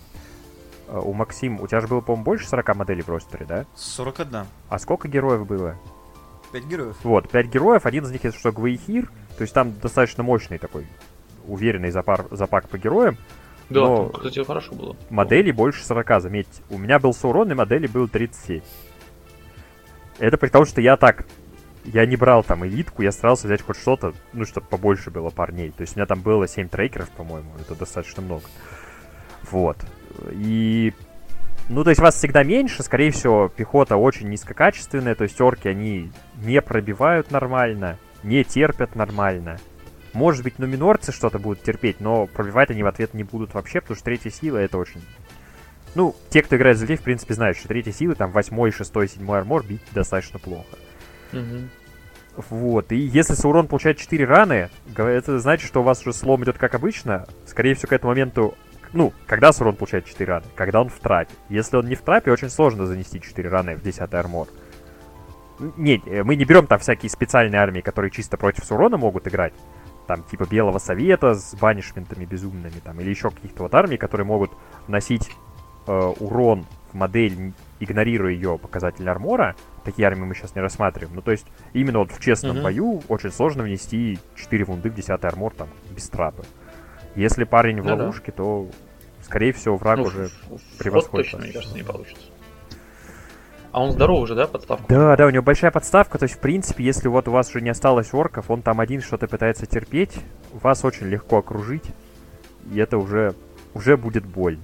Э, 0.87 0.99
У 0.99 1.13
Максим, 1.13 1.59
у 1.59 1.67
тебя 1.67 1.81
же 1.81 1.87
было, 1.87 1.99
по-моему, 2.01 2.23
больше 2.23 2.47
40 2.47 2.75
моделей 2.75 3.01
в 3.03 3.09
ростере, 3.09 3.45
да? 3.45 3.65
41. 3.75 4.45
А 4.69 4.79
сколько 4.79 5.07
героев 5.07 5.45
было? 5.45 5.75
5 6.53 6.63
героев. 6.65 6.95
Вот, 7.03 7.29
5 7.29 7.47
героев, 7.47 7.85
один 7.85 8.05
из 8.05 8.11
них, 8.11 8.23
если 8.23 8.39
что, 8.39 8.51
Гвейхир, 8.53 9.11
то 9.37 9.41
есть 9.41 9.53
там 9.53 9.77
достаточно 9.79 10.23
мощный 10.23 10.57
такой, 10.57 10.87
уверенный 11.47 11.91
запар, 11.91 12.25
запак 12.31 12.69
по 12.69 12.77
героям. 12.77 13.17
Да, 13.69 13.81
Но- 13.81 14.09
там, 14.09 14.21
кстати, 14.21 14.43
хорошо 14.43 14.75
было. 14.75 14.95
Моделей 15.09 15.51
больше 15.51 15.83
40, 15.83 16.21
заметьте. 16.21 16.61
У 16.69 16.77
меня 16.77 16.99
был 16.99 17.13
Саурон, 17.13 17.51
и 17.51 17.55
моделей 17.55 17.87
было 17.87 18.07
37. 18.07 18.61
Это 20.19 20.37
при 20.37 20.49
том, 20.49 20.65
что 20.65 20.81
я 20.81 20.97
так... 20.97 21.25
Я 21.83 22.05
не 22.07 22.15
брал 22.15 22.43
там 22.43 22.65
элитку, 22.65 23.03
я 23.03 23.11
старался 23.11 23.45
взять 23.45 23.61
хоть 23.61 23.77
что-то, 23.77 24.13
ну, 24.33 24.45
чтобы 24.45 24.65
побольше 24.65 25.11
было 25.11 25.29
парней. 25.29 25.69
То 25.69 25.81
есть 25.81 25.95
у 25.95 25.99
меня 25.99 26.07
там 26.07 26.21
было 26.21 26.47
7 26.47 26.67
трекеров, 26.67 27.09
по-моему, 27.11 27.51
это 27.59 27.75
достаточно 27.75 28.23
много. 28.23 28.43
Вот. 29.51 29.77
И... 30.31 30.93
Ну, 31.69 31.83
то 31.83 31.89
есть 31.89 32.01
вас 32.01 32.15
всегда 32.15 32.43
меньше, 32.43 32.83
скорее 32.83 33.11
всего, 33.11 33.49
пехота 33.49 33.97
очень 33.97 34.29
низкокачественная, 34.29 35.15
то 35.15 35.23
есть 35.23 35.39
орки, 35.41 35.67
они 35.67 36.11
не 36.37 36.61
пробивают 36.61 37.31
нормально, 37.31 37.97
не 38.23 38.43
терпят 38.43 38.95
нормально. 38.95 39.57
Может 40.15 40.43
быть, 40.43 40.59
нуминорцы 40.59 41.11
что-то 41.11 41.39
будут 41.39 41.61
терпеть, 41.61 41.99
но 41.99 42.25
пробивать 42.25 42.71
они 42.71 42.83
в 42.83 42.87
ответ 42.87 43.13
не 43.13 43.25
будут 43.25 43.53
вообще, 43.53 43.81
потому 43.81 43.97
что 43.97 44.05
третья 44.05 44.29
сила 44.29 44.57
это 44.57 44.77
очень... 44.77 45.01
Ну, 45.93 46.15
те, 46.29 46.41
кто 46.41 46.55
играет 46.55 46.77
за 46.77 46.83
людей, 46.85 46.95
в 46.95 47.01
принципе, 47.01 47.33
знают, 47.33 47.57
что 47.57 47.67
третья 47.67 47.91
сила, 47.91 48.15
там, 48.15 48.31
восьмой, 48.31 48.71
шестой, 48.71 49.09
седьмой 49.09 49.39
армор 49.39 49.65
бить 49.65 49.81
достаточно 49.93 50.39
плохо. 50.39 50.77
Мгм. 51.33 51.69
Вот, 52.37 52.93
и 52.93 52.95
если 52.95 53.33
Саурон 53.33 53.67
получает 53.67 53.97
4 53.97 54.25
раны, 54.25 54.69
это 54.95 55.39
значит, 55.39 55.67
что 55.67 55.81
у 55.81 55.83
вас 55.83 56.01
уже 56.01 56.13
слом 56.13 56.43
идет 56.45 56.57
как 56.57 56.75
обычно. 56.75 57.27
Скорее 57.45 57.75
всего, 57.75 57.89
к 57.89 57.93
этому 57.93 58.11
моменту... 58.11 58.55
Ну, 58.93 59.11
когда 59.27 59.51
Саурон 59.51 59.75
получает 59.75 60.05
4 60.05 60.31
раны? 60.31 60.45
Когда 60.55 60.79
он 60.79 60.87
в 60.87 60.99
трапе. 60.99 61.33
Если 61.49 61.75
он 61.75 61.87
не 61.87 61.95
в 61.95 62.01
трапе, 62.01 62.31
очень 62.31 62.49
сложно 62.49 62.85
занести 62.85 63.19
4 63.19 63.49
раны 63.49 63.75
в 63.75 63.81
10 63.81 64.13
армор. 64.13 64.47
Нет, 65.75 66.01
э, 66.05 66.23
мы 66.23 66.35
не 66.37 66.45
берем 66.45 66.67
там 66.67 66.79
всякие 66.79 67.09
специальные 67.09 67.59
армии, 67.59 67.81
которые 67.81 68.11
чисто 68.11 68.37
против 68.37 68.63
Саурона 68.63 68.95
могут 68.95 69.27
играть. 69.27 69.53
Там, 70.07 70.23
типа 70.23 70.45
Белого 70.45 70.77
Совета 70.77 71.33
с 71.33 71.55
банишментами 71.55 72.25
безумными, 72.25 72.79
там, 72.83 72.99
или 73.01 73.09
еще 73.09 73.31
каких-то 73.31 73.63
вот 73.63 73.73
армий, 73.73 73.97
которые 73.97 74.25
могут 74.27 74.51
носить 74.87 75.31
э, 75.87 76.13
урон 76.19 76.65
в 76.91 76.95
модель, 76.95 77.53
игнорируя 77.79 78.31
ее 78.31 78.57
показатель 78.57 79.07
армора. 79.09 79.55
Такие 79.83 80.07
армии 80.07 80.23
мы 80.25 80.35
сейчас 80.35 80.55
не 80.55 80.61
рассматриваем. 80.61 81.15
Ну, 81.15 81.21
то 81.21 81.31
есть, 81.31 81.45
именно 81.73 81.99
вот 81.99 82.11
в 82.11 82.19
честном 82.19 82.55
Мгм. 82.57 82.63
бою 82.63 83.03
очень 83.07 83.31
сложно 83.31 83.63
внести 83.63 84.19
4 84.35 84.63
вунды 84.65 84.89
в 84.89 84.95
10 84.95 85.23
армор, 85.25 85.53
там, 85.53 85.67
без 85.91 86.07
трапы. 86.09 86.43
Если 87.15 87.43
парень 87.43 87.81
в 87.81 87.85
Ну 87.85 87.95
да. 87.95 88.03
ловушке, 88.03 88.31
то, 88.31 88.67
скорее 89.23 89.53
всего, 89.53 89.75
враг 89.77 89.97
Ну, 89.97 90.03
уже... 90.05 90.29
превосходит 90.79 91.09
ход 91.29 91.31
точно, 91.31 91.39
мне 91.39 91.51
кажется, 91.53 91.75
не 91.75 91.83
получится. 91.83 92.25
А 93.75 93.81
он 93.81 93.91
здоровый 93.91 94.23
уже, 94.23 94.35
да, 94.35 94.47
подставку? 94.47 94.85
Да, 94.87 95.17
да, 95.17 95.25
у 95.25 95.29
него 95.29 95.43
большая 95.43 95.69
подставка, 95.69 96.17
то 96.17 96.23
есть, 96.23 96.35
в 96.35 96.39
принципе, 96.39 96.81
если 96.81 97.09
вот 97.09 97.27
у 97.27 97.31
вас 97.31 97.49
уже 97.49 97.59
не 97.59 97.69
осталось 97.69 98.13
орков, 98.13 98.49
он 98.49 98.61
там 98.61 98.79
один 98.79 99.01
что-то 99.01 99.27
пытается 99.27 99.65
терпеть, 99.65 100.13
вас 100.53 100.85
очень 100.85 101.07
легко 101.07 101.39
окружить, 101.39 101.83
и 102.71 102.79
это 102.79 102.97
уже, 102.97 103.35
уже 103.73 103.97
будет 103.97 104.25
больно. 104.25 104.63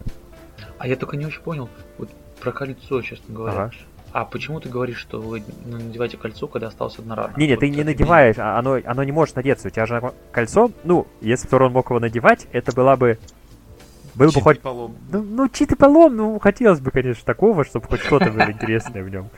А 0.78 0.88
я 0.88 0.96
только 0.96 1.18
не 1.18 1.26
очень 1.26 1.42
понял, 1.42 1.68
вот 1.98 2.10
про 2.40 2.54
кольцо, 2.54 3.02
честно 3.02 3.36
говоря. 3.36 3.64
Ага. 3.64 3.72
А 4.14 4.24
почему 4.24 4.62
ты 4.62 4.70
говоришь, 4.70 5.00
что 5.00 5.20
вы 5.20 5.44
ну, 5.66 5.78
надеваете 5.78 6.16
кольцо, 6.16 6.48
когда 6.48 6.68
осталась 6.68 6.98
одна 6.98 7.16
рана? 7.16 7.34
Не-не, 7.36 7.56
Вот 7.56 7.60
ты 7.60 7.70
не 7.70 7.84
надеваешь, 7.84 8.38
а 8.40 8.58
оно, 8.58 8.80
оно 8.86 9.04
не 9.04 9.12
может 9.12 9.36
надеться. 9.36 9.68
У 9.68 9.72
тебя 9.72 9.88
же 9.88 10.14
кольцо, 10.32 10.72
ну, 10.86 11.06
если 11.20 11.50
бы 11.50 11.58
он 11.58 11.74
мог 11.74 11.90
его 11.90 12.00
надевать, 12.00 12.48
это 12.54 12.74
была 12.74 12.96
бы... 12.96 13.20
Был 14.16 14.32
бы 14.32 14.42
хоть... 14.42 14.62
полом. 14.62 14.96
Ну, 15.12 15.22
ну 15.22 15.50
чит 15.50 15.72
и 15.72 15.76
полом, 15.76 16.16
ну, 16.16 16.40
хотелось 16.40 16.80
бы, 16.80 16.92
конечно, 16.92 17.24
такого, 17.26 17.64
чтобы 17.66 17.88
хоть 17.88 18.02
что-то 18.02 18.32
было 18.32 18.52
интересное 18.52 19.04
в 19.04 19.10
нем. 19.10 19.30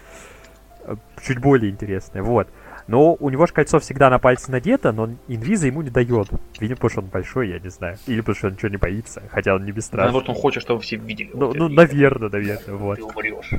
Чуть 1.22 1.40
более 1.40 1.72
интересное, 1.72 2.22
вот. 2.22 2.48
Но 2.88 3.14
у 3.14 3.30
него 3.30 3.46
же 3.46 3.54
кольцо 3.54 3.80
всегда 3.80 4.10
на 4.10 4.20
пальце 4.20 4.52
надето, 4.52 4.92
но 4.92 5.10
инвиза 5.28 5.68
ему 5.68 5.82
не 5.82 5.90
дает. 5.90 6.28
Видимо, 6.60 6.76
потому 6.76 6.90
что 6.90 7.00
он 7.02 7.08
большой, 7.08 7.50
я 7.50 7.60
не 7.60 7.70
знаю. 7.70 7.98
Или 8.08 8.20
потому 8.20 8.36
что 8.36 8.48
он 8.48 8.54
ничего 8.54 8.70
не 8.70 8.78
боится, 8.78 9.24
хотя 9.32 9.56
он 9.56 9.64
не 9.64 9.72
бесстрашный. 9.72 10.12
Наоборот, 10.12 10.30
он 10.30 10.36
хочет, 10.36 10.64
чтобы 10.64 10.82
все 10.82 10.98
видели. 10.98 11.30
Ну, 11.34 11.48
вот 11.48 11.56
ну 11.56 11.70
наверное, 11.70 12.30
наверное, 12.30 12.76
вот. 12.76 12.98
Ты 12.98 13.04
умрешь. 13.04 13.52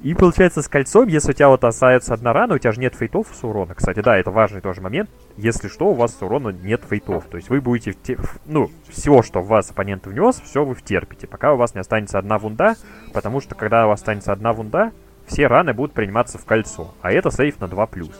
И 0.00 0.14
получается 0.14 0.62
с 0.62 0.68
кольцом, 0.68 1.08
если 1.08 1.30
у 1.30 1.34
тебя 1.34 1.48
вот 1.48 1.64
остается 1.64 2.14
одна 2.14 2.32
рана, 2.32 2.54
у 2.54 2.58
тебя 2.58 2.70
же 2.70 2.80
нет 2.80 2.94
фейтов 2.94 3.26
с 3.34 3.42
урона. 3.42 3.74
Кстати, 3.74 3.98
да, 4.00 4.16
это 4.16 4.30
важный 4.30 4.60
тоже 4.60 4.80
момент. 4.80 5.10
Если 5.36 5.66
что, 5.66 5.86
у 5.88 5.94
вас 5.94 6.16
с 6.16 6.22
урона 6.22 6.50
нет 6.50 6.82
фейтов. 6.88 7.24
То 7.24 7.36
есть 7.36 7.48
вы 7.50 7.60
будете, 7.60 8.14
в- 8.14 8.38
ну, 8.46 8.70
все, 8.88 9.22
что 9.22 9.40
в 9.40 9.48
вас 9.48 9.70
оппонент 9.72 10.06
внес, 10.06 10.40
все 10.40 10.64
вы 10.64 10.76
втерпите, 10.76 11.26
пока 11.26 11.52
у 11.52 11.56
вас 11.56 11.74
не 11.74 11.80
останется 11.80 12.16
одна 12.18 12.38
вунда, 12.38 12.76
потому 13.12 13.40
что 13.40 13.56
когда 13.56 13.86
у 13.86 13.88
вас 13.88 13.98
останется 14.00 14.30
одна 14.32 14.52
вунда, 14.52 14.92
все 15.26 15.48
раны 15.48 15.74
будут 15.74 15.94
приниматься 15.94 16.38
в 16.38 16.44
кольцо. 16.44 16.94
А 17.02 17.10
это 17.10 17.32
сейф 17.32 17.58
на 17.60 17.64
2+. 17.64 18.12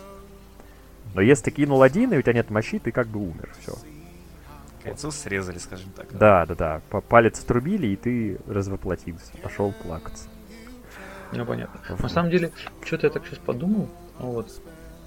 Но 1.14 1.20
если 1.20 1.44
ты 1.44 1.50
кинул 1.52 1.82
один, 1.82 2.12
и 2.12 2.18
у 2.18 2.22
тебя 2.22 2.32
нет 2.32 2.50
мощи, 2.50 2.80
ты 2.80 2.90
как 2.90 3.06
бы 3.06 3.20
умер. 3.20 3.50
Все. 3.60 3.74
Кольцо 4.82 5.12
срезали, 5.12 5.58
скажем 5.58 5.90
так. 5.94 6.06
Да, 6.10 6.44
да, 6.44 6.54
да. 6.56 6.80
П- 6.90 7.00
Палец 7.02 7.38
отрубили, 7.42 7.86
и 7.86 7.96
ты 7.96 8.38
развоплотился. 8.48 9.32
Пошел 9.42 9.72
плакаться. 9.84 10.28
Ну, 11.32 11.44
понятно. 11.46 11.80
На 11.98 12.08
самом 12.08 12.30
деле, 12.30 12.52
что-то 12.84 13.06
я 13.06 13.12
так 13.12 13.26
сейчас 13.26 13.38
подумал. 13.38 13.88
Вот. 14.18 14.50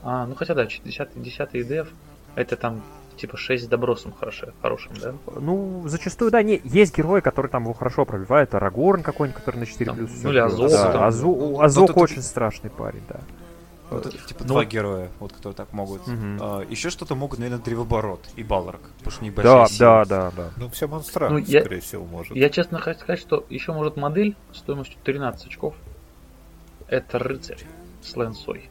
А, 0.04 0.26
ну 0.26 0.36
хотя 0.36 0.54
да, 0.56 0.66
10 0.66 1.10
10 1.16 1.68
деф, 1.68 1.90
это 2.36 2.56
там 2.56 2.82
типа 3.18 3.38
6 3.38 3.66
с 3.66 3.68
добросом 3.68 4.14
хорошо, 4.14 4.48
хорошим, 4.62 4.94
да? 5.02 5.14
Ну, 5.40 5.84
зачастую, 5.88 6.32
да, 6.32 6.42
не, 6.42 6.60
есть 6.64 6.96
герои, 6.98 7.22
которые 7.22 7.52
там 7.52 7.64
его 7.64 7.74
хорошо 7.74 8.06
пробивают. 8.06 8.54
Арагорн 8.56 9.04
какой-нибудь, 9.04 9.40
который 9.40 9.58
на 9.60 9.66
4 9.66 9.86
Там, 9.86 9.96
плюс. 9.98 10.10
ну, 10.24 10.30
или. 10.32 10.40
Азок 10.40 10.70
Да, 10.72 10.92
там. 10.92 11.04
Азу- 11.04 11.60
Азок 11.62 11.82
Вот 11.82 11.90
это- 11.92 12.00
очень 12.00 12.22
страшный 12.24 12.70
парень, 12.70 13.04
да. 13.10 13.20
Вот 13.92 14.06
это, 14.06 14.18
типа 14.18 14.40
Ну, 14.44 14.48
два 14.48 14.64
героя, 14.64 15.10
вот 15.20 15.34
которые 15.34 15.54
так 15.54 15.74
могут. 15.74 16.08
Мгм. 16.08 16.38
еще 16.70 16.90
что-то 16.90 17.14
могут, 17.14 17.40
наверное, 17.40 17.62
Древоборот 17.62 18.22
и 18.38 18.44
Балрак, 18.44 18.80
потому 19.00 19.12
что 19.12 19.22
у 19.22 19.26
них 19.26 19.36
Да, 19.36 19.68
сила. 19.68 20.06
да, 20.06 20.06
да, 20.06 20.32
да. 20.36 20.50
Ну, 20.56 20.70
вся 20.70 20.88
монстра, 20.88 21.28
Ну, 21.30 21.38
я- 21.40 21.60
скорее 21.60 21.82
всего, 21.82 22.06
может. 22.06 22.34
Я 22.36 22.50
честно 22.50 22.80
хочу 22.80 23.02
сказать, 23.02 23.20
что 23.20 23.46
еще 23.50 23.74
может 23.74 23.98
модель 23.98 24.38
стоимостью 24.54 24.98
13 25.04 25.48
очков. 25.48 25.76
Это 26.92 27.18
рыцарь 27.18 27.64
с 28.02 28.16
лэнсой. 28.16 28.70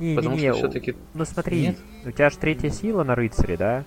Не, 0.00 0.16
Потому 0.16 0.34
не, 0.34 0.40
что 0.40 0.46
не, 0.48 0.58
все-таки 0.58 0.96
ну 1.12 1.24
смотри, 1.24 1.68
Нет? 1.68 1.76
у 2.04 2.10
тебя 2.10 2.30
же 2.30 2.38
третья 2.38 2.70
сила 2.70 3.04
на 3.04 3.14
рыцаре, 3.14 3.56
да? 3.56 3.84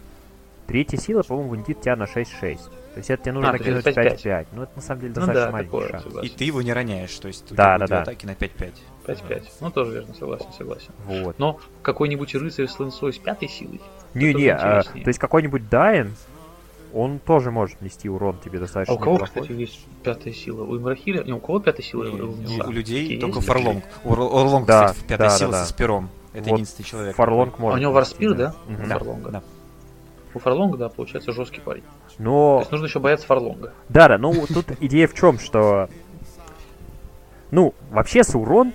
Третья 0.67 0.97
сила, 0.97 1.23
по-моему, 1.23 1.49
вундит 1.49 1.81
тебя 1.81 1.95
на 1.95 2.03
6-6. 2.03 2.29
То 2.41 2.59
есть 2.97 3.09
это 3.09 3.23
тебе 3.23 3.33
нужно 3.33 3.49
А, 3.49 3.53
накинуть 3.53 3.85
5-5. 3.85 4.23
5-5. 4.23 4.47
Ну 4.53 4.63
это 4.63 4.71
на 4.75 4.81
самом 4.81 5.01
деле 5.01 5.13
ну 5.15 5.15
достаточно 5.15 5.45
да, 5.45 5.51
маленький 5.51 5.71
такое, 5.71 5.89
шанс. 5.89 6.05
И 6.23 6.29
ты 6.29 6.43
его 6.45 6.61
не 6.61 6.73
роняешь, 6.73 7.13
то 7.15 7.27
есть 7.27 7.51
у 7.51 7.55
Да, 7.55 7.75
тебя 7.77 7.87
да, 7.87 7.87
да. 7.87 8.01
атаки 8.03 8.25
на 8.25 8.31
5-5. 8.31 8.73
5-5. 9.05 9.43
Ну 9.61 9.71
тоже 9.71 9.93
верно, 9.93 10.13
согласен, 10.13 10.47
согласен. 10.57 10.91
Вот. 11.05 11.39
Но 11.39 11.59
какой-нибудь 11.81 12.35
рыцарь 12.35 12.67
с 12.67 12.79
лэнсой 12.79 13.13
с 13.13 13.17
пятой 13.17 13.47
силой. 13.49 13.81
Не-не, 14.13 14.49
а, 14.53 14.83
то 14.83 15.07
есть 15.07 15.19
какой-нибудь 15.19 15.69
Дайн, 15.69 16.13
он 16.97 17.19
тоже 17.19 17.51
может 17.51 17.81
нести 17.81 18.09
урон 18.09 18.37
тебе 18.43 18.57
А 18.57 18.61
достаточно 18.61 18.95
у 18.95 18.97
кого, 18.97 19.13
неплохой. 19.15 19.41
кстати, 19.43 19.59
есть 19.59 19.85
пятая 20.03 20.33
сила? 20.33 20.63
У 20.63 20.77
Имрахиля? 20.77 21.23
Не, 21.23 21.33
у 21.33 21.39
кого 21.39 21.59
пятая 21.59 21.83
сила? 21.83 22.03
И 22.05 22.09
У 22.21 22.31
у, 22.67 22.71
людей 22.71 23.07
Есть? 23.07 23.21
только 23.21 23.41
Фарлонг. 23.41 23.83
У 24.03 24.11
Ор- 24.13 24.19
Орлонг, 24.19 24.65
Да, 24.67 24.87
кстати, 24.87 25.05
пятая 25.07 25.29
да, 25.29 25.37
сила 25.37 25.51
да, 25.51 25.57
да. 25.59 25.63
со 25.65 25.69
спиром. 25.69 26.09
Это 26.33 26.49
Вот 26.49 26.55
единственный 26.57 26.85
человек. 26.85 27.15
Фарлонг 27.15 27.55
А 27.57 27.61
может 27.61 27.77
у 27.77 27.81
него 27.81 27.91
варспир, 27.93 28.33
да? 28.33 28.55
Мгм. 28.67 28.83
У 28.83 28.87
Да, 28.87 28.93
Фарлонга. 28.97 29.31
да. 29.31 29.43
У 30.33 30.39
Фарлонга, 30.39 30.77
да, 30.77 30.89
получается 30.89 31.31
жесткий 31.31 31.61
парень. 31.61 31.81
То 31.81 32.13
Но 32.23 32.57
есть 32.59 32.71
нужно 32.71 32.85
еще 32.85 32.99
бояться 32.99 33.25
Фарлонга. 33.27 33.73
Да, 33.89 34.07
да, 34.07 34.17
ну 34.17 34.33
тут 34.47 34.65
идея 34.79 35.07
в 35.07 35.13
чем, 35.13 35.39
что... 35.39 35.89
Ну, 37.51 37.73
вообще 37.91 38.23
Саурон, 38.23 38.73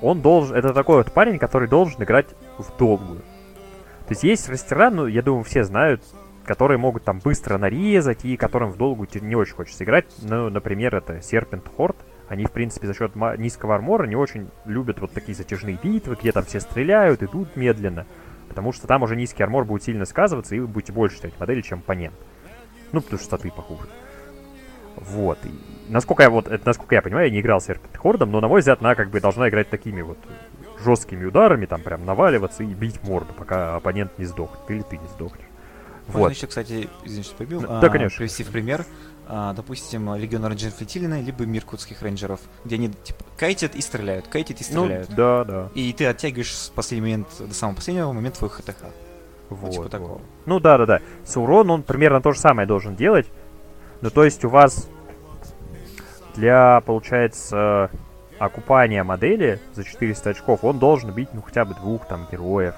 он 0.00 0.20
должен... 0.20 0.56
Это 0.56 0.72
такой 0.72 0.96
вот 0.98 1.12
парень, 1.12 1.38
который 1.38 1.68
должен 1.68 2.02
играть 2.02 2.26
в 2.58 2.76
долгую. 2.78 3.18
То 3.20 4.10
есть 4.10 4.22
есть 4.24 4.48
мастера, 4.48 4.90
ну, 4.90 5.06
я 5.06 5.22
думаю, 5.22 5.42
все 5.44 5.64
знают, 5.64 6.02
которые 6.44 6.78
могут 6.78 7.04
там 7.04 7.18
быстро 7.18 7.58
нарезать 7.58 8.24
и 8.24 8.36
которым 8.36 8.70
в 8.70 8.76
долгую 8.76 9.06
те- 9.06 9.20
не 9.20 9.36
очень 9.36 9.54
хочется 9.54 9.84
играть. 9.84 10.06
Ну, 10.22 10.50
например, 10.50 10.94
это 10.94 11.14
Serpent 11.18 11.64
Horde. 11.76 11.96
Они, 12.28 12.46
в 12.46 12.50
принципе, 12.50 12.86
за 12.86 12.94
счет 12.94 13.14
низкого 13.38 13.74
армора 13.74 14.06
не 14.06 14.16
очень 14.16 14.48
любят 14.64 15.00
вот 15.00 15.12
такие 15.12 15.34
затяжные 15.34 15.78
битвы, 15.82 16.16
где 16.18 16.32
там 16.32 16.44
все 16.44 16.60
стреляют, 16.60 17.22
идут 17.22 17.56
медленно. 17.56 18.06
Потому 18.48 18.72
что 18.72 18.86
там 18.86 19.02
уже 19.02 19.16
низкий 19.16 19.42
армор 19.42 19.64
будет 19.64 19.82
сильно 19.82 20.04
сказываться, 20.04 20.54
и 20.54 20.60
вы 20.60 20.66
будете 20.66 20.92
больше 20.92 21.16
ставить 21.16 21.38
модели, 21.38 21.60
чем 21.60 21.80
оппонент. 21.80 22.14
Ну, 22.92 23.00
потому 23.00 23.18
что 23.18 23.26
статы 23.26 23.50
похуже. 23.50 23.88
Вот. 24.96 25.38
И 25.44 25.50
насколько 25.88 26.22
я 26.22 26.30
вот, 26.30 26.48
это 26.48 26.66
насколько 26.66 26.94
я 26.94 27.02
понимаю, 27.02 27.26
я 27.26 27.32
не 27.32 27.40
играл 27.40 27.60
с 27.60 27.68
Serpent 27.68 27.98
Horde, 28.02 28.24
но 28.24 28.40
на 28.40 28.48
мой 28.48 28.60
взгляд, 28.60 28.80
она 28.80 28.94
как 28.94 29.10
бы 29.10 29.20
должна 29.20 29.48
играть 29.48 29.70
такими 29.70 30.02
вот 30.02 30.18
жесткими 30.84 31.24
ударами, 31.24 31.66
там 31.66 31.80
прям 31.80 32.04
наваливаться 32.04 32.62
и 32.62 32.74
бить 32.74 33.02
морду, 33.02 33.32
пока 33.32 33.76
оппонент 33.76 34.18
не 34.18 34.24
сдохнет, 34.24 34.70
или 34.70 34.82
ты 34.82 34.98
не 34.98 35.06
сдохнешь. 35.08 35.46
Можно 36.12 36.28
Вот. 36.28 36.32
еще, 36.32 36.46
кстати, 36.46 36.88
извини, 37.04 37.22
что 37.24 37.34
побил, 37.36 37.60
Да, 37.60 37.80
а, 37.80 37.88
конечно. 37.88 38.18
привести 38.18 38.44
в 38.44 38.50
пример, 38.50 38.84
а, 39.28 39.54
допустим, 39.54 40.14
Легион 40.14 40.44
Рейнджеров 40.46 40.74
Флотилина, 40.76 41.20
либо 41.22 41.44
Миркутских 41.46 42.02
Рейнджеров, 42.02 42.40
где 42.64 42.76
они, 42.76 42.90
типа, 42.90 43.24
кайтят 43.38 43.74
и 43.74 43.80
стреляют, 43.80 44.28
кайтят 44.28 44.60
и 44.60 44.64
Ну, 44.74 44.84
стреляют. 44.84 45.10
да, 45.14 45.44
да. 45.44 45.68
И 45.74 45.92
ты 45.92 46.06
оттягиваешь 46.06 46.54
с 46.54 46.68
последнего 46.68 47.04
момента 47.06 47.44
до 47.46 47.54
самого 47.54 47.76
последнего 47.76 48.12
момента 48.12 48.38
твой 48.38 48.50
ХТХ. 48.50 48.84
Вот, 49.48 49.70
типа 49.70 49.82
вот. 49.82 49.90
такого. 49.90 50.20
Ну 50.46 50.60
да, 50.60 50.78
да, 50.78 50.86
да. 50.86 51.00
Саурон, 51.24 51.70
он 51.70 51.82
примерно 51.82 52.20
то 52.20 52.32
же 52.32 52.38
самое 52.40 52.66
должен 52.68 52.94
делать. 52.96 53.26
Ну, 54.00 54.10
то 54.10 54.24
есть 54.24 54.44
у 54.44 54.48
вас 54.48 54.88
для, 56.34 56.80
получается, 56.86 57.90
окупания 58.38 59.02
модели 59.02 59.60
за 59.74 59.84
400 59.84 60.30
очков, 60.30 60.64
он 60.64 60.78
должен 60.78 61.10
бить, 61.12 61.28
ну, 61.32 61.42
хотя 61.42 61.64
бы 61.64 61.74
двух 61.74 62.06
там 62.06 62.26
героев. 62.30 62.74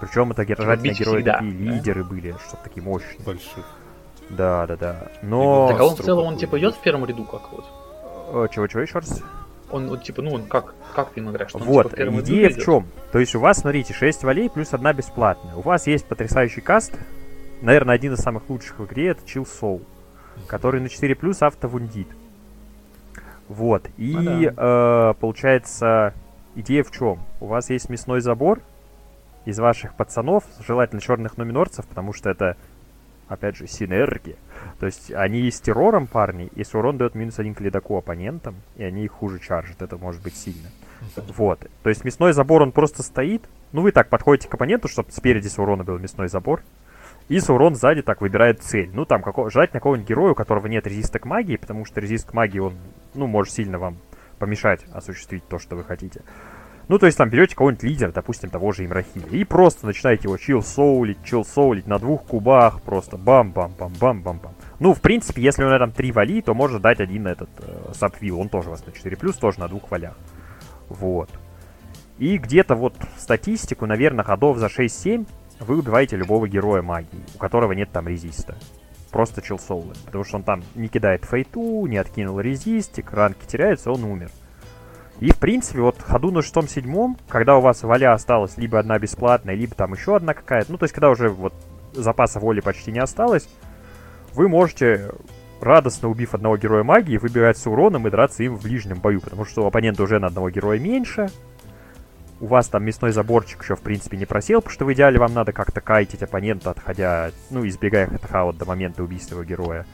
Причем 0.00 0.32
это 0.32 0.42
рожательные 0.42 0.94
герои 0.94 1.16
всегда, 1.16 1.38
такие 1.38 1.52
да? 1.52 1.72
лидеры 1.72 2.04
были, 2.04 2.34
что-то 2.46 2.64
такие 2.64 2.82
мощные. 2.82 3.24
Больших. 3.24 3.64
Да, 4.30 4.66
да, 4.66 4.76
да. 4.76 5.08
Но... 5.22 5.68
Так 5.68 5.80
а 5.80 5.84
он 5.86 5.96
в 5.96 6.02
целом, 6.02 6.26
он 6.26 6.36
типа 6.36 6.58
идет 6.58 6.74
в 6.74 6.80
первом 6.80 7.06
ряду 7.06 7.24
как 7.24 7.52
вот? 7.52 7.64
Э, 8.32 8.48
Чего-чего 8.52 8.82
еще 8.82 8.98
раз? 8.98 9.22
Он 9.70 9.88
вот 9.88 10.02
типа, 10.02 10.22
ну 10.22 10.32
он 10.32 10.42
как, 10.44 10.74
как 10.94 11.10
ты 11.10 11.20
им 11.20 11.30
играешь? 11.30 11.54
Он, 11.54 11.62
Вот, 11.62 11.84
типа, 11.84 11.94
в 11.94 11.98
первом 11.98 12.18
ряду 12.18 12.26
идея 12.26 12.50
в 12.50 12.58
чем? 12.58 12.86
То 13.12 13.18
есть 13.18 13.34
у 13.34 13.40
вас, 13.40 13.58
смотрите, 13.58 13.94
6 13.94 14.24
валей 14.24 14.50
плюс 14.50 14.74
одна 14.74 14.92
бесплатная. 14.92 15.54
У 15.54 15.60
вас 15.60 15.86
есть 15.86 16.06
потрясающий 16.06 16.60
каст. 16.60 16.92
Наверное, 17.62 17.94
один 17.94 18.14
из 18.14 18.18
самых 18.18 18.48
лучших 18.50 18.78
в 18.78 18.84
игре 18.84 19.08
это 19.08 19.22
Chill 19.24 19.46
Soul, 19.46 19.82
который 20.46 20.80
на 20.80 20.88
4 20.88 21.14
плюс 21.14 21.40
автовундит. 21.42 22.08
Вот. 23.48 23.86
И 23.96 24.12
Ну 24.12 24.52
э, 24.56 25.14
получается, 25.20 26.12
идея 26.54 26.82
в 26.82 26.90
чем? 26.90 27.20
У 27.40 27.46
вас 27.46 27.70
есть 27.70 27.88
мясной 27.88 28.20
забор 28.20 28.60
из 29.46 29.58
ваших 29.58 29.94
пацанов, 29.94 30.44
желательно 30.66 31.00
черных 31.00 31.38
нуминорцев, 31.38 31.86
потому 31.86 32.12
что 32.12 32.28
это 32.28 32.56
опять 33.28 33.56
же, 33.56 33.66
синергия. 33.66 34.36
То 34.78 34.86
есть 34.86 35.12
они 35.12 35.50
с 35.50 35.60
террором 35.60 36.06
парни, 36.06 36.50
и 36.54 36.64
урон 36.74 36.98
дает 36.98 37.14
минус 37.14 37.38
один 37.38 37.54
к 37.54 37.60
ледаку 37.60 37.96
оппонентам, 37.96 38.56
и 38.76 38.84
они 38.84 39.04
их 39.04 39.12
хуже 39.12 39.38
чаржат. 39.38 39.82
Это 39.82 39.96
может 39.96 40.22
быть 40.22 40.36
сильно. 40.36 40.68
Вот. 41.36 41.66
То 41.82 41.88
есть 41.88 42.04
мясной 42.04 42.32
забор, 42.32 42.62
он 42.62 42.72
просто 42.72 43.02
стоит. 43.02 43.44
Ну, 43.72 43.82
вы 43.82 43.92
так 43.92 44.08
подходите 44.08 44.48
к 44.48 44.54
оппоненту, 44.54 44.88
чтобы 44.88 45.10
спереди 45.10 45.48
с 45.48 45.58
урона 45.58 45.84
был 45.84 45.98
мясной 45.98 46.28
забор. 46.28 46.62
И 47.28 47.40
Саурон 47.40 47.74
сзади 47.74 48.02
так 48.02 48.20
выбирает 48.20 48.62
цель. 48.62 48.88
Ну, 48.92 49.04
там, 49.04 49.20
какого, 49.20 49.50
желательно 49.50 49.80
какого-нибудь 49.80 50.08
героя, 50.08 50.32
у 50.32 50.34
которого 50.36 50.68
нет 50.68 50.86
резиста 50.86 51.18
к 51.18 51.24
магии, 51.24 51.56
потому 51.56 51.84
что 51.84 52.00
резист 52.00 52.30
к 52.30 52.34
магии, 52.34 52.60
он, 52.60 52.74
ну, 53.14 53.26
может 53.26 53.52
сильно 53.52 53.78
вам 53.78 53.98
помешать 54.38 54.84
осуществить 54.92 55.46
то, 55.48 55.58
что 55.58 55.74
вы 55.74 55.82
хотите. 55.82 56.22
Ну, 56.88 56.98
то 56.98 57.06
есть 57.06 57.18
там 57.18 57.28
берете 57.30 57.56
кого-нибудь 57.56 57.82
лидера, 57.82 58.12
допустим, 58.12 58.48
того 58.48 58.70
же 58.70 58.84
Имрахиля, 58.84 59.28
и 59.30 59.42
просто 59.42 59.86
начинаете 59.86 60.24
его 60.24 60.36
чил 60.36 60.62
соулить, 60.62 61.18
чил 61.24 61.44
соулить 61.44 61.88
на 61.88 61.98
двух 61.98 62.24
кубах, 62.24 62.80
просто 62.82 63.16
бам-бам-бам-бам-бам-бам. 63.16 64.54
Ну, 64.78 64.94
в 64.94 65.00
принципе, 65.00 65.42
если 65.42 65.64
у 65.64 65.66
него 65.66 65.78
там 65.78 65.90
три 65.90 66.12
вали, 66.12 66.42
то 66.42 66.54
можно 66.54 66.78
дать 66.78 67.00
один 67.00 67.26
этот 67.26 67.50
э, 67.58 67.92
сапвил, 67.92 68.38
он 68.38 68.48
тоже 68.48 68.68
у 68.68 68.70
вас 68.70 68.86
на 68.86 68.90
4+, 68.90 69.16
плюс, 69.16 69.36
тоже 69.36 69.58
на 69.58 69.66
двух 69.66 69.90
валях. 69.90 70.16
Вот. 70.88 71.28
И 72.18 72.38
где-то 72.38 72.76
вот 72.76 72.94
статистику, 73.18 73.86
наверное, 73.86 74.24
ходов 74.24 74.58
за 74.58 74.66
6-7 74.66 75.26
вы 75.60 75.78
убиваете 75.78 76.16
любого 76.16 76.48
героя 76.48 76.82
магии, 76.82 77.24
у 77.34 77.38
которого 77.38 77.72
нет 77.72 77.90
там 77.90 78.06
резиста. 78.06 78.56
Просто 79.10 79.42
чилсоулы. 79.42 79.94
Потому 80.04 80.24
что 80.24 80.36
он 80.36 80.42
там 80.44 80.62
не 80.74 80.88
кидает 80.88 81.24
фейту, 81.24 81.86
не 81.86 81.96
откинул 81.96 82.38
резистик, 82.38 83.12
ранки 83.12 83.46
теряются, 83.46 83.90
он 83.90 84.04
умер. 84.04 84.30
И, 85.20 85.32
в 85.32 85.38
принципе, 85.38 85.80
вот 85.80 85.96
ходу 86.00 86.30
на 86.30 86.42
шестом-седьмом, 86.42 87.16
когда 87.28 87.56
у 87.56 87.60
вас 87.60 87.82
валя 87.82 88.12
осталась 88.12 88.58
либо 88.58 88.78
одна 88.78 88.98
бесплатная, 88.98 89.54
либо 89.54 89.74
там 89.74 89.94
еще 89.94 90.16
одна 90.16 90.34
какая-то, 90.34 90.72
ну, 90.72 90.78
то 90.78 90.84
есть, 90.84 90.94
когда 90.94 91.08
уже 91.08 91.30
вот 91.30 91.54
запаса 91.94 92.38
воли 92.38 92.60
почти 92.60 92.92
не 92.92 92.98
осталось, 92.98 93.48
вы 94.34 94.48
можете, 94.48 95.10
радостно 95.60 96.10
убив 96.10 96.34
одного 96.34 96.58
героя 96.58 96.84
магии, 96.84 97.16
выбирать 97.16 97.56
с 97.56 97.66
уроном 97.66 98.06
и 98.06 98.10
драться 98.10 98.42
им 98.42 98.56
в 98.56 98.62
ближнем 98.62 98.98
бою, 99.00 99.22
потому 99.22 99.46
что 99.46 99.64
у 99.64 99.66
оппонента 99.66 100.02
уже 100.02 100.18
на 100.18 100.26
одного 100.26 100.50
героя 100.50 100.78
меньше, 100.78 101.28
у 102.40 102.46
вас 102.46 102.68
там 102.68 102.84
мясной 102.84 103.12
заборчик 103.12 103.62
еще, 103.62 103.76
в 103.76 103.80
принципе, 103.80 104.18
не 104.18 104.26
просел, 104.26 104.60
потому 104.60 104.74
что 104.74 104.84
в 104.84 104.92
идеале 104.92 105.18
вам 105.18 105.32
надо 105.32 105.52
как-то 105.52 105.80
кайтить 105.80 106.22
оппонента, 106.22 106.70
отходя, 106.70 107.30
ну, 107.50 107.66
избегая 107.66 108.06
хэтхаут 108.06 108.58
до 108.58 108.66
момента 108.66 109.02
убийства 109.02 109.42
героя. 109.42 109.86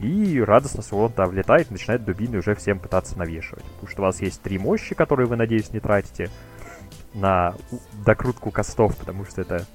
И 0.00 0.40
радостно 0.40 0.82
Сулон-то 0.82 1.26
влетает 1.26 1.70
и 1.70 1.72
начинает 1.72 2.04
дубины 2.04 2.38
уже 2.38 2.54
всем 2.54 2.78
пытаться 2.78 3.18
навешивать. 3.18 3.64
Потому 3.64 3.88
что 3.88 4.02
у 4.02 4.04
вас 4.06 4.20
есть 4.22 4.40
три 4.40 4.58
мощи, 4.58 4.94
которые 4.94 5.26
вы, 5.26 5.36
надеюсь, 5.36 5.72
не 5.72 5.80
тратите 5.80 6.30
на 7.14 7.54
докрутку 8.04 8.50
костов, 8.50 8.96
потому 8.96 9.24
что 9.26 9.42
это 9.42 9.66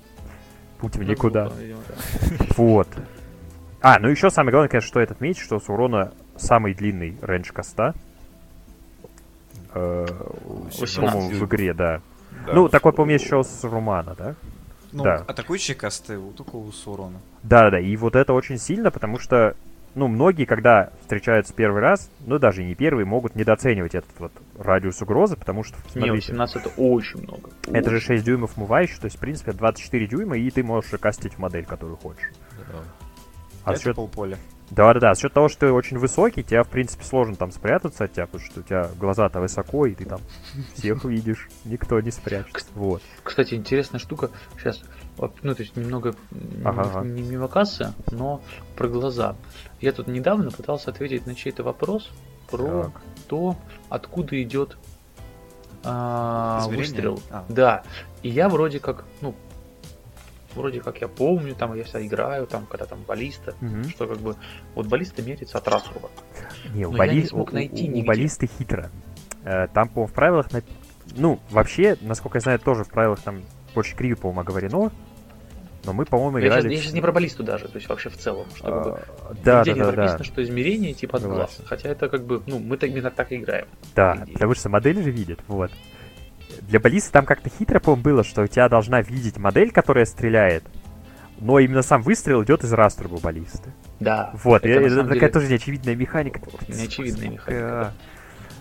путь 0.80 0.96
в 0.96 1.04
никуда. 1.04 1.52
Вот. 2.58 2.88
А, 3.82 4.00
ну 4.00 4.08
еще 4.08 4.32
самое 4.32 4.52
главное, 4.52 4.70
конечно, 4.70 4.88
что 4.88 5.00
этот 5.00 5.22
меч, 5.22 5.40
что 5.42 5.58
у 5.58 5.72
урона 5.72 6.12
самый 6.38 6.74
длинный 6.74 7.18
рейндж 7.22 7.52
коста. 7.52 7.94
Э, 9.74 10.08
по-моему, 10.08 11.30
в 11.30 11.46
игре, 11.46 11.74
да. 11.74 12.02
Да, 12.46 12.54
ну, 12.54 12.70
такой, 12.70 12.94
по-моему, 12.94 13.22
еще 13.22 13.44
с 13.44 13.64
Румана, 13.64 14.16
да? 14.16 14.36
Ну, 14.92 15.04
да. 15.04 15.26
атакующие 15.28 15.76
касты 15.76 16.18
только 16.38 16.56
у 16.56 16.72
Сурона. 16.72 17.20
Да, 17.44 17.70
да, 17.70 17.80
и 17.80 17.96
вот 17.98 18.16
это 18.16 18.34
очень 18.34 18.58
сильно, 18.58 18.92
потому 18.92 19.20
что, 19.20 19.56
ну, 19.96 20.08
многие, 20.08 20.46
когда 20.46 20.92
встречаются 21.02 21.54
первый 21.54 21.82
раз, 21.82 22.12
ну, 22.26 22.38
даже 22.38 22.64
не 22.64 22.76
первый, 22.76 23.06
могут 23.06 23.36
недооценивать 23.36 23.96
этот 23.96 24.12
вот 24.20 24.32
радиус 24.58 25.02
угрозы, 25.02 25.38
потому 25.38 25.64
что, 25.64 25.78
смотрите, 25.92 26.10
Не, 26.10 26.12
18 26.12 26.56
это 26.58 26.70
очень 26.78 27.22
много. 27.24 27.50
Это 27.68 27.78
очень. 27.78 27.90
же 27.92 28.00
6 28.00 28.24
дюймов 28.24 28.58
мувающий, 28.58 29.00
то 29.00 29.06
есть, 29.06 29.18
в 29.18 29.20
принципе, 29.20 29.54
24 29.54 30.08
дюйма, 30.08 30.38
и 30.38 30.50
ты 30.52 30.64
можешь 30.64 30.92
кастить 31.00 31.36
в 31.36 31.40
модель, 31.40 31.66
которую 31.66 31.98
хочешь. 31.98 32.32
Да. 32.72 32.80
А 33.64 33.74
это 33.74 33.82
счет... 33.82 33.96
полполя. 33.96 34.38
Да-да-да, 34.72 35.14
за 35.14 35.22
счет 35.22 35.34
того, 35.34 35.48
что 35.48 35.68
ты 35.68 35.72
очень 35.72 36.00
высокий, 36.00 36.44
тебя, 36.44 36.64
в 36.64 36.70
принципе, 36.70 37.04
сложно 37.04 37.36
там 37.36 37.52
спрятаться 37.52 38.06
от 38.06 38.14
тебя, 38.14 38.26
потому 38.26 38.44
что 38.44 38.60
у 38.62 38.64
тебя 38.64 38.90
глаза-то 39.00 39.40
высоко, 39.40 39.86
и 39.86 39.94
ты 39.94 40.06
там 40.06 40.20
всех 40.74 41.06
видишь, 41.06 41.50
никто 41.66 42.00
не 42.00 42.10
спрячется. 42.10 42.66
Вот. 42.74 43.04
Кстати, 43.24 43.54
интересная 43.54 44.00
штука, 44.00 44.32
сейчас, 44.58 44.84
ну, 45.18 45.56
то 45.56 45.62
есть 45.62 45.76
немного 45.76 46.16
ага, 46.64 47.04
не 47.04 47.22
мимо 47.22 47.48
кассы, 47.48 47.94
но 48.12 48.42
про 48.76 48.88
глаза. 48.88 49.36
Я 49.82 49.92
тут 49.92 50.08
недавно 50.08 50.52
пытался 50.52 50.92
ответить 50.92 51.26
на 51.26 51.36
чей-то 51.36 51.64
вопрос 51.64 52.12
про 52.50 52.84
так. 52.84 53.02
то, 53.28 53.56
откуда 53.90 54.42
идет 54.42 54.78
а, 55.84 56.68
выстрел. 56.68 57.20
А. 57.30 57.46
Да. 57.48 57.84
И 58.24 58.30
я 58.30 58.50
вроде 58.50 58.80
как, 58.80 59.06
ну, 59.22 59.36
вроде 60.56 60.82
как 60.82 61.02
я 61.02 61.08
помню, 61.08 61.56
там 61.56 61.74
я 61.76 61.84
всегда 61.84 62.06
играю, 62.06 62.48
там, 62.48 62.66
когда 62.66 62.86
там 62.86 63.00
баллиста, 63.08 63.54
угу. 63.62 63.90
что 63.90 64.08
как 64.08 64.18
бы 64.18 64.36
вот 64.74 64.88
баллиста 64.88 65.22
мерится 65.22 65.58
от 65.58 65.68
расруба. 65.68 66.10
Не, 66.74 66.86
у, 66.86 66.92
балли... 66.92 67.22
не 67.22 67.26
смог 67.26 67.54
найти 67.54 67.92
у, 67.92 68.00
у 68.00 68.06
баллисты 68.06 68.48
хитро. 68.48 68.90
Э, 69.44 69.68
там, 69.68 69.90
по-моему, 69.90 70.08
в 70.08 70.14
правилах, 70.14 70.52
на... 70.52 70.62
ну, 71.16 71.40
вообще, 71.52 71.98
насколько 72.02 72.38
я 72.38 72.42
знаю, 72.42 72.60
тоже 72.60 72.84
в 72.84 72.90
правилах 72.90 73.20
там 73.22 73.44
очень 73.76 73.96
криво, 73.96 74.18
по-моему, 74.18 74.42
оговорено, 74.42 74.92
но 75.86 75.94
мы, 75.94 76.06
по-моему, 76.06 76.40
играли... 76.40 76.56
Я 76.56 76.62
сейчас, 76.62 76.72
я 76.72 76.78
сейчас 76.78 76.94
не 76.94 77.02
про 77.02 77.12
баллисту 77.12 77.44
даже, 77.44 77.68
то 77.68 77.76
есть 77.76 77.88
вообще 77.88 78.10
в 78.10 78.18
целом. 78.18 78.46
Чтобы 78.56 78.78
а, 78.78 79.34
да, 79.44 79.64
да, 79.64 79.74
не 79.74 79.80
да, 79.80 79.92
прописано, 79.92 80.18
да. 80.18 80.24
что 80.24 80.44
измерение 80.44 80.94
типа 80.94 81.18
от 81.18 81.24
глаз. 81.24 81.62
Хотя 81.66 81.90
это 81.90 82.10
как 82.10 82.26
бы, 82.26 82.42
ну, 82.48 82.60
мы 82.60 82.78
так, 82.78 82.90
именно 82.90 83.12
так 83.12 83.32
и 83.32 83.38
играем. 83.38 83.68
Да, 83.96 84.26
потому 84.34 84.56
что 84.56 84.70
модель 84.70 85.02
же 85.02 85.12
видит, 85.12 85.40
вот 85.48 85.72
для 86.62 86.80
баллиста 86.80 87.12
там 87.12 87.26
как-то 87.26 87.50
хитро, 87.50 87.80
по 87.80 87.96
было, 87.96 88.24
что 88.24 88.44
у 88.44 88.48
тебя 88.48 88.70
должна 88.70 89.02
видеть 89.02 89.38
модель, 89.38 89.72
которая 89.72 90.06
стреляет, 90.06 90.64
но 91.40 91.60
именно 91.60 91.82
сам 91.82 92.02
выстрел 92.02 92.44
идет 92.44 92.64
из 92.64 92.74
раструба 92.74 93.20
баллисты. 93.20 93.72
Да. 94.00 94.32
Вот, 94.44 94.66
это, 94.66 94.86
это 94.86 95.04
такая 95.04 95.20
деле... 95.20 95.32
тоже 95.32 95.48
неочевидная 95.48 95.96
механика. 95.96 96.42
Неочевидная 96.68 97.30
механика. 97.30 97.94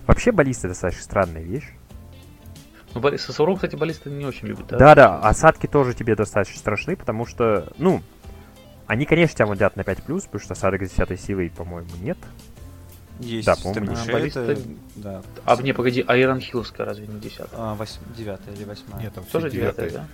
Вообще 0.07 0.33
баллиста 0.33 0.69
достаточно 0.69 1.03
странная 1.03 1.43
вещь. 1.43 1.65
Ну, 2.95 3.01
балли... 3.01 3.17
Сосуров, 3.17 3.57
кстати, 3.57 3.77
баллисты 3.77 4.11
не 4.11 4.25
очень 4.25 4.49
любят, 4.49 4.67
да? 4.69 4.79
Да-да, 4.79 5.19
осадки 5.21 5.67
тоже 5.67 5.95
тебе 5.95 6.15
достаточно 6.15 6.59
страшны, 6.59 6.97
потому 6.97 7.27
что, 7.27 7.73
ну, 7.79 8.03
они, 8.87 9.07
конечно, 9.07 9.37
тебя 9.37 9.47
мудят 9.47 9.77
на 9.77 9.81
5+, 9.81 10.03
потому 10.03 10.41
что 10.41 10.53
осадок 10.53 10.81
10 10.81 11.21
силой, 11.21 11.51
по-моему, 11.51 11.91
нет. 12.01 12.19
Есть. 13.21 13.47
Да, 13.47 13.55
по-моему, 13.57 13.93
не 13.93 14.13
баллиста... 14.13 14.57
Да. 14.97 15.23
А, 15.45 15.57
не, 15.63 15.73
погоди, 15.73 16.05
а 16.07 16.19
Иран 16.19 16.41
Хиллская 16.41 16.87
разве 16.87 17.07
не 17.07 17.21
10 17.21 17.41
а, 17.53 17.75
8, 17.75 18.01
9 18.17 18.41
или 18.57 18.65
8 18.65 18.85
Нет, 19.01 19.15
там 19.15 19.25
Тоже 19.25 19.51
9 19.51 19.93
да? 19.93 20.07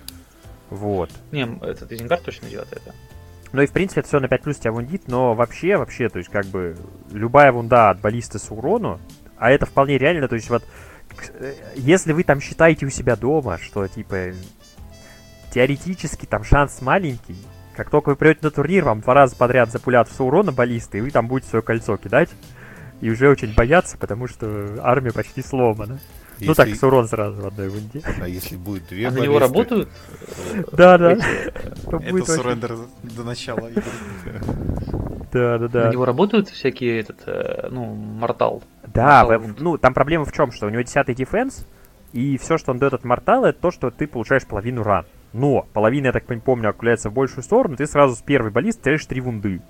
Вот. 0.69 1.09
Не, 1.31 1.57
этот 1.61 1.91
Изенгар 1.91 2.19
точно 2.19 2.49
9 2.49 2.67
да. 2.85 2.91
Ну 3.53 3.61
и 3.61 3.65
в 3.65 3.71
принципе 3.71 4.01
это 4.01 4.07
все 4.07 4.19
на 4.19 4.27
5 4.27 4.43
плюс 4.43 4.57
тебя 4.57 4.71
вундит, 4.71 5.07
но 5.07 5.33
вообще, 5.33 5.77
вообще, 5.77 6.09
то 6.09 6.19
есть 6.19 6.29
как 6.29 6.45
бы 6.45 6.77
любая 7.11 7.51
вунда 7.51 7.89
от 7.89 7.99
баллисты 7.99 8.39
с 8.39 8.49
урону, 8.51 8.99
а 9.37 9.51
это 9.51 9.65
вполне 9.65 9.97
реально, 9.97 10.27
то 10.27 10.35
есть 10.35 10.49
вот 10.49 10.63
если 11.75 12.13
вы 12.13 12.23
там 12.23 12.39
считаете 12.39 12.85
у 12.85 12.89
себя 12.89 13.15
дома, 13.15 13.57
что 13.57 13.87
типа 13.87 14.33
теоретически 15.53 16.25
там 16.25 16.43
шанс 16.43 16.81
маленький, 16.81 17.37
как 17.75 17.89
только 17.89 18.09
вы 18.09 18.15
придете 18.15 18.39
на 18.43 18.51
турнир, 18.51 18.85
вам 18.85 19.01
два 19.01 19.13
раза 19.13 19.35
подряд 19.35 19.71
запулят 19.71 20.07
в 20.07 20.19
урона 20.21 20.51
баллисты, 20.51 20.97
и 20.97 21.01
вы 21.01 21.11
там 21.11 21.27
будете 21.27 21.49
свое 21.49 21.63
кольцо 21.63 21.97
кидать, 21.97 22.29
и 23.01 23.09
уже 23.09 23.29
очень 23.29 23.53
боятся, 23.53 23.97
потому 23.97 24.27
что 24.27 24.79
армия 24.81 25.11
почти 25.11 25.41
сломана. 25.41 25.99
Если... 26.37 26.47
Ну 26.47 26.55
так, 26.55 26.69
с 26.69 26.83
урон 26.83 27.07
сразу 27.07 27.41
в 27.41 27.45
одной 27.45 27.69
вунде. 27.69 28.01
А 28.19 28.27
если 28.27 28.55
будет 28.55 28.87
две 28.87 29.07
А 29.07 29.11
на 29.11 29.19
него 29.19 29.37
работают? 29.37 29.89
Да, 30.71 30.97
да. 30.97 31.11
Это 31.11 32.25
суррендер 32.25 32.77
до 33.03 33.23
начала 33.23 33.67
игры. 33.67 33.83
Да, 35.31 35.57
да, 35.57 35.67
да. 35.67 35.85
На 35.85 35.91
него 35.91 36.05
работают 36.05 36.49
всякие, 36.49 36.99
этот, 36.99 37.21
э, 37.25 37.67
ну, 37.69 37.85
мортал? 37.93 38.63
Да, 38.87 39.27
ну, 39.57 39.77
там 39.77 39.93
проблема 39.93 40.25
в 40.25 40.31
чем, 40.31 40.51
что 40.51 40.67
у 40.67 40.69
него 40.69 40.81
10 40.81 41.15
дефенс, 41.15 41.67
и 42.13 42.37
все, 42.37 42.57
что 42.57 42.71
он 42.71 42.79
дает 42.79 42.93
от 42.93 43.03
мортала, 43.03 43.47
это 43.47 43.59
то, 43.59 43.71
что 43.71 43.91
ты 43.91 44.07
получаешь 44.07 44.45
половину 44.45 44.83
ран. 44.83 45.05
Но 45.33 45.65
половина, 45.73 46.07
я 46.07 46.11
так 46.11 46.25
помню, 46.43 46.69
окуляется 46.69 47.09
в 47.09 47.13
большую 47.13 47.43
сторону, 47.43 47.77
ты 47.77 47.87
сразу 47.87 48.15
с 48.15 48.21
первой 48.21 48.51
баллист 48.51 48.81
теряешь 48.81 49.05
3 49.05 49.21
вунды 49.21 49.61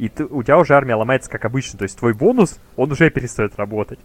и 0.00 0.08
ты, 0.08 0.24
у 0.24 0.42
тебя 0.42 0.58
уже 0.58 0.72
армия 0.72 0.94
ломается 0.94 1.30
как 1.30 1.44
обычно. 1.44 1.78
То 1.78 1.82
есть 1.82 1.98
твой 1.98 2.14
бонус, 2.14 2.58
он 2.74 2.90
уже 2.90 3.10
перестает 3.10 3.56
работать. 3.56 3.98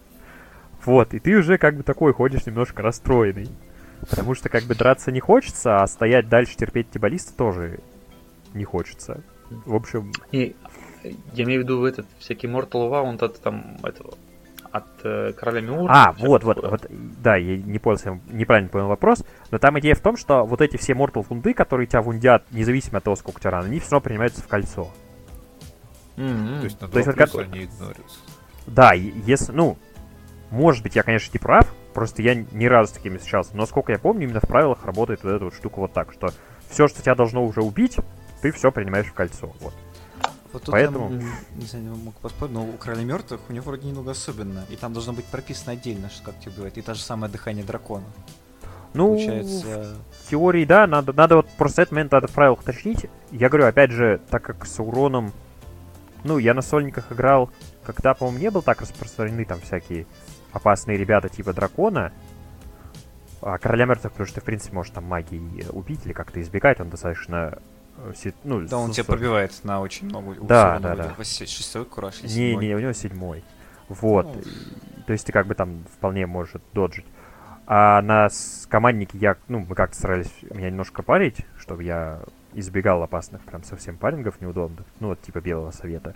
Вот, 0.84 1.14
и 1.14 1.18
ты 1.18 1.34
уже 1.34 1.56
как 1.56 1.74
бы 1.74 1.82
такой 1.82 2.12
ходишь 2.12 2.44
немножко 2.44 2.82
расстроенный. 2.82 3.48
Потому 4.08 4.34
что 4.34 4.50
как 4.50 4.64
бы 4.64 4.74
драться 4.74 5.10
не 5.10 5.20
хочется, 5.20 5.78
а 5.78 5.86
стоять 5.86 6.28
дальше 6.28 6.54
терпеть 6.54 6.90
тибалиста 6.90 7.34
тоже 7.34 7.80
не 8.52 8.64
хочется. 8.64 9.22
В 9.48 9.74
общем... 9.74 10.12
И, 10.32 10.54
я 11.34 11.44
имею 11.44 11.60
в 11.60 11.64
виду 11.64 11.84
этот 11.84 12.06
всякий 12.18 12.46
Mortal 12.46 12.90
Wound 12.90 13.24
от 13.24 13.40
там 13.40 13.78
этого 13.82 14.14
от 14.70 14.84
э, 15.04 15.32
короля 15.32 15.60
Миура. 15.60 15.92
А, 15.92 16.12
вот, 16.12 16.44
вот, 16.44 16.58
вот, 16.62 16.86
да, 16.90 17.36
я 17.36 17.56
не 17.56 17.78
понял, 17.78 18.20
неправильно 18.30 18.68
понял 18.68 18.88
вопрос, 18.88 19.24
но 19.50 19.58
там 19.58 19.78
идея 19.80 19.94
в 19.94 20.00
том, 20.00 20.16
что 20.16 20.44
вот 20.44 20.60
эти 20.60 20.76
все 20.76 20.92
Mortal 20.92 21.22
фунды, 21.22 21.54
которые 21.54 21.86
тебя 21.86 22.02
вундят, 22.02 22.44
независимо 22.50 22.98
от 22.98 23.04
того, 23.04 23.16
сколько 23.16 23.38
у 23.38 23.40
тебя 23.40 23.50
ран, 23.52 23.66
они 23.66 23.80
все 23.80 23.92
равно 23.92 24.04
принимаются 24.04 24.42
в 24.42 24.48
кольцо. 24.48 24.90
Mm-hmm. 26.16 26.60
То 26.60 26.64
есть 26.64 26.80
на 26.80 26.88
2 26.88 27.02
То 27.02 27.10
есть, 27.10 27.34
вот, 27.34 27.42
они 27.42 27.64
игнорируются. 27.64 28.18
Да, 28.66 28.92
если, 28.92 29.52
ну, 29.52 29.78
может 30.50 30.82
быть, 30.82 30.96
я, 30.96 31.02
конечно, 31.02 31.30
не 31.32 31.38
прав, 31.38 31.72
просто 31.94 32.22
я 32.22 32.34
ни 32.34 32.66
разу 32.66 32.90
с 32.90 32.96
такими 32.96 33.16
встречался, 33.16 33.56
но 33.56 33.66
сколько 33.66 33.92
я 33.92 33.98
помню, 33.98 34.24
именно 34.24 34.40
в 34.40 34.46
правилах 34.48 34.84
работает 34.84 35.22
вот 35.22 35.30
эта 35.30 35.44
вот 35.44 35.54
штука 35.54 35.80
вот 35.80 35.92
так, 35.92 36.12
что 36.12 36.28
все, 36.68 36.88
что 36.88 37.02
тебя 37.02 37.14
должно 37.14 37.44
уже 37.44 37.62
убить, 37.62 37.96
ты 38.42 38.52
все 38.52 38.70
принимаешь 38.72 39.06
в 39.06 39.12
кольцо. 39.12 39.52
Вот. 39.60 39.74
Вот 40.56 40.62
тут 40.62 40.72
Поэтому- 40.72 41.12
я, 41.12 41.28
не 41.54 41.66
знаю, 41.66 41.96
мог 41.96 42.14
поспорить, 42.14 42.54
но 42.54 42.66
у 42.66 42.72
короля 42.78 43.04
мертвых 43.04 43.42
у 43.50 43.52
него 43.52 43.66
вроде 43.66 43.88
немного 43.88 44.12
особенно. 44.12 44.64
И 44.70 44.76
там 44.76 44.94
должно 44.94 45.12
быть 45.12 45.26
прописано 45.26 45.72
отдельно, 45.72 46.08
что 46.08 46.24
как 46.24 46.40
тебя 46.40 46.52
убивает. 46.52 46.78
И 46.78 46.80
та 46.80 46.94
же 46.94 47.02
самое 47.02 47.30
дыхание 47.30 47.62
дракона. 47.62 48.06
Ну, 48.94 49.08
Получается. 49.08 49.98
в 50.22 50.30
теории, 50.30 50.64
да, 50.64 50.86
надо, 50.86 51.12
надо 51.12 51.36
вот 51.36 51.48
просто 51.58 51.82
этот 51.82 51.92
момент 51.92 52.12
надо 52.12 52.28
в 52.28 52.30
правилах 52.30 52.60
уточнить. 52.60 53.04
Я 53.32 53.50
говорю, 53.50 53.66
опять 53.66 53.90
же, 53.90 54.18
так 54.30 54.44
как 54.44 54.64
с 54.64 54.80
уроном... 54.80 55.30
Ну, 56.24 56.38
я 56.38 56.54
на 56.54 56.62
сольниках 56.62 57.12
играл, 57.12 57.50
когда, 57.84 58.14
по-моему, 58.14 58.38
не 58.38 58.50
был 58.50 58.62
так 58.62 58.80
распространены 58.80 59.44
там 59.44 59.60
всякие 59.60 60.06
опасные 60.52 60.96
ребята 60.96 61.28
типа 61.28 61.52
дракона. 61.52 62.14
А 63.42 63.58
короля 63.58 63.84
мертвых, 63.84 64.12
потому 64.12 64.26
что 64.26 64.36
ты, 64.36 64.40
в 64.40 64.44
принципе, 64.44 64.74
можешь 64.74 64.92
там 64.92 65.04
магией 65.04 65.66
убить 65.68 66.06
или 66.06 66.14
как-то 66.14 66.40
избегать, 66.40 66.80
он 66.80 66.88
достаточно... 66.88 67.58
э, 67.98 68.30
Ну, 68.44 68.60
Да, 68.66 68.78
он 68.78 68.92
тебя 68.92 69.04
пробивает 69.04 69.52
на 69.64 69.80
очень 69.80 70.06
много. 70.06 70.34
Да, 70.42 70.78
да, 70.78 70.94
вроде 70.94 71.16
да. 71.16 71.24
Шестой 71.24 71.84
кураж 71.84 72.22
Не, 72.22 72.56
не, 72.56 72.74
у 72.74 72.78
него 72.78 72.92
седьмой. 72.92 73.44
Вот. 73.88 74.26
Ну. 74.34 74.42
То 75.06 75.12
есть 75.12 75.26
ты 75.26 75.32
как 75.32 75.46
бы 75.46 75.54
там 75.54 75.84
вполне 75.96 76.26
можешь 76.26 76.54
доджить. 76.72 77.06
А 77.66 78.00
на 78.02 78.28
команднике 78.68 79.18
я, 79.18 79.36
ну, 79.48 79.60
мы 79.68 79.74
как-то 79.74 79.96
старались 79.96 80.32
меня 80.50 80.70
немножко 80.70 81.02
парить, 81.02 81.38
чтобы 81.58 81.82
я 81.82 82.20
избегал 82.54 83.02
опасных 83.02 83.42
прям 83.42 83.64
совсем 83.64 83.96
парингов 83.96 84.40
неудобных, 84.40 84.86
ну, 85.00 85.08
вот 85.08 85.20
типа 85.20 85.40
Белого 85.40 85.72
Совета. 85.72 86.14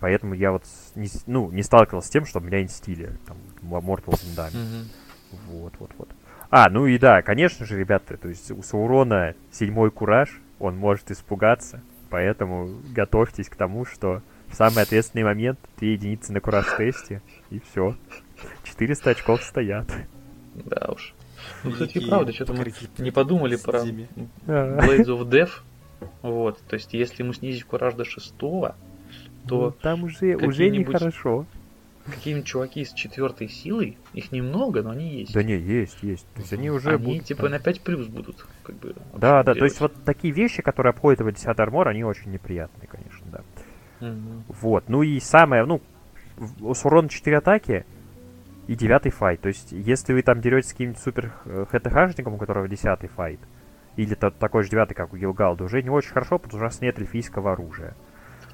Поэтому 0.00 0.34
я 0.34 0.52
вот 0.52 0.64
не, 0.94 1.08
ну, 1.26 1.50
не 1.50 1.62
сталкивался 1.62 2.08
с 2.08 2.10
тем, 2.10 2.24
что 2.24 2.40
меня 2.40 2.62
инстили, 2.62 3.12
там, 3.26 3.36
Mortal 3.62 4.14
Kombat. 4.14 4.52
Вот, 5.50 5.74
вот, 5.78 5.90
вот. 5.98 6.08
А, 6.48 6.68
ну 6.70 6.86
и 6.86 6.98
да, 6.98 7.22
конечно 7.22 7.66
же, 7.66 7.78
ребята, 7.78 8.16
то 8.16 8.28
есть 8.28 8.50
у 8.50 8.62
Саурона 8.62 9.34
седьмой 9.52 9.90
кураж, 9.90 10.40
он 10.60 10.76
может 10.76 11.10
испугаться, 11.10 11.80
поэтому 12.10 12.80
готовьтесь 12.94 13.48
к 13.48 13.56
тому, 13.56 13.84
что 13.84 14.22
в 14.46 14.54
самый 14.54 14.82
ответственный 14.82 15.24
момент 15.24 15.58
две 15.78 15.94
единицы 15.94 16.32
на 16.32 16.40
кураж-тесте, 16.40 17.22
и 17.50 17.60
все. 17.60 17.96
400 18.64 19.10
очков 19.10 19.42
стоят. 19.42 19.86
Да 20.54 20.90
уж. 20.92 21.14
Ну, 21.64 21.72
кстати, 21.72 21.98
и 21.98 22.06
правда, 22.06 22.32
что-то 22.32 22.52
мы 22.52 22.72
не 22.98 23.10
подумали 23.10 23.56
про 23.56 23.80
Зиме. 23.80 24.08
Blades 24.46 25.06
of 25.06 25.28
Death. 25.28 25.50
Вот, 26.22 26.60
то 26.62 26.74
есть, 26.74 26.92
если 26.94 27.22
ему 27.22 27.32
снизить 27.32 27.64
кураж 27.64 27.94
до 27.94 28.04
шестого, 28.04 28.74
Ну, 29.44 29.48
то 29.48 29.76
там 29.82 30.04
уже, 30.04 30.36
уже 30.36 30.70
нехорошо. 30.70 31.46
Какие-нибудь 32.10 32.46
чуваки 32.46 32.84
с 32.84 32.92
четвертой 32.92 33.48
силой, 33.48 33.98
их 34.12 34.32
немного, 34.32 34.82
но 34.82 34.90
они 34.90 35.20
есть. 35.20 35.32
Да 35.32 35.42
не, 35.42 35.56
есть, 35.56 36.02
есть. 36.02 36.26
То 36.34 36.40
есть 36.40 36.52
они 36.52 36.70
уже 36.70 36.90
они 36.90 37.04
будут 37.04 37.24
типа 37.24 37.48
на 37.48 37.58
5 37.58 37.80
плюс 37.80 38.06
будут, 38.06 38.46
как 38.62 38.76
бы. 38.76 38.94
Да, 39.14 39.42
да, 39.42 39.54
то 39.54 39.64
есть 39.64 39.80
вот. 39.80 39.92
такие 40.04 40.32
вещи, 40.32 40.62
которые 40.62 40.90
обходят 40.90 41.20
его 41.20 41.30
10 41.30 41.46
армор, 41.58 41.88
они 41.88 42.04
очень 42.04 42.30
неприятные, 42.30 42.88
конечно, 42.88 43.26
да. 43.30 43.40
Вот, 44.48 44.88
ну 44.88 45.02
и 45.02 45.20
самое, 45.20 45.64
ну, 45.64 45.80
с 46.74 46.84
урона 46.84 47.08
4 47.08 47.38
атаки 47.38 47.84
и 48.66 48.74
9 48.74 49.12
файт. 49.12 49.40
То 49.40 49.48
есть, 49.48 49.72
если 49.72 50.12
вы 50.12 50.22
там 50.22 50.40
деретесь 50.40 50.70
с 50.70 50.72
каким-нибудь 50.72 51.02
супер 51.02 51.32
э, 51.44 51.66
ХТХшником, 51.70 52.34
у 52.34 52.38
которого 52.38 52.68
10 52.68 53.10
файт, 53.10 53.40
или 53.96 54.14
та- 54.14 54.30
такой 54.30 54.62
же 54.62 54.70
9 54.70 54.94
как 54.94 55.12
у 55.12 55.16
Гилгалда, 55.16 55.64
уже 55.64 55.82
не 55.82 55.90
очень 55.90 56.12
хорошо, 56.12 56.38
потому 56.38 56.58
что 56.58 56.58
у 56.58 56.64
нас 56.64 56.80
нет 56.80 56.98
эльфийского 56.98 57.52
оружия. 57.52 57.94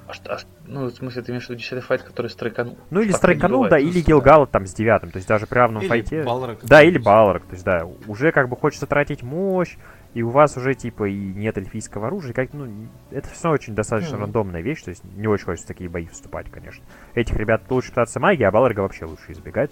А 0.09 0.13
что, 0.13 0.35
а 0.35 0.39
ну, 0.67 0.87
в 0.87 0.91
смысле, 0.93 1.23
ты 1.23 1.33
имеешь 1.33 1.47
в 1.47 1.51
виду 1.51 1.59
10 1.61 1.83
файт, 1.83 2.03
который 2.03 2.29
страйканул? 2.29 2.79
Ну 2.91 3.01
или 3.01 3.09
не 3.09 3.15
страйканул, 3.15 3.69
да, 3.69 3.79
или 3.79 4.01
да. 4.01 4.07
Гилгалд 4.07 4.51
там 4.51 4.67
с 4.67 4.75
9, 4.75 5.01
то 5.13 5.17
есть 5.17 5.27
даже 5.27 5.47
при 5.47 5.59
равном 5.59 5.83
Или 5.83 5.89
файте. 5.89 6.23
Балрог 6.23 6.59
Да, 6.65 6.83
или. 6.83 6.99
Балрог, 6.99 7.45
то 7.45 7.53
есть 7.53 7.65
да, 7.65 7.87
уже 8.07 8.31
как 8.31 8.49
бы 8.49 8.57
хочется 8.57 8.87
тратить 8.87 9.23
мощь, 9.25 9.77
и 10.15 10.23
у 10.23 10.31
вас 10.31 10.57
уже 10.57 10.75
типа 10.75 11.09
и 11.09 11.15
нет 11.17 11.59
эльфийского 11.59 12.07
оружия, 12.07 12.31
и 12.31 12.35
как, 12.35 12.53
ну, 12.55 12.69
это 13.11 13.29
все 13.31 13.51
очень 13.51 13.75
достаточно 13.75 14.15
Мгм. 14.15 14.23
рандомная 14.27 14.63
вещь, 14.63 14.83
то 14.83 14.91
есть 14.91 15.03
не 15.17 15.27
очень 15.27 15.45
хочется 15.47 15.67
в 15.67 15.69
такие 15.69 15.91
бои 15.91 16.07
вступать, 16.07 16.51
конечно. 16.51 16.85
Этих 17.15 17.35
ребят 17.37 17.63
лучше 17.69 17.91
пытаться 17.91 18.21
магии, 18.21 18.45
а 18.45 18.51
Балрога 18.53 18.81
вообще 18.81 19.05
лучше 19.07 19.33
избегать. 19.33 19.71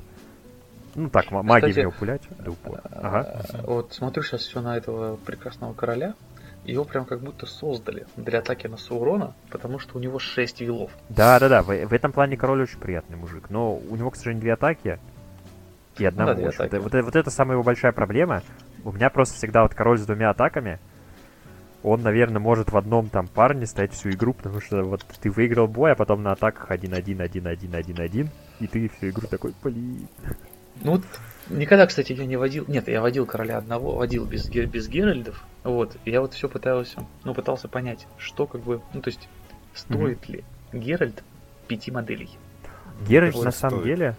Ну 0.96 1.10
так, 1.10 1.30
ма- 1.30 1.42
магией 1.42 1.72
в 1.72 1.76
него 1.76 1.90
пулять. 1.92 2.22
Да, 2.38 2.50
упор. 2.50 2.80
Ага. 2.92 3.44
А, 3.52 3.62
Вот 3.66 3.92
смотрю 3.92 4.22
сейчас 4.22 4.42
все 4.42 4.60
на 4.60 4.76
этого 4.76 5.16
прекрасного 5.16 5.74
короля. 5.74 6.14
Его 6.64 6.84
прям 6.84 7.04
как 7.04 7.20
будто 7.20 7.46
создали 7.46 8.06
для 8.16 8.38
атаки 8.38 8.66
на 8.66 8.76
Саурона, 8.76 9.34
потому 9.50 9.78
что 9.78 9.98
у 9.98 10.00
него 10.00 10.18
6 10.18 10.60
вилов. 10.62 10.90
Да, 11.10 11.38
да, 11.38 11.48
да, 11.48 11.62
в, 11.62 11.66
в 11.66 11.92
этом 11.92 12.12
плане 12.12 12.36
король 12.36 12.62
очень 12.62 12.78
приятный 12.78 13.16
мужик. 13.16 13.50
Но 13.50 13.76
у 13.76 13.96
него, 13.96 14.10
к 14.10 14.16
сожалению, 14.16 14.40
две 14.40 14.52
атаки 14.54 14.98
и 15.98 16.04
одна 16.04 16.26
Ну 16.26 16.34
да. 16.34 16.42
Вот, 16.42 16.54
атаки. 16.54 16.82
вот, 16.82 16.94
вот 16.94 17.16
это 17.16 17.30
самая 17.30 17.56
его 17.56 17.62
большая 17.62 17.92
проблема. 17.92 18.42
У 18.82 18.92
меня 18.92 19.10
просто 19.10 19.36
всегда 19.36 19.62
вот 19.62 19.74
король 19.74 19.98
с 19.98 20.06
двумя 20.06 20.30
атаками. 20.30 20.78
Он, 21.82 22.00
наверное, 22.00 22.40
может 22.40 22.72
в 22.72 22.76
одном 22.78 23.10
там 23.10 23.28
парне 23.28 23.66
стоять 23.66 23.92
всю 23.92 24.10
игру, 24.10 24.32
потому 24.32 24.60
что 24.62 24.82
вот 24.84 25.04
ты 25.20 25.30
выиграл 25.30 25.68
бой, 25.68 25.92
а 25.92 25.94
потом 25.94 26.22
на 26.22 26.32
атаках 26.32 26.70
1-1, 26.70 27.18
1-1, 27.18 27.60
1-1, 27.70 28.28
и 28.60 28.66
ты 28.66 28.88
всю 28.88 29.10
игру 29.10 29.26
такой, 29.28 29.52
блин. 29.62 30.08
Ну 30.82 30.92
вот 30.92 31.02
никогда, 31.50 31.86
кстати, 31.86 32.12
я 32.12 32.26
не 32.26 32.36
водил. 32.36 32.64
Нет, 32.68 32.88
я 32.88 33.00
водил 33.00 33.26
короля 33.26 33.58
одного, 33.58 33.94
водил 33.96 34.24
без, 34.24 34.48
без 34.48 34.88
Геральдов. 34.88 35.44
Вот. 35.62 35.96
Я 36.04 36.20
вот 36.20 36.34
все 36.34 36.48
пытался, 36.48 37.06
ну, 37.24 37.34
пытался 37.34 37.68
понять, 37.68 38.06
что 38.18 38.46
как 38.46 38.62
бы. 38.62 38.80
Ну, 38.92 39.00
то 39.00 39.08
есть, 39.08 39.28
стоит 39.74 40.28
ли 40.28 40.44
Геральт 40.72 41.22
пяти 41.68 41.90
моделей? 41.90 42.30
Геральт 43.08 43.34
на 43.42 43.50
самом 43.50 43.80
стоит. 43.80 43.96
деле, 43.96 44.16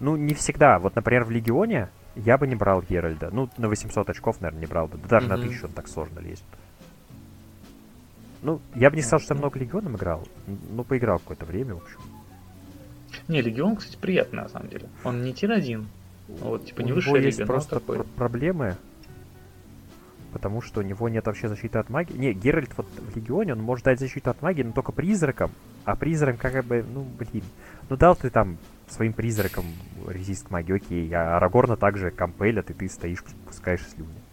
ну, 0.00 0.16
не 0.16 0.34
всегда. 0.34 0.78
Вот, 0.78 0.94
например, 0.94 1.24
в 1.24 1.30
Легионе 1.30 1.88
я 2.16 2.38
бы 2.38 2.46
не 2.46 2.54
брал 2.54 2.82
Геральда. 2.82 3.30
Ну, 3.32 3.48
на 3.58 3.68
800 3.68 4.10
очков, 4.10 4.40
наверное, 4.40 4.60
не 4.60 4.66
брал 4.66 4.86
бы. 4.86 4.98
Да 4.98 5.08
даже 5.08 5.28
на 5.28 5.36
Мгм. 5.36 5.46
1000 5.46 5.66
он 5.66 5.72
так 5.72 5.88
сложно 5.88 6.20
лезет. 6.20 6.44
Ну, 8.42 8.60
я 8.74 8.90
бы 8.90 8.96
не 8.96 9.02
сказал, 9.02 9.20
что 9.20 9.34
я 9.34 9.38
много 9.38 9.58
Легионом 9.58 9.96
играл. 9.96 10.22
Ну, 10.46 10.84
поиграл 10.84 11.18
какое-то 11.18 11.46
время, 11.46 11.74
в 11.74 11.78
общем. 11.78 12.00
Не, 13.28 13.40
Легион, 13.40 13.76
кстати, 13.76 13.96
приятный 13.96 14.42
на 14.42 14.48
самом 14.48 14.68
деле. 14.68 14.88
Он 15.02 15.22
не 15.22 15.32
тир-1. 15.32 15.84
Вот, 16.40 16.66
типа, 16.66 16.80
не 16.80 16.92
у 16.92 16.96
него 16.96 17.16
лига, 17.16 17.26
есть 17.26 17.38
но 17.40 17.46
просто 17.46 17.80
такой. 17.80 17.98
пр- 17.98 18.06
проблемы, 18.16 18.76
потому 20.32 20.60
что 20.62 20.80
у 20.80 20.82
него 20.82 21.08
нет 21.08 21.26
вообще 21.26 21.48
защиты 21.48 21.78
от 21.78 21.90
магии. 21.90 22.16
Не, 22.16 22.32
Геральт 22.32 22.70
вот 22.76 22.86
в 22.86 23.16
Легионе, 23.16 23.52
он 23.52 23.60
может 23.60 23.84
дать 23.84 24.00
защиту 24.00 24.30
от 24.30 24.42
магии, 24.42 24.62
но 24.62 24.72
только 24.72 24.92
призракам. 24.92 25.50
А 25.84 25.96
призрак 25.96 26.38
как 26.38 26.64
бы, 26.64 26.84
ну, 26.94 27.06
блин. 27.18 27.44
Ну, 27.88 27.96
дал 27.96 28.16
ты 28.16 28.30
там 28.30 28.56
своим 28.88 29.12
призракам 29.12 29.64
резист 30.08 30.50
магии, 30.50 30.76
окей. 30.76 31.12
А 31.14 31.36
Арагорна 31.36 31.76
также 31.76 32.10
компелят, 32.10 32.70
и 32.70 32.74
ты 32.74 32.88
стоишь, 32.88 33.22
пускаешь 33.46 33.86
слюни. 33.86 34.23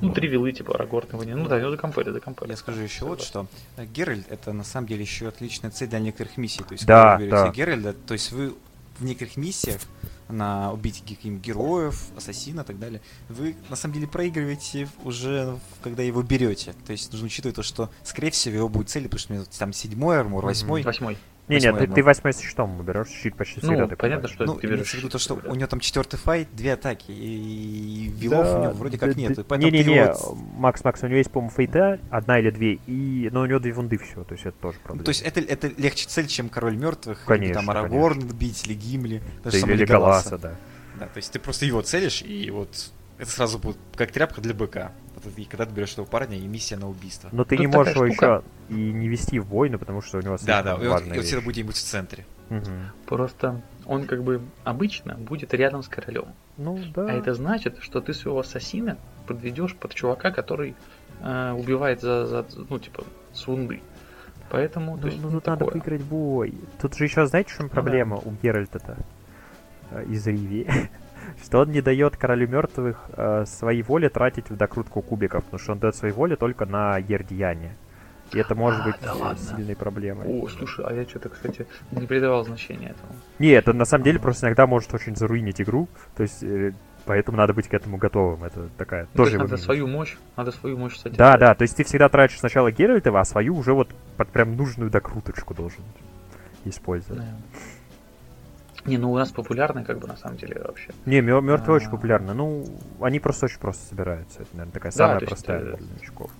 Ну, 0.00 0.12
три 0.12 0.28
вилы, 0.28 0.52
типа, 0.52 0.74
Арагорн 0.74 1.08
его 1.12 1.24
не. 1.24 1.34
Ну 1.34 1.48
да, 1.48 1.58
его 1.58 1.70
закомпали, 1.70 2.10
закомпали. 2.10 2.50
Я 2.50 2.56
скажу 2.56 2.80
еще 2.80 3.04
вот 3.04 3.22
что. 3.22 3.46
Э, 3.76 3.84
Геральт 3.84 4.26
это 4.30 4.52
на 4.52 4.64
самом 4.64 4.86
деле 4.86 5.02
еще 5.02 5.28
отличная 5.28 5.70
цель 5.70 5.88
для 5.88 5.98
некоторых 5.98 6.36
миссий. 6.36 6.62
То 6.64 6.72
есть, 6.72 6.86
Да, 6.86 7.16
когда 7.16 7.16
вы 7.16 7.22
берете 7.22 7.36
да. 7.36 7.52
Геральда, 7.52 7.92
то 7.92 8.14
есть 8.14 8.32
вы 8.32 8.54
в 8.98 9.04
некоторых 9.04 9.36
миссиях 9.36 9.80
на 10.28 10.72
убить 10.72 11.00
каких-нибудь 11.00 11.40
героев, 11.40 12.08
ассасина 12.16 12.60
и 12.60 12.64
так 12.64 12.78
далее, 12.78 13.00
вы 13.28 13.56
на 13.70 13.76
самом 13.76 13.94
деле 13.94 14.06
проигрываете 14.06 14.88
уже, 15.04 15.58
когда 15.82 16.02
его 16.02 16.22
берете. 16.22 16.74
То 16.86 16.92
есть 16.92 17.10
нужно 17.12 17.26
учитывать 17.26 17.56
то, 17.56 17.62
что, 17.62 17.90
скорее 18.02 18.30
всего, 18.30 18.56
его 18.56 18.68
будет 18.68 18.90
цель, 18.90 19.08
потому 19.08 19.42
что 19.42 19.58
там 19.58 19.72
седьмой 19.72 20.18
армор, 20.20 20.44
восьмой. 20.44 20.82
Восьмой. 20.82 21.16
Не, 21.48 21.58
нет, 21.58 21.78
ты, 21.78 21.86
ты 21.86 22.02
восьмой 22.02 22.32
со 22.32 22.42
щитом 22.42 22.78
уберешь, 22.78 23.08
щит 23.08 23.34
почти 23.36 23.60
всегда 23.60 23.76
Ну, 23.82 23.88
ты 23.88 23.96
понятно, 23.96 24.28
что 24.28 24.44
Ну, 24.44 24.54
ты 24.56 24.66
берешь 24.66 24.92
виду 24.94 25.08
то, 25.08 25.18
что 25.18 25.36
да. 25.36 25.50
у 25.50 25.54
него 25.54 25.66
там 25.66 25.80
четвертый 25.80 26.16
файт, 26.18 26.48
две 26.52 26.74
атаки, 26.74 27.10
и 27.10 28.12
вилов 28.16 28.46
у 28.54 28.62
него 28.62 28.72
вроде 28.72 28.98
как 28.98 29.14
да, 29.14 29.20
нет. 29.20 29.46
да. 29.48 29.56
Не-не-не, 29.56 29.94
его- 29.96 30.34
Макс, 30.56 30.84
Макс, 30.84 31.02
у 31.02 31.06
него 31.06 31.16
есть, 31.16 31.30
по-моему, 31.30 31.50
фейта, 31.54 32.00
одна 32.10 32.38
или 32.38 32.50
две, 32.50 32.74
и... 32.86 33.28
но 33.32 33.42
у 33.42 33.46
него 33.46 33.58
две 33.58 33.72
вунды 33.72 33.98
все, 33.98 34.24
то 34.24 34.34
есть 34.34 34.44
это 34.46 34.56
тоже 34.60 34.78
проблема. 34.78 34.98
Ну, 35.00 35.04
то 35.04 35.10
есть 35.10 35.22
это, 35.22 35.40
это 35.40 35.70
легче 35.80 36.06
цель, 36.06 36.26
чем 36.26 36.48
король 36.48 36.76
мертвых, 36.76 37.24
Конечно, 37.24 37.44
или 37.46 37.52
там 37.54 37.70
Арагорн 37.70 38.20
бить, 38.20 38.66
или 38.66 38.74
Гимли, 38.74 39.22
даже 39.42 39.60
Да, 39.60 39.72
или 39.72 39.80
Леголаса. 39.82 40.36
Леголаса, 40.36 40.38
да. 40.38 40.54
Да, 41.00 41.06
то 41.06 41.16
есть 41.18 41.30
ты 41.32 41.38
просто 41.38 41.64
его 41.64 41.80
целишь, 41.82 42.22
и 42.22 42.50
вот 42.50 42.90
это 43.18 43.30
сразу 43.30 43.58
будет 43.58 43.76
как 43.96 44.12
тряпка 44.12 44.40
для 44.40 44.54
быка. 44.54 44.92
И 45.36 45.44
когда 45.44 45.66
ты 45.66 45.74
берешь 45.74 45.92
этого 45.92 46.06
парня, 46.06 46.36
и 46.38 46.46
миссия 46.46 46.76
на 46.76 46.88
убийство. 46.88 47.28
Но 47.32 47.44
ты 47.44 47.56
Тут 47.56 47.60
не 47.60 47.66
можешь 47.66 47.94
его 47.94 48.06
штука. 48.06 48.42
еще 48.68 48.78
и 48.80 48.92
не 48.92 49.08
вести 49.08 49.38
в 49.40 49.46
бой, 49.46 49.68
ну 49.68 49.78
потому 49.78 50.00
что 50.00 50.18
у 50.18 50.20
него 50.20 50.36
Да, 50.42 50.62
да, 50.62 50.74
и 50.76 50.86
важная 50.86 51.14
и 51.14 51.16
вот 51.18 51.26
всегда 51.26 51.40
будет 51.42 51.54
где-нибудь 51.54 51.76
в 51.76 51.82
центре. 51.82 52.24
Мгм. 52.50 52.92
Просто 53.06 53.60
он 53.84 54.06
как 54.06 54.22
бы 54.22 54.40
обычно 54.64 55.14
будет 55.14 55.52
рядом 55.54 55.82
с 55.82 55.88
королем. 55.88 56.26
Ну 56.56 56.78
да. 56.94 57.06
А 57.08 57.12
это 57.12 57.34
значит, 57.34 57.78
что 57.80 58.00
ты 58.00 58.14
своего 58.14 58.38
ассасина 58.40 58.96
подведешь 59.26 59.74
под 59.74 59.92
чувака, 59.94 60.30
который 60.30 60.74
э, 61.20 61.52
убивает 61.52 62.00
за, 62.00 62.26
за, 62.26 62.46
ну, 62.70 62.78
типа, 62.78 63.04
с 63.34 63.46
вунды. 63.46 63.82
Поэтому, 64.50 64.96
то 64.96 65.02
Ну, 65.02 65.06
есть, 65.08 65.18
ну, 65.22 65.28
ну, 65.30 65.34
тут 65.38 65.46
надо 65.46 65.64
такое. 65.66 65.74
выиграть 65.82 66.02
бой. 66.02 66.54
Тут 66.80 66.96
же 66.96 67.04
еще, 67.04 67.26
знаете, 67.26 67.52
в 67.52 67.56
чем 67.56 67.66
да. 67.68 67.72
проблема 67.74 68.16
у 68.16 68.32
Геральта-то 68.42 68.96
э, 69.90 70.04
из 70.08 70.26
Риви? 70.26 70.66
Что 71.42 71.60
он 71.60 71.70
не 71.70 71.80
дает 71.80 72.16
королю 72.16 72.48
мертвых 72.48 72.98
э, 73.16 73.44
своей 73.46 73.82
воле 73.82 74.08
тратить 74.08 74.50
в 74.50 74.56
докрутку 74.56 75.02
кубиков, 75.02 75.44
потому 75.44 75.58
что 75.60 75.72
он 75.72 75.78
дает 75.78 75.94
своей 75.94 76.12
воле 76.14 76.36
только 76.36 76.66
на 76.66 76.98
ердеяние. 76.98 77.76
И 78.32 78.38
это 78.38 78.54
может 78.54 78.80
А, 78.82 78.84
быть 78.84 78.96
да 79.02 79.14
ладно. 79.14 79.38
сильной 79.56 79.74
проблемой. 79.76 80.26
О, 80.26 80.46
слушай, 80.48 80.84
а 80.86 80.92
я 80.92 81.04
что-то, 81.06 81.30
кстати, 81.30 81.66
не 81.92 82.06
придавал 82.06 82.44
значения 82.44 82.88
этому. 82.90 83.12
Не, 83.38 83.48
это 83.52 83.72
на 83.72 83.86
самом 83.86 84.04
деле 84.04 84.18
просто 84.18 84.46
иногда 84.46 84.66
может 84.66 84.92
очень 84.92 85.16
заруинить 85.16 85.60
игру. 85.62 85.88
То 86.16 86.22
есть 86.24 86.42
э, 86.42 86.72
Поэтому 87.06 87.38
надо 87.38 87.54
быть 87.54 87.68
к 87.68 87.72
этому 87.72 87.96
готовым. 87.96 88.44
Это 88.44 88.68
такая 88.76 89.04
Ну, 89.04 89.08
то 89.12 89.16
тоже 89.16 89.30
есть 89.30 89.32
его 89.34 89.42
надо 89.44 89.52
минус. 89.54 89.64
свою 89.64 89.86
мощь, 89.86 90.16
надо 90.36 90.52
свою 90.52 90.76
мощь, 90.76 90.92
кстати. 90.92 91.14
Да, 91.16 91.28
ставить. 91.28 91.40
да, 91.40 91.54
то 91.54 91.62
есть 91.62 91.74
ты 91.74 91.84
всегда 91.84 92.10
тратишь 92.10 92.38
сначала 92.38 92.70
Геральтова, 92.70 93.20
а 93.20 93.24
свою 93.24 93.56
уже 93.56 93.72
вот 93.72 93.88
под 94.18 94.28
прям 94.28 94.56
нужную 94.56 94.90
докруточку 94.90 95.54
должен 95.54 95.80
использовать. 96.66 97.22
Да. 97.22 97.28
Не, 98.88 98.98
ну 98.98 99.12
у 99.12 99.18
нас 99.18 99.30
популярный, 99.30 99.84
как 99.84 99.98
бы 99.98 100.08
на 100.08 100.16
самом 100.16 100.38
деле 100.38 100.62
вообще. 100.64 100.92
Не, 101.04 101.20
мертвые 101.20 101.76
очень 101.76 101.88
А. 101.88 101.90
популярны. 101.90 102.32
Ну, 102.32 102.64
они 103.00 103.20
просто 103.20 103.46
очень 103.46 103.58
просто 103.58 103.86
собираются. 103.86 104.42
Это, 104.42 104.50
наверное, 104.52 104.72
такая 104.72 104.92
самая 104.92 105.20
простая 105.20 105.60
э, 105.60 105.76
для 105.76 105.86
новичков. 105.86 106.30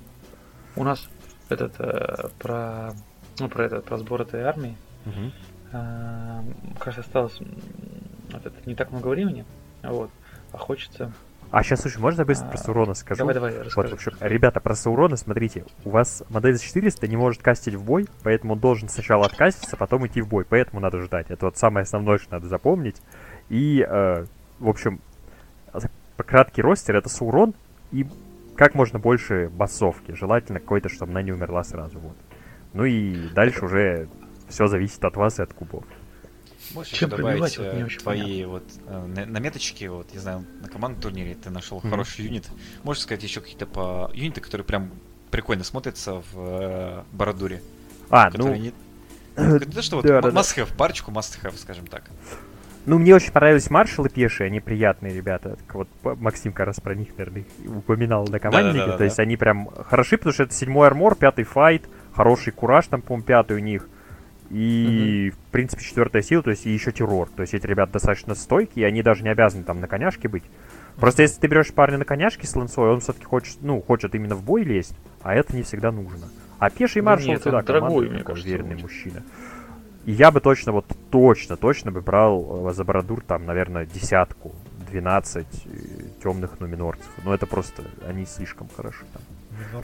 У 0.75 0.85
нас 0.85 1.09
этот 1.49 1.75
э, 1.79 2.29
про 2.39 2.93
ну 3.39 3.49
про 3.49 3.65
этот 3.65 3.85
про 3.85 3.99
сбор 3.99 4.23
этой 4.23 4.43
армии 4.43 4.77
э, 5.73 6.41
как 6.79 6.87
раз 6.87 6.99
осталось 6.99 7.39
не 8.67 8.75
так 8.75 8.91
много 8.91 9.09
времени, 9.09 9.45
вот, 9.83 10.11
а 10.53 10.59
хочется. 10.59 11.13
А 11.51 11.63
сейчас, 11.63 11.81
слушай, 11.81 11.99
можно 11.99 12.21
я 12.23 12.27
быстро 12.27 12.47
про 12.47 12.55
А, 12.59 12.63
Саурона 12.63 12.95
скажу? 12.95 13.19
Давай, 13.19 13.35
давай, 13.35 13.53
Вот, 13.55 13.65
расскажи. 13.67 13.89
в 13.89 13.93
общем, 13.95 14.13
ребята, 14.21 14.61
про 14.61 14.75
Саурона, 14.75 15.17
смотрите, 15.17 15.65
у 15.85 15.91
вас 15.91 16.23
модель 16.29 16.59
400 16.59 17.09
не 17.09 17.17
может 17.17 17.43
кастить 17.43 17.75
в 17.75 17.83
бой, 17.85 18.07
поэтому 18.23 18.53
он 18.53 18.59
должен 18.61 18.89
сначала 18.91 19.25
откаститься, 19.27 19.77
потом 19.79 20.07
идти 20.07 20.21
в 20.21 20.29
бой, 20.29 20.45
поэтому 20.45 20.81
надо 20.81 21.01
ждать. 21.01 21.31
Это 21.31 21.47
вот 21.47 21.57
самое 21.57 21.85
основное, 21.85 22.19
что 22.19 22.33
надо 22.35 22.49
запомнить. 22.49 23.01
И, 23.49 23.81
э, 23.81 24.25
в 24.59 24.69
общем, 24.69 25.01
за- 25.73 25.91
краткий 26.19 26.61
ростер 26.61 26.97
это 26.97 27.09
Саурон 27.09 27.55
и 27.93 28.07
как 28.55 28.75
можно 28.75 28.99
больше 28.99 29.49
басовки. 29.49 30.13
Желательно 30.13 30.61
какой-то, 30.61 30.91
чтобы 30.91 31.13
она 31.13 31.23
не 31.23 31.33
умерла 31.33 31.65
сразу. 31.65 31.99
Вот. 31.99 32.17
Ну 32.75 32.85
и 32.85 33.29
дальше 33.31 33.65
уже 33.65 34.09
все 34.49 34.67
зависит 34.67 35.03
от 35.05 35.17
вас 35.17 35.39
и 35.39 35.43
от 35.43 35.55
кубов. 35.55 35.85
Можешь 36.75 36.93
Чем 36.93 37.11
добавить 37.11 37.55
пробивать, 37.55 37.59
вот 37.59 37.75
не 37.75 37.81
э, 37.81 37.85
очень 37.85 38.01
твои 38.01 38.45
вот 38.45 38.65
э, 38.87 39.07
на- 39.07 39.27
наметочки, 39.27 39.85
вот, 39.87 40.09
я 40.13 40.21
знаю, 40.21 40.45
на 40.61 40.69
командном 40.69 41.01
турнире 41.01 41.35
ты 41.35 41.51
нашел 41.51 41.79
Мгм. 41.79 41.91
хороший 41.91 42.25
юнит. 42.27 42.49
Можешь 42.83 43.03
сказать 43.03 43.23
еще 43.23 43.41
какие-то 43.41 43.67
по 43.67 44.11
юниты, 44.15 44.41
которые 44.41 44.65
прям 44.65 44.91
прикольно 45.31 45.65
смотрятся 45.65 46.23
в 46.33 46.35
э, 46.37 47.03
Бородуре? 47.13 47.63
А, 48.11 48.31
ну, 48.35 48.55
не... 48.55 48.73
Ну, 49.37 49.61
то, 49.61 49.83
что 49.83 49.97
вот 49.97 50.05
да, 50.05 50.19
must 50.21 50.57
have, 50.57 50.77
парочку 50.77 51.13
must 51.13 51.41
have, 51.43 51.57
скажем 51.57 51.87
так. 51.87 52.05
Ну, 52.87 52.99
мне 52.99 53.15
очень 53.15 53.33
понравились 53.33 53.71
маршалы 53.71 54.09
пешие, 54.09 54.47
они 54.47 54.61
приятные 54.61 55.15
ребята. 55.15 55.57
Так 55.57 55.75
Вот 55.75 55.89
Максим 56.03 56.53
как 56.53 56.67
раз 56.67 56.81
про 56.81 56.95
них, 56.95 57.11
наверное, 57.17 57.45
и 57.63 57.69
упоминал 57.69 58.27
на 58.27 58.39
команднике. 58.39 58.79
Да-да-да-да-да. 58.79 58.99
То 58.99 59.05
есть 59.05 59.19
они 59.19 59.37
прям 59.37 59.69
хороши, 59.87 60.17
потому 60.17 60.33
что 60.33 60.45
это 60.45 60.55
седьмой 60.55 60.87
армор, 60.87 61.15
пятый 61.15 61.45
файт, 61.45 61.89
хороший 62.15 62.53
кураж 62.53 62.87
там, 62.87 63.03
по-моему, 63.03 63.25
пятый 63.27 63.57
у 63.57 63.61
них. 63.61 63.89
И, 64.51 65.33
в 65.35 65.53
принципе, 65.53 65.85
четвертая 65.85 66.23
сила, 66.23 66.43
то 66.43 66.51
есть 66.51 66.65
и 66.67 66.71
еще 66.71 66.91
террор. 66.91 67.29
То 67.29 67.43
есть 67.43 67.55
эти 67.55 67.67
ребята 67.67 67.95
достаточно 67.95 68.35
стойкие, 68.35 68.85
и 68.85 68.89
они 68.89 69.03
даже 69.03 69.23
не 69.23 69.29
обязаны 69.29 69.65
там 69.65 69.81
на 69.81 69.87
коняшке 69.87 70.29
быть. 70.29 70.45
Просто 70.97 71.23
если 71.23 71.41
ты 71.41 71.47
берешь 71.47 71.73
парня 71.73 71.99
на 71.99 72.05
коняшке 72.05 72.47
с 72.47 72.57
лансой, 72.57 72.91
он 72.91 73.01
все-таки 73.01 73.25
хочет, 73.25 73.59
ну, 73.61 73.81
хочет 73.81 74.15
именно 74.15 74.35
в 74.35 74.43
бой 74.43 74.65
лезть, 74.65 74.97
а 75.23 75.35
это 75.35 75.55
не 75.55 75.63
всегда 75.63 75.93
нужно. 75.93 76.29
А 76.59 76.71
пеший 76.71 77.03
Да 77.03 77.11
маршал 77.11 77.29
нет, 77.29 77.41
всегда 77.41 77.63
дорогой, 77.63 78.09
мне 78.09 78.25
кажется, 78.25 78.49
уверенный 78.49 78.75
очень. 78.75 78.83
мужчина. 78.83 79.23
И 80.07 80.13
я 80.13 80.31
бы 80.31 80.41
точно, 80.41 80.73
вот 80.73 80.87
точно, 81.11 81.57
точно 81.57 81.93
бы 81.93 82.01
брал 82.01 82.71
э, 82.71 82.73
за 82.73 82.83
Бородур 82.83 83.21
там, 83.21 83.45
наверное, 83.45 83.85
десятку, 83.85 84.55
12 84.91 85.47
темных 86.23 86.59
нуминорцев. 86.61 87.11
Ну, 87.25 87.33
это 87.33 87.47
просто, 87.47 87.83
они 88.07 88.25
слишком 88.25 88.69
хороши 88.75 89.05
там. 89.13 89.23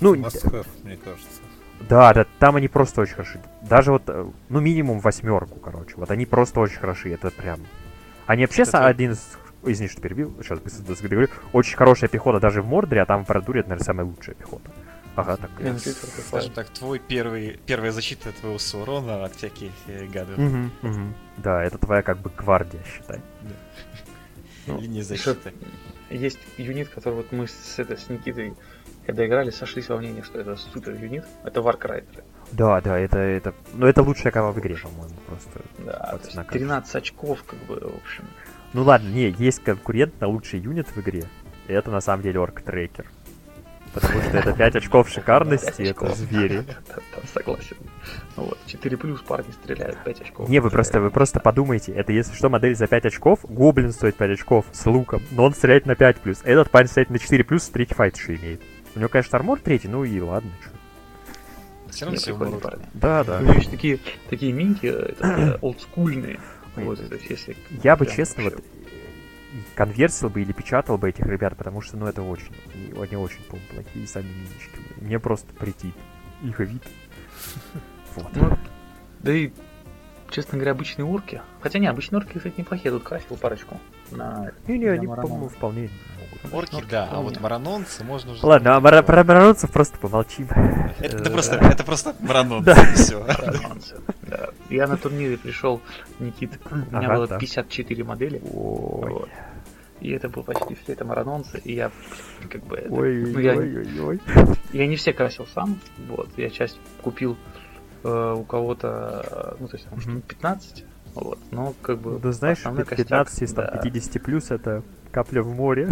Ну, 0.01 0.15
Ну, 0.15 0.23
must 0.23 0.45
have, 0.51 0.67
мне 0.83 0.97
кажется. 0.97 1.41
Да, 1.81 2.14
да, 2.14 2.27
там 2.39 2.57
они 2.57 2.68
просто 2.68 3.03
очень 3.03 3.14
хороши. 3.14 3.41
Даже 3.62 3.93
вот, 3.93 4.03
э, 4.07 4.27
ну, 4.49 4.61
минимум 4.61 5.01
восьмерку, 5.01 5.59
короче. 5.59 5.95
Вот 5.97 6.11
они 6.11 6.27
просто 6.27 6.61
очень 6.61 6.79
хороши, 6.79 7.12
это 7.12 7.31
прям... 7.31 7.61
Они 8.27 8.45
вообще 8.45 8.62
Это 8.62 8.87
один 8.87 9.12
из... 9.12 9.39
Извини, 9.62 9.89
что 9.89 10.01
перебил, 10.01 10.35
сейчас 10.43 10.61
быстро 10.61 11.09
договорю. 11.09 11.29
Очень 11.53 11.77
хорошая 11.77 12.09
пехота 12.11 12.39
даже 12.39 12.62
в 12.62 12.66
Мордоре, 12.66 13.03
а 13.03 13.07
там 13.07 13.25
в 13.25 13.29
Бородуре 13.29 13.61
это, 13.61 13.70
наверное, 13.70 13.85
самая 13.85 14.07
лучшая 14.07 14.35
пехота. 14.35 14.70
Ага, 15.16 15.37
так. 15.37 15.51
Скажем 16.27 16.53
так, 16.53 16.68
твой 16.70 16.99
первый, 16.99 17.61
первая 17.66 17.93
защита 17.93 18.33
твоего 18.33 18.59
Саурона 18.59 19.25
от 19.25 19.37
всяких 19.37 19.70
э, 19.87 20.07
гадов. 20.07 20.37
Мгм, 20.37 20.72
мгм. 20.83 21.14
Да, 21.37 21.62
это 21.62 21.79
твоя 21.79 22.03
как 22.03 22.18
бы 22.18 22.31
гвардия, 22.37 22.81
считай. 22.85 23.20
Ну, 24.66 24.81
Линия 24.81 25.03
Еще 25.03 25.16
защиты. 25.16 25.53
Есть 26.11 26.39
юнит, 26.59 26.89
который 26.89 27.14
вот 27.14 27.33
мы 27.33 27.47
с, 27.47 27.79
это, 27.79 27.97
с 27.97 28.09
Никитой, 28.09 28.55
когда 29.07 29.26
играли, 29.26 29.50
сошлись 29.50 29.88
во 29.88 29.96
мнении, 29.96 30.22
что 30.22 30.40
это 30.40 30.57
супер 30.57 30.94
юнит. 30.94 31.24
Это 31.44 31.62
Варкрайтеры. 31.62 32.24
Да, 32.52 32.80
да, 32.80 32.98
это, 32.98 33.18
это... 33.18 33.55
Ну, 33.74 33.86
это 33.86 34.02
лучшая 34.02 34.32
кава 34.32 34.52
в 34.52 34.59
игре, 34.59 34.76
по-моему, 34.76 35.14
просто. 35.26 35.61
Да, 35.78 36.18
то 36.18 36.20
есть 36.24 36.34
на 36.34 36.44
как. 36.44 36.52
13 36.52 36.94
очков, 36.96 37.42
как 37.44 37.59
бы, 37.61 37.76
в 37.76 37.96
общем. 37.96 38.24
Ну 38.72 38.82
ладно, 38.82 39.09
не, 39.09 39.30
есть 39.30 39.62
конкурент 39.62 40.20
на 40.20 40.26
лучший 40.28 40.61
юнит 40.61 40.88
в 40.88 41.00
игре. 41.00 41.24
И 41.68 41.72
это 41.72 41.90
на 41.90 42.00
самом 42.00 42.22
деле 42.22 42.40
орк 42.40 42.62
трекер. 42.62 43.07
Потому 43.94 44.20
что 44.22 44.38
это 44.38 44.52
5 44.52 44.76
очков 44.76 45.09
шикарности, 45.09 45.82
это 45.82 46.12
звери. 46.14 46.64
Согласен. 47.32 47.76
Ну 48.36 48.46
Вот, 48.46 48.59
4 48.66 48.96
плюс 48.96 49.20
парни 49.20 49.52
стреляют, 49.52 50.02
5 50.02 50.20
очков. 50.22 50.48
Не, 50.48 50.59
вы 50.59 50.70
просто, 50.70 51.00
вы 51.00 51.11
просто 51.11 51.38
подумайте, 51.38 51.92
это 51.92 52.12
если 52.12 52.34
что, 52.34 52.48
модель 52.48 52.74
за 52.74 52.88
5 52.88 53.07
очков, 53.07 53.40
гоблин 53.44 53.92
стоит 53.92 54.16
5 54.16 54.30
очков 54.32 54.66
с 54.72 54.84
луком, 54.86 55.22
но 55.30 55.44
он 55.44 55.55
стреляет 55.55 55.86
на 55.86 55.94
5 55.94 56.16
плюс. 56.16 56.40
Этот 56.42 56.70
парень 56.70 56.88
стреляет 56.88 57.11
на 57.11 57.18
4 57.20 57.44
плюс, 57.44 57.68
третий 57.68 57.94
файт 57.94 58.16
еще 58.16 58.34
имеет. 58.34 58.61
У 58.95 58.99
него, 58.99 59.09
конечно, 59.09 59.38
армор 59.38 59.61
третий, 59.61 59.88
ну 59.88 60.05
и 60.05 60.20
ладно, 60.20 60.51
чё. 60.62 60.70
Все 61.90 62.05
равно 62.07 62.20
прикольные 62.20 62.47
умрут. 62.49 62.62
парни. 62.62 62.84
Да, 62.95 63.24
да. 63.24 63.38
У 63.38 63.42
него 63.42 63.53
еще 63.55 63.70
такие, 63.70 63.99
такие 64.28 64.53
минки, 64.53 64.86
э, 64.86 65.12
это, 65.12 65.26
э, 65.26 65.59
олдскульные. 65.62 66.40
Вот, 66.76 67.09
то 67.09 67.14
есть, 67.14 67.30
если... 67.30 67.57
Я 67.82 67.97
бы 67.97 68.07
честно 68.07 68.45
вообще- 68.45 68.57
вот 68.59 68.64
конверсил 69.76 70.28
бы 70.28 70.42
или 70.42 70.51
печатал 70.53 70.99
бы 70.99 71.09
этих 71.09 71.24
ребят, 71.26 71.57
потому 71.57 71.80
что, 71.80 71.97
ну, 71.97 72.07
это 72.07 72.22
очень, 72.22 72.51
они, 72.74 72.92
они 73.01 73.16
очень, 73.16 73.42
по-моему, 73.45 73.68
плохие 73.72 74.07
сами 74.09 74.26
минички. 74.26 74.78
Мне 75.01 75.20
просто 75.20 75.53
претит 75.55 75.95
их 76.42 76.59
вид. 76.61 76.82
Вот. 78.16 78.28
Ну, 78.36 78.57
да 79.20 79.32
и, 79.32 79.51
честно 80.30 80.57
говоря, 80.57 80.70
обычные 80.70 81.05
орки. 81.05 81.42
Хотя 81.61 81.80
не, 81.80 81.88
обычные 81.88 82.18
орки, 82.18 82.36
кстати, 82.38 82.55
неплохие. 82.59 82.92
Я 82.92 82.99
тут 82.99 83.03
красил 83.09 83.36
парочку. 83.36 83.80
На, 84.11 84.50
Не-не, 84.66 84.86
на 84.86 84.92
они, 84.92 85.07
по-моему, 85.07 85.48
вполне 85.48 85.90
могут. 86.20 86.55
Орки, 86.55 86.74
Орки 86.74 86.90
да, 86.90 87.09
а 87.11 87.20
вот 87.20 87.40
маранонцы 87.40 88.05
можно 88.05 88.32
уже... 88.32 88.44
Ладно, 88.44 88.76
а 88.76 88.80
забыть. 88.80 89.07
про, 89.07 89.24
маранонцев 89.24 89.70
просто 89.70 89.98
помолчим. 89.98 90.48
Это, 90.98 91.16
это 91.16 91.30
просто, 91.30 91.57
это 91.57 91.84
просто 91.84 92.14
маранонцы, 92.20 92.74
все. 92.94 93.26
Я 94.70 94.86
на 94.86 94.96
турнире 94.96 95.38
пришел, 95.38 95.80
Никит, 96.18 96.52
у 96.70 96.74
меня 96.96 97.14
было 97.14 97.26
так. 97.26 97.40
54 97.40 98.05
модели. 98.05 98.42
И 100.00 100.11
это 100.11 100.28
было 100.28 100.42
почти 100.42 100.74
все 100.74 100.92
это 100.92 101.05
маранонцы, 101.05 101.59
и 101.64 101.74
я 101.74 101.90
как 102.50 102.62
бы... 102.64 102.76
ой, 102.90 103.24
ну, 103.24 103.36
ой, 103.38 103.44
я, 103.44 103.57
ой, 103.57 103.76
ой, 103.76 104.00
ой. 104.00 104.20
я 104.72 104.86
не 104.86 104.96
все 104.96 105.14
красил 105.14 105.46
сам, 105.55 105.80
вот, 106.09 106.28
я 106.36 106.50
часть 106.50 106.78
купил 107.00 107.38
э, 108.02 108.34
у 108.36 108.44
кого-то, 108.44 109.24
э, 109.24 109.57
ну, 109.61 109.68
то 109.68 109.76
есть 109.76 109.88
там 109.88 109.98
Мгм. 109.98 110.02
штук 110.02 110.24
15, 110.24 110.84
вот, 111.15 111.39
но 111.51 111.75
как 111.83 111.99
бы... 111.99 112.19
Ну, 112.23 112.33
знаешь, 112.33 112.59
основной 112.59 112.85
15 112.85 113.43
из 113.43 113.53
да, 113.53 113.81
50 113.83 114.23
плюс 114.23 114.51
это 114.51 114.83
капля 115.12 115.43
в 115.43 115.55
море. 115.55 115.89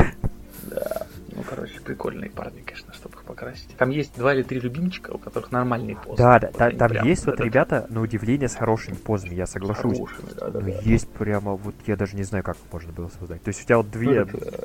Да, 0.64 1.06
ну, 1.34 1.42
короче, 1.48 1.80
прикольные 1.80 2.30
парни, 2.30 2.60
конечно, 2.64 2.92
чтобы 2.92 3.16
их 3.16 3.24
покрасить. 3.24 3.74
Там 3.76 3.90
есть 3.90 4.16
два 4.16 4.34
или 4.34 4.42
три 4.42 4.60
любимчика, 4.60 5.10
у 5.10 5.18
которых 5.18 5.50
нормальные 5.50 5.96
позы. 5.96 6.18
Да, 6.18 6.38
да, 6.38 6.50
Вот 6.52 6.78
там 6.78 6.90
прям 6.90 7.06
есть 7.06 7.24
вот 7.26 7.34
этот, 7.34 7.46
ребята, 7.46 7.86
на 7.88 8.00
удивление, 8.00 8.48
с 8.48 8.54
хорошими 8.54 8.94
позами, 8.94 9.34
я 9.34 9.46
соглашусь. 9.46 9.96
хорошими, 9.96 10.30
да, 10.38 10.50
да, 10.50 10.60
Но 10.60 10.66
да. 10.66 10.78
есть 10.82 11.08
прямо, 11.08 11.56
вот 11.56 11.74
я 11.86 11.96
даже 11.96 12.16
не 12.16 12.22
знаю, 12.22 12.44
как 12.44 12.56
можно 12.70 12.92
было 12.92 13.10
создать. 13.18 13.42
То 13.42 13.48
есть 13.48 13.62
у 13.62 13.64
тебя 13.64 13.76
вот 13.78 13.86
Ну, 13.86 13.92
две... 13.92 14.16
это, 14.18 14.36
э, 14.36 14.64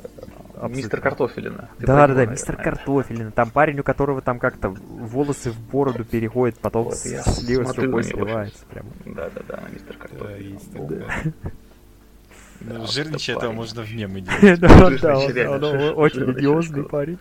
абсолютно. 0.58 0.76
Мистер 0.76 1.00
Картофелина. 1.00 1.68
Ты 1.78 1.86
Да, 1.86 1.94
да, 1.94 2.02
да, 2.02 2.06
наверное, 2.08 2.32
мистер 2.32 2.54
это. 2.54 2.62
Картофелин. 2.64 3.32
Там 3.32 3.50
парень, 3.50 3.80
у 3.80 3.82
которого 3.82 4.20
там 4.22 4.38
как-то 4.38 4.68
волосы 4.70 5.50
в 5.50 5.58
бороду 5.60 6.04
переходят, 6.04 6.58
потом 6.58 6.84
Вот, 6.84 6.96
с- 6.96 7.06
я 7.06 7.22
слева 7.22 7.62
с 7.64 7.66
смотрю 7.66 7.84
рукой 7.86 8.02
на 8.02 8.06
него 8.08 8.24
сливается. 8.26 8.64
Прям. 8.70 8.86
Да, 9.06 9.30
да, 9.34 9.40
да, 9.48 9.62
мистер 9.72 9.96
Да, 9.98 10.06
Картофелин. 10.08 10.58
Ну, 12.60 12.78
Да, 12.80 12.86
жирничая 12.86 13.36
это 13.36 13.46
этого 13.46 13.54
можно 13.56 13.82
в 13.82 13.92
мемы 13.94 14.20
делать. 14.40 14.60
Да, 14.60 15.58
да, 15.58 15.68
он- 15.68 15.98
очень 15.98 16.32
идиозный 16.32 16.84
парень. 16.84 17.18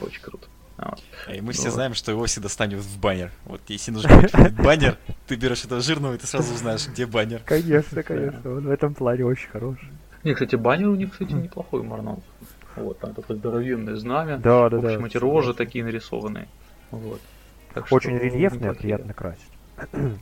Очень 0.00 0.20
круто. 0.22 0.46
А. 0.78 0.94
И 1.32 1.40
мы 1.40 1.54
все 1.54 1.64
Вот. 1.68 1.72
знаем, 1.72 1.94
что 1.94 2.12
его 2.12 2.26
всегда 2.26 2.50
станет 2.50 2.80
в 2.80 3.00
баннер. 3.00 3.30
Вот 3.46 3.62
если 3.68 3.92
нужно 3.92 4.14
выпилить 4.14 4.52
баннер, 4.62 4.98
ты 5.26 5.36
берешь 5.36 5.64
этого 5.64 5.80
жирного, 5.80 6.12
и 6.14 6.18
ты 6.18 6.26
сразу 6.26 6.52
узнаешь, 6.52 6.86
где 6.88 7.06
баннер. 7.06 7.40
Конечно, 7.46 8.02
конечно, 8.02 8.52
он 8.56 8.66
в 8.66 8.70
этом 8.70 8.92
плане 8.92 9.24
очень 9.24 9.48
хорош. 9.48 9.78
Не, 10.26 10.34
кстати, 10.34 10.56
баннер 10.56 10.88
у 10.88 10.96
них, 10.96 11.12
кстати, 11.12 11.30
неплохой 11.34 11.84
Марнон. 11.84 12.18
Вот, 12.74 12.98
там 12.98 13.14
такое 13.14 13.36
здоровенное 13.36 13.94
знамя. 13.94 14.38
Да, 14.38 14.68
да, 14.68 14.78
В 14.78 14.82
да. 14.82 14.88
общем, 14.88 15.04
эти 15.04 15.16
рожи 15.18 15.54
такие 15.54 15.84
нарисованные. 15.84 16.48
Вот. 16.90 17.20
Так 17.72 17.86
Очень 17.92 18.18
рельефный, 18.18 18.58
неплохие. 18.58 18.80
приятно 18.82 19.14
красить. 19.14 19.48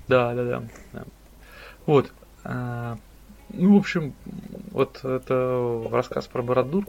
Да, 0.07 0.35
да, 0.35 0.45
да. 0.45 0.63
да. 0.93 1.05
Вот. 1.87 2.13
а, 2.45 2.99
ну, 3.49 3.77
в 3.77 3.79
общем, 3.79 4.13
вот 4.73 5.03
это 5.03 5.89
рассказ 5.91 6.27
про 6.27 6.43
Бородур. 6.43 6.85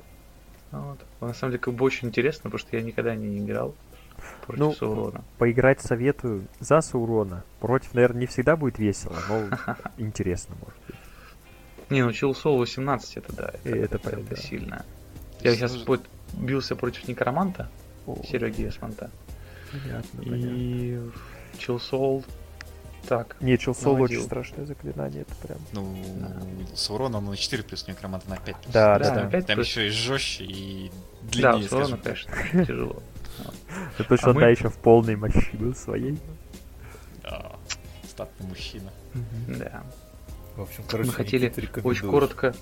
Вот. 0.72 1.00
На 1.22 1.34
самом 1.34 1.52
деле, 1.52 1.60
как 1.64 1.74
бы 1.74 1.86
очень 1.86 2.10
интересно, 2.10 2.50
потому 2.50 2.60
что 2.60 2.76
я 2.76 2.84
никогда 2.84 3.16
не 3.16 3.38
играл 3.40 3.74
против 4.46 4.60
Ну, 4.60 4.74
Саурона. 4.74 5.24
Поиграть 5.38 5.80
советую 5.80 6.48
за 6.60 6.82
Саурона. 6.82 7.46
Против, 7.62 7.94
наверное, 7.94 8.20
не 8.20 8.28
всегда 8.28 8.58
будет 8.58 8.78
весело, 8.78 9.16
но 9.30 9.76
интересно 9.98 10.56
может 10.62 10.78
быть. 10.86 10.96
Не, 11.90 12.04
ну 12.04 12.10
Soul 12.32 12.58
18 12.60 13.18
это 13.18 13.34
да, 13.34 13.52
это, 13.64 13.70
И 13.70 13.80
это 13.80 13.96
это, 13.98 14.10
это 14.10 14.30
да. 14.30 14.36
сильно. 14.36 14.86
Я 15.42 15.54
сейчас 15.56 15.74
нужно- 15.74 15.86
бился 16.34 16.76
против 16.76 17.08
Некроманта, 17.08 17.70
О, 18.08 18.18
Сереги 18.30 18.68
Эсмонта. 18.68 19.10
понятно. 19.72 20.22
И 20.24 21.00
Soul 21.78 22.26
так. 23.08 23.36
Не, 23.40 23.56
наводил. 23.94 24.20
очень 24.22 24.26
страшное 24.28 24.66
заклинание, 24.66 25.22
это 25.22 25.36
прям... 25.48 25.60
Ну, 25.74 25.96
с 26.74 26.90
уроном 26.90 27.26
на 27.26 27.38
4 27.38 27.62
плюс, 27.62 27.88
некроманта 27.88 28.28
на 28.30 28.38
5 28.38 28.56
плюс. 28.62 28.74
Да, 28.74 28.98
Да, 28.98 29.10
да, 29.10 29.16
да. 29.16 29.28
опять 29.28 29.46
Там 29.46 29.56
плюс. 29.58 29.68
еще 29.68 29.88
и 29.88 29.90
жестче 29.92 30.44
и 30.46 30.92
Да, 31.40 31.52
длиннее, 31.54 31.70
с 31.70 31.72
уроном, 31.74 32.00
конечно, 32.02 32.32
тяжело. 32.66 33.04
Это 34.00 34.18
А 34.24 34.34
мы- 34.34 34.42
да, 34.42 34.48
еще 34.50 34.70
в 34.70 34.78
полной 34.78 35.16
мощи 35.18 35.56
был 35.56 35.76
своей. 35.76 36.18
Да, 37.22 37.52
статный 38.10 38.48
мужчина. 38.48 38.92
Да. 39.50 39.84
В 40.56 40.62
общем, 40.62 40.84
короче, 40.90 41.10
Мы 41.10 41.14
хотели 41.14 41.54
очень 41.84 42.10
коротко. 42.10 42.54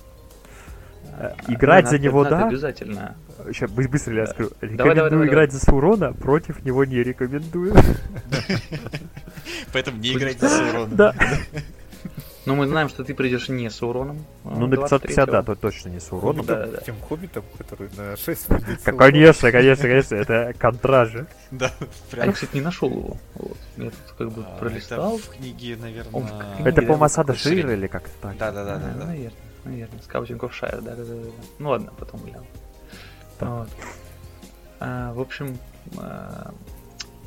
Э, 1.16 1.32
играть 1.48 1.84
надо- 1.84 1.96
за 1.96 2.02
него, 2.02 2.24
надо 2.24 2.36
да? 2.36 2.48
Обязательно. 2.48 3.16
Сейчас 3.52 3.70
быстро 3.70 4.14
я 4.16 4.26
скажу. 4.26 4.50
давай, 4.60 4.72
Рекомендую 4.94 5.10
давай, 5.10 5.28
играть 5.28 5.52
за 5.52 5.60
Саурона, 5.60 6.12
против 6.12 6.64
него 6.64 6.84
не 6.84 7.02
рекомендую. 7.02 7.74
Поэтому 9.72 9.98
не 9.98 10.12
Будешь 10.12 10.22
играйте 10.22 10.48
с 10.48 10.60
уроном. 10.60 10.96
Да. 10.96 11.14
Но 12.46 12.54
мы 12.54 12.66
знаем, 12.66 12.88
что 12.90 13.04
ты 13.04 13.14
придешь 13.14 13.48
не 13.48 13.70
с 13.70 13.82
уроном. 13.82 14.24
а, 14.44 14.50
Ну, 14.50 14.66
на 14.66 14.76
550, 14.76 15.30
да, 15.30 15.40
23-го. 15.40 15.54
то 15.54 15.60
точно 15.60 15.88
не 15.88 15.98
с 16.00 16.04
Сауроном. 16.08 16.44
Да, 16.44 16.66
да. 16.66 16.76
Тем 16.82 16.96
хоббитом, 17.00 17.42
который 17.56 17.88
на 17.96 18.16
6 18.16 18.48
выйдет. 18.50 18.82
Ка- 18.82 18.92
Конечно, 18.92 19.50
конечно, 19.50 19.82
конечно, 19.88 20.14
это 20.16 20.54
контражи. 20.58 21.26
Да, 21.50 21.70
А 21.80 21.84
я, 21.84 21.88
прям. 22.10 22.32
кстати, 22.32 22.54
не 22.54 22.60
нашел 22.60 22.90
его. 22.90 23.16
Я 23.78 23.84
тут 23.90 24.14
как 24.18 24.30
бы 24.32 24.44
А, 24.46 24.58
пролистал. 24.58 25.16
В 25.16 25.28
книге, 25.30 25.76
наверное... 25.76 26.44
Это, 26.60 26.82
по-моему, 26.82 27.04
осада. 27.04 27.34
Шира 27.34 27.72
или 27.72 27.86
как-то 27.86 28.10
так. 28.20 28.36
Да, 28.36 28.52
да, 28.52 28.64
да, 28.64 28.76
да. 28.76 29.06
Наверное, 29.06 29.32
наверное. 29.64 30.02
Скаутинг 30.02 30.44
оф 30.44 30.54
Шайр, 30.54 30.82
да, 30.82 30.94
да, 30.96 31.04
да. 31.04 31.14
Ну 31.58 31.70
ладно, 31.70 31.92
потом 31.98 32.20
гляну. 32.20 32.46
Вот. 33.40 33.68
А, 34.80 35.12
в 35.14 35.20
общем, 35.20 35.56
а, 35.96 36.52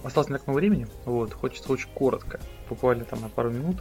осталось 0.03 0.29
не 0.29 0.35
так 0.37 0.45
много 0.45 0.59
времени. 0.59 0.87
Вот, 1.05 1.33
хочется 1.33 1.71
очень 1.71 1.89
коротко, 1.95 2.39
буквально 2.69 3.03
там 3.05 3.21
на 3.21 3.29
пару 3.29 3.49
минут. 3.49 3.77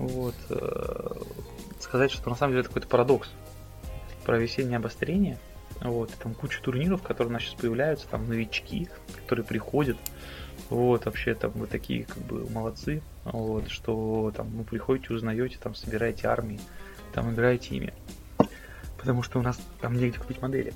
Вот, 0.00 0.34
э, 0.48 1.10
сказать, 1.78 2.10
что 2.10 2.30
на 2.30 2.34
самом 2.34 2.52
деле 2.52 2.60
это 2.60 2.70
какой-то 2.70 2.88
парадокс 2.88 3.28
про 4.24 4.38
весеннее 4.38 4.78
обострение. 4.78 5.38
Вот, 5.82 6.10
и 6.10 6.14
там 6.14 6.32
куча 6.34 6.60
турниров, 6.62 7.02
которые 7.02 7.28
у 7.28 7.32
нас 7.34 7.42
сейчас 7.42 7.54
появляются, 7.60 8.08
там 8.08 8.26
новички, 8.26 8.88
которые 9.16 9.44
приходят. 9.44 9.98
Вот, 10.70 11.04
вообще 11.04 11.34
там 11.34 11.50
вы 11.52 11.66
такие 11.66 12.04
как 12.04 12.18
бы 12.18 12.48
молодцы. 12.50 13.02
Вот, 13.24 13.68
что 13.68 14.32
там 14.34 14.48
вы 14.48 14.64
приходите, 14.64 15.12
узнаете, 15.12 15.58
там 15.62 15.74
собираете 15.74 16.28
армии, 16.28 16.60
там 17.12 17.32
играете 17.32 17.76
ими. 17.76 17.92
Потому 18.96 19.22
что 19.22 19.38
у 19.38 19.42
нас 19.42 19.60
там 19.82 19.96
негде 19.96 20.18
купить 20.18 20.40
модели. 20.40 20.72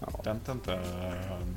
Вот. 0.00 0.24
Тан-тан-тан. 0.24 0.80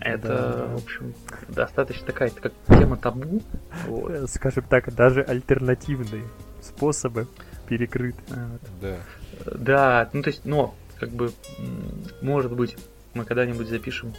Это, 0.01 0.27
Да. 0.27 0.65
в 0.67 0.83
общем, 0.83 1.13
достаточно 1.47 2.05
такая, 2.05 2.29
как 2.29 2.53
тема 2.67 2.95
табу. 2.97 3.41
Вот. 3.87 4.29
Скажем 4.29 4.63
так, 4.69 4.93
даже 4.93 5.23
альтернативные 5.23 6.23
способы 6.83 7.27
перекрыты. 7.67 8.21
Вот. 8.27 8.61
Да. 8.81 8.97
Да, 9.45 10.09
ну 10.13 10.21
то 10.23 10.29
есть, 10.29 10.45
но, 10.45 10.75
как 10.97 11.09
бы, 11.09 11.31
может 12.21 12.53
быть, 12.53 12.77
мы 13.13 13.25
когда-нибудь 13.25 13.67
запишем 13.67 14.13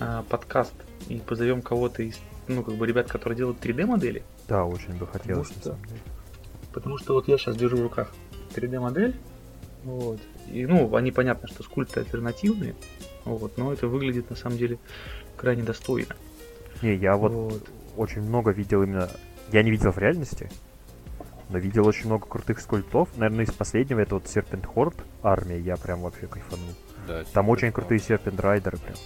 а, 0.00 0.24
подкаст 0.28 0.74
и 1.08 1.16
позовем 1.18 1.62
кого-то 1.62 2.02
из, 2.02 2.18
ну, 2.48 2.62
как 2.64 2.74
бы, 2.74 2.86
ребят, 2.86 3.08
которые 3.08 3.36
делают 3.36 3.64
3D-модели. 3.64 4.22
Да, 4.48 4.64
очень 4.64 4.94
бы 4.96 5.06
хотелось, 5.06 5.48
на 5.50 5.54
что- 5.54 5.62
самом 5.70 5.84
деле. 5.86 6.00
Потому 6.72 6.98
что 6.98 7.14
вот 7.14 7.28
я 7.28 7.38
сейчас 7.38 7.56
держу 7.56 7.76
в 7.76 7.82
руках 7.82 8.12
3D-модель. 8.54 9.14
Вот. 9.84 10.20
И, 10.50 10.64
ну, 10.66 10.94
они 10.96 11.12
понятно, 11.12 11.48
что 11.48 11.62
скульпты 11.62 12.00
альтернативные. 12.00 12.74
Вот, 13.24 13.56
но 13.58 13.72
это 13.72 13.86
выглядит 13.88 14.30
на 14.30 14.36
самом 14.36 14.58
деле 14.58 14.78
крайне 15.36 15.62
достойно. 15.62 16.14
Не, 16.82 16.94
я 16.96 17.16
вот 17.16 17.32
Вот. 17.32 17.68
очень 17.96 18.22
много 18.22 18.50
видел 18.52 18.82
именно... 18.82 19.08
Я 19.52 19.62
не 19.62 19.70
видел 19.70 19.92
в 19.92 19.98
реальности, 19.98 20.50
но 21.52 21.58
видел 21.58 21.86
очень 21.86 22.06
много 22.06 22.26
крутых 22.26 22.60
скульптов. 22.60 23.08
Наверное, 23.16 23.44
из 23.44 23.52
последнего 23.52 24.00
это 24.00 24.14
вот 24.14 24.24
Serpent 24.24 24.66
Horde 24.74 25.00
армия, 25.22 25.58
я 25.60 25.76
прям 25.76 26.00
вообще 26.00 26.26
кайфанул. 26.26 26.70
да 27.06 27.24
Там 27.32 27.48
очень 27.50 27.68
это 27.68 27.74
крутые 27.76 27.98
Serpent 28.00 28.40
Райдеры 28.40 28.78
прям. 28.78 28.96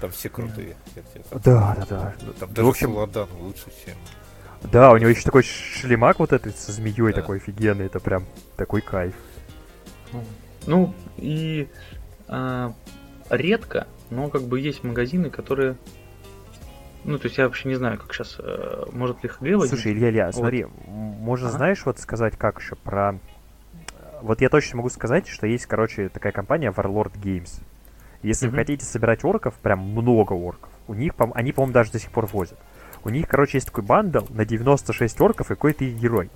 Там 0.00 0.10
все 0.10 0.28
крутые. 0.28 0.76
так 1.30 1.42
Да, 1.42 1.76
да, 1.78 1.86
да. 1.88 2.14
Там 2.38 2.48
В 2.48 2.52
даже 2.52 2.68
общем- 2.68 2.92
Саладан 2.92 3.28
лучше, 3.40 3.66
чем... 3.84 3.94
Да, 4.72 4.90
у 4.92 4.96
него 4.96 5.10
еще 5.10 5.22
такой 5.22 5.44
шлемак 5.44 6.18
вот 6.18 6.32
этот 6.32 6.56
со 6.58 6.72
змеей 6.72 7.12
Да. 7.12 7.20
такой 7.20 7.36
офигенный, 7.36 7.86
это 7.86 8.00
прям 8.00 8.24
такой 8.56 8.80
кайф. 8.80 9.14
Ну, 10.66 10.92
и 11.16 11.68
а, 12.26 12.74
редко, 13.30 13.86
но 14.10 14.28
как 14.28 14.42
бы 14.42 14.58
есть 14.60 14.82
магазины, 14.82 15.30
которые... 15.30 15.76
Ну, 17.08 17.18
то 17.18 17.26
есть 17.26 17.38
я 17.38 17.44
вообще 17.44 17.68
не 17.68 17.74
знаю, 17.74 17.98
как 17.98 18.12
сейчас... 18.12 18.38
может 18.92 19.22
ли 19.22 19.28
ХГ 19.28 19.40
возьмет? 19.40 19.68
Слушай, 19.68 19.92
Илья, 19.92 20.10
Илья, 20.10 20.26
Вот. 20.26 20.34
смотри, 20.34 20.66
можно, 20.86 21.48
Ага. 21.48 21.56
знаешь, 21.56 21.82
вот 21.86 21.98
сказать 21.98 22.36
как 22.36 22.60
еще 22.60 22.74
про... 22.76 23.18
Вот 24.20 24.40
я 24.40 24.48
точно 24.48 24.78
могу 24.78 24.90
сказать, 24.90 25.26
что 25.26 25.46
есть, 25.46 25.66
короче, 25.66 26.08
такая 26.10 26.32
компания 26.32 26.70
Warlord 26.70 27.12
Games. 27.14 27.62
Если 28.22 28.46
Мгм. 28.46 28.52
вы 28.56 28.58
хотите 28.62 28.84
собирать 28.84 29.24
орков, 29.24 29.54
прям 29.54 29.78
много 29.78 30.32
орков, 30.34 30.70
у 30.86 30.94
них, 30.94 31.14
они, 31.34 31.52
по-моему, 31.52 31.72
даже 31.72 31.92
до 31.92 31.98
сих 31.98 32.10
пор 32.10 32.26
возят. 32.26 32.58
У 33.04 33.10
них, 33.10 33.26
короче, 33.28 33.58
есть 33.58 33.68
такой 33.68 33.84
бандл 33.84 34.24
на 34.30 34.44
96 34.44 35.20
орков 35.20 35.46
и 35.50 35.54
какой-то 35.54 35.84
их 35.84 35.94
герой. 35.94 36.30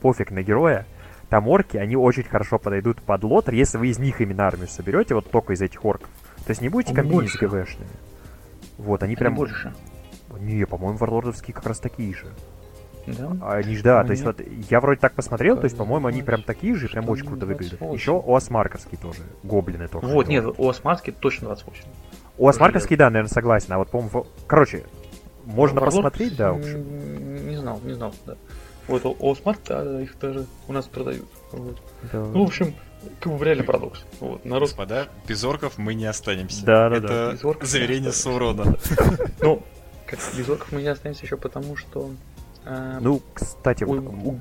Пофиг 0.00 0.30
на 0.30 0.42
героя. 0.42 0.86
Там 1.28 1.48
орки, 1.48 1.76
они 1.76 1.96
очень 1.96 2.22
хорошо 2.22 2.58
подойдут 2.58 3.02
под 3.02 3.24
лотер, 3.24 3.54
если 3.54 3.76
вы 3.76 3.88
из 3.88 3.98
них 3.98 4.20
именно 4.20 4.46
армию 4.46 4.68
соберете, 4.68 5.14
вот 5.14 5.30
только 5.30 5.52
из 5.52 5.60
этих 5.60 5.84
орков. 5.84 6.08
То 6.46 6.50
есть 6.50 6.62
не 6.62 6.68
будете 6.68 6.94
комбинить 6.94 7.32
с. 7.32 7.36
ГВшными. 7.36 7.90
Вот, 8.78 9.02
они 9.02 9.10
Они 9.12 9.16
прям... 9.16 9.34
больше. 9.34 9.72
Не, 10.40 10.66
по-моему, 10.66 10.98
варлордовские 10.98 11.54
как 11.54 11.66
раз 11.66 11.78
такие 11.78 12.14
же. 12.14 12.26
Да? 13.06 13.36
А 13.42 13.56
Они 13.56 13.76
ж, 13.76 13.82
да, 13.82 14.00
Ну, 14.00 14.06
то 14.06 14.10
есть 14.12 14.24
вот 14.24 14.40
я 14.70 14.80
вроде 14.80 14.98
так 15.00 15.12
посмотрел, 15.14 15.56
то 15.56 15.64
есть, 15.64 15.76
по-моему, 15.76 16.06
они 16.08 16.22
прям 16.22 16.42
такие 16.42 16.74
же, 16.74 16.88
прям 16.88 17.08
очень 17.08 17.26
круто 17.26 17.44
выглядят. 17.46 17.78
28. 17.78 17.94
Еще 18.00 18.22
Оасмарковский 18.26 18.96
тоже, 18.96 19.20
гоблины 19.42 19.88
только. 19.88 20.06
Вот, 20.06 20.26
нет, 20.28 20.46
Осмарски 20.58 21.10
точно 21.12 21.48
28. 21.48 21.84
Оасмарковский, 22.38 22.96
да, 22.96 23.10
наверное, 23.10 23.28
согласен, 23.28 23.72
а 23.74 23.78
вот, 23.78 23.90
по-моему, 23.90 24.26
короче, 24.46 24.84
можно 25.44 25.78
Warlord, 25.80 25.84
посмотреть, 25.84 26.36
да, 26.36 26.48
м, 26.50 26.60
уж. 26.60 26.66
Не 26.66 27.56
знал, 27.56 27.80
не 27.84 27.92
знал, 27.92 28.14
да. 28.26 28.36
Вот, 28.88 29.04
у 29.04 29.30
Осмарк, 29.30 29.60
да, 29.66 30.00
их 30.00 30.18
даже 30.18 30.46
у 30.68 30.72
нас 30.72 30.86
продают. 30.86 31.26
Вот. 31.52 31.80
Да. 32.12 32.20
Ну, 32.20 32.44
в 32.44 32.46
общем, 32.48 32.74
реально 33.40 33.64
парадокс. 33.64 34.04
Вот, 34.20 34.44
народ 34.44 34.68
Господа, 34.68 35.08
без 35.26 35.42
орков 35.44 35.78
мы 35.78 35.94
не 35.94 36.06
останемся. 36.06 36.64
Да, 36.64 36.88
да, 36.90 36.96
Это 36.96 37.38
да. 37.42 37.48
Орков 37.48 37.68
заверение 37.68 38.12
Саурона. 38.12 38.76
Ну, 39.40 39.62
как 40.06 40.18
без 40.36 40.48
орков 40.48 40.72
мы 40.72 40.82
не 40.82 40.88
останемся 40.88 41.24
еще 41.24 41.36
потому, 41.36 41.76
что... 41.76 42.10
а, 42.64 42.98
Ну, 43.00 43.20
кстати, 43.34 43.84
у- 43.84 44.38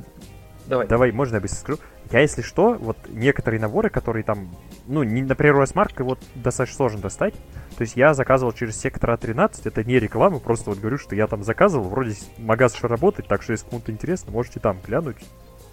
Давай. 0.65 0.87
давай, 0.87 1.11
можно 1.11 1.35
я 1.35 1.41
быстро 1.41 1.57
скажу? 1.59 1.79
Я, 2.11 2.19
если 2.19 2.41
что, 2.41 2.73
вот 2.75 2.97
некоторые 3.09 3.59
наборы, 3.59 3.89
которые 3.89 4.23
там, 4.23 4.55
ну, 4.87 5.03
не, 5.03 5.21
например, 5.21 5.59
Оасмарк, 5.59 5.99
его 5.99 6.17
достаточно 6.35 6.77
сложно 6.77 7.01
достать. 7.01 7.33
То 7.77 7.81
есть 7.81 7.95
я 7.97 8.13
заказывал 8.13 8.53
через 8.53 8.77
сектора 8.79 9.17
13, 9.17 9.65
это 9.65 9.83
не 9.83 9.99
реклама, 9.99 10.39
просто 10.39 10.69
вот 10.69 10.79
говорю, 10.79 10.97
что 10.97 11.15
я 11.15 11.27
там 11.27 11.43
заказывал, 11.43 11.89
вроде 11.89 12.15
магаз 12.37 12.75
еще 12.75 12.87
работает, 12.87 13.27
так 13.27 13.41
что 13.41 13.51
если 13.53 13.67
кому-то 13.67 13.91
интересно, 13.91 14.31
можете 14.31 14.59
там 14.59 14.79
глянуть. 14.85 15.17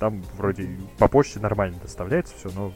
Там 0.01 0.23
вроде 0.37 0.79
по 0.99 1.09
почте 1.09 1.39
нормально 1.41 1.79
доставляется 1.81 2.35
все, 2.35 2.51
но 2.55 2.73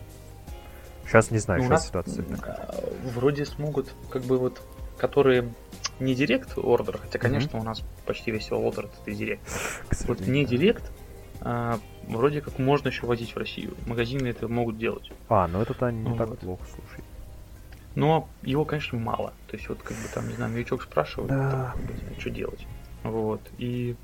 сейчас 1.06 1.30
не 1.30 1.38
знаю, 1.38 1.62
Ну, 1.62 1.68
сейчас 1.68 1.86
ситуация 1.86 2.22
такая. 2.22 2.54
а, 2.56 2.74
вроде 3.14 3.46
смогут, 3.46 3.92
как 4.10 4.22
бы 4.24 4.38
вот, 4.38 4.60
которые 4.98 5.48
не 6.00 6.14
директ 6.14 6.56
ордер, 6.58 6.98
хотя, 6.98 7.18
конечно, 7.18 7.58
у 7.58 7.62
нас 7.62 7.82
почти 8.06 8.30
весь 8.30 8.50
лотер 8.50 8.86
это 9.02 9.10
директ. 9.16 9.42
Вот 10.06 10.20
не 10.20 10.44
директ, 10.44 10.84
а, 11.40 11.78
вроде 12.06 12.42
как 12.42 12.58
можно 12.58 12.88
еще 12.88 13.06
возить 13.06 13.34
в 13.34 13.38
Россию. 13.38 13.74
Магазины 13.86 14.28
это 14.28 14.46
могут 14.46 14.76
делать. 14.78 15.10
А, 15.30 15.48
ну 15.48 15.62
это-то 15.62 15.90
не 15.90 16.16
так 16.16 16.38
плохо, 16.38 16.62
слушай. 16.68 17.02
Но 17.94 18.28
его, 18.42 18.64
конечно, 18.64 18.98
мало. 18.98 19.32
То 19.48 19.56
есть, 19.56 19.68
вот, 19.68 19.78
как 19.82 19.96
бы 19.96 20.08
там, 20.12 20.28
не 20.28 20.34
знаю, 20.34 20.52
новичок 20.52 20.82
спрашивает, 20.82 21.30
Да. 21.30 21.72
там, 21.74 21.80
бы, 21.86 22.20
что 22.20 22.28
делать. 22.30 22.66
Вот. 23.02 23.40
И. 23.58 23.96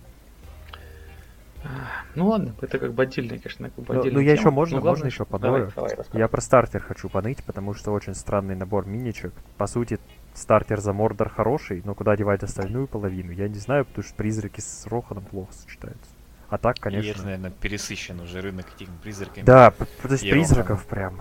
Ну 2.15 2.29
ладно, 2.29 2.55
это 2.61 2.79
как 2.79 2.93
бы 2.95 3.03
отдельная, 3.03 3.39
конечно, 3.39 3.71
как 3.71 3.85
бы 3.85 3.95
Ну, 3.95 4.01
отдельная 4.01 4.15
ну, 4.17 4.21
я 4.21 4.35
тема. 4.37 4.41
еще 4.41 4.51
можно- 4.51 4.77
Но 4.77 4.83
главное, 4.83 4.99
можно 5.05 5.07
еще 5.09 5.25
что- 5.25 5.39
давай, 5.39 5.67
давай. 5.75 5.97
Я 6.15 6.29
про 6.29 6.41
стартер 6.41 6.83
хочу 6.83 7.09
поныть, 7.09 7.43
потому 7.45 7.75
что 7.75 7.93
очень 7.93 8.15
странный 8.15 8.57
набор 8.57 8.87
миничек. 8.87 9.33
По 9.59 9.67
сути, 9.67 9.99
стартер 10.35 10.81
за 10.81 10.93
Мордор 10.93 11.29
хороший, 11.29 11.83
но 11.85 11.95
куда 11.95 12.17
девать 12.17 12.43
остальную 12.43 12.87
половину? 12.87 13.31
Я 13.33 13.49
не 13.49 13.59
знаю, 13.59 13.85
потому 13.85 14.05
что 14.05 14.15
призраки 14.15 14.61
с 14.61 14.87
Роханом 14.87 15.25
плохо 15.25 15.53
сочетаются. 15.53 16.11
А 16.49 16.59
так, 16.59 16.77
И 16.77 16.81
это, 16.81 16.91
конечно. 16.91 17.25
наверное, 17.25 17.51
пересыщен 17.53 18.19
уже 18.21 18.41
рынок 18.41 18.67
этими 18.77 18.91
призраками. 19.03 19.45
Да, 19.45 19.71
то 19.71 19.87
есть 20.11 20.25
И 20.25 20.31
призраков 20.31 20.85
прям. 20.87 21.21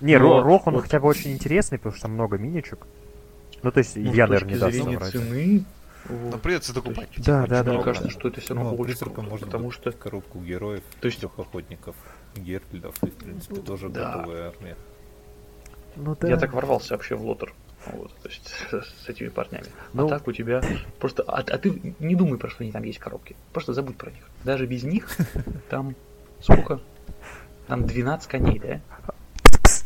Не, 0.00 0.18
Ну 0.18 0.24
Ро- 0.26 0.28
вот, 0.34 0.42
Рохан 0.44 0.74
вот. 0.74 0.82
хотя 0.82 1.00
бы 1.00 1.06
очень 1.08 1.32
интересный, 1.32 1.78
потому 1.78 1.94
что 1.94 2.02
там 2.02 2.12
много 2.12 2.36
миничек. 2.36 2.86
Ну, 3.62 3.70
то 3.70 3.78
есть, 3.78 3.96
Ну, 3.96 4.12
я, 4.12 4.26
наверное, 4.26 4.54
не 4.54 4.60
даст 4.60 5.12
цены, 5.12 5.64
Вот. 6.08 6.32
Но 6.32 6.38
придется 6.38 6.74
докупать. 6.74 7.08
Да, 7.18 7.46
да, 7.46 7.62
да. 7.62 7.72
Мне 7.72 7.82
кажется, 7.82 8.10
что 8.10 8.28
это 8.28 8.40
все 8.40 8.54
равно 8.54 8.70
Ну, 8.70 8.82
а 8.82 8.94
круто, 8.96 9.22
можно 9.22 9.46
потому 9.46 9.70
что 9.70 9.90
коробку 9.92 10.38
героев, 10.40 10.82
То 11.00 11.06
есть- 11.06 11.20
трех 11.20 11.38
охотников, 11.38 11.96
Герфельдов, 12.36 12.94
и, 13.02 13.06
в 13.06 13.14
принципе, 13.14 13.56
тоже 13.56 13.88
Да. 13.88 14.16
готовая 14.16 14.48
армия. 14.48 14.76
Ну 15.96 16.16
да. 16.20 16.28
я 16.28 16.36
так 16.36 16.52
ворвался 16.52 16.94
вообще 16.94 17.14
в 17.14 17.24
лотер. 17.24 17.54
Вот, 17.92 18.12
то 18.22 18.28
есть 18.28 18.50
с 19.04 19.08
этими 19.08 19.28
парнями. 19.28 19.66
Ну. 19.92 20.06
А 20.06 20.08
так 20.08 20.26
у 20.26 20.32
тебя 20.32 20.62
просто. 20.98 21.22
А, 21.22 21.38
а 21.40 21.58
ты 21.58 21.94
не 22.00 22.14
думай 22.14 22.38
про 22.38 22.48
что 22.50 22.64
они 22.64 22.72
там 22.72 22.82
есть 22.82 22.98
коробки. 22.98 23.36
Просто 23.52 23.72
забудь 23.74 23.96
про 23.96 24.10
них. 24.10 24.24
Даже 24.42 24.66
без 24.66 24.82
них 24.84 25.08
там 25.70 25.94
сколько? 26.40 26.80
Там 27.66 27.86
12 27.86 28.28
коней, 28.28 28.58
да? 28.58 28.80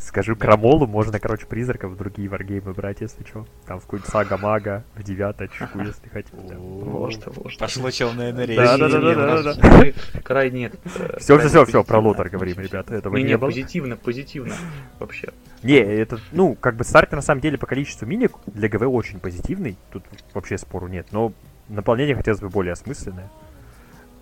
Скажу 0.09 0.37
крамолу, 0.37 0.87
можно, 0.87 1.21
короче, 1.21 1.45
призраков 1.45 1.93
в 1.93 1.97
другие 1.97 2.31
варгеймы 2.31 2.73
брать, 2.73 3.03
если 3.03 3.23
что. 3.25 3.47
Там 3.67 3.79
в 3.79 3.83
какую-нибудь 3.83 4.11
сага-мага, 4.11 4.83
в 4.95 5.03
девяточку, 5.03 5.67
если 5.81 6.09
хотите. 6.13 6.55
Может, 6.57 7.27
может. 7.37 7.61
Пошло 7.61 7.91
челное 7.91 8.33
на 8.33 8.47
Да, 8.47 8.79
да, 8.79 8.89
да, 8.89 8.99
Не, 8.99 9.15
да, 9.15 9.23
у 9.23 9.43
нас 9.43 9.57
да, 9.59 9.69
край- 9.69 9.95
Край 10.25 10.51
нет. 10.51 10.77
э, 10.99 11.19
Все, 11.19 11.39
все, 11.39 11.49
все, 11.49 11.65
все, 11.67 11.85
про 11.85 11.99
лотер 11.99 12.31
говорим, 12.31 12.59
ребята. 12.59 12.95
Этого 12.95 13.19
Не, 13.19 13.37
было. 13.37 13.49
позитивно, 13.51 13.97
позитивно. 13.99 14.55
Вообще. 14.99 15.29
Не, 15.63 15.75
это, 15.77 16.19
ну, 16.33 16.55
как 16.55 16.77
бы 16.77 16.85
стартер 16.85 17.17
на 17.17 17.23
самом 17.23 17.43
деле 17.43 17.59
по 17.59 17.67
количеству 17.67 18.07
миник 18.07 18.33
для 18.47 18.71
ГВ 18.71 18.85
очень 18.89 19.21
позитивный. 19.21 19.77
Тут 19.93 20.05
вообще 20.33 20.57
спору 20.57 20.89
нет. 20.89 21.09
Но 21.13 21.35
наполнение 21.69 22.17
хотелось 22.17 22.41
бы 22.41 22.49
более 22.49 22.73
осмысленное. 22.73 23.29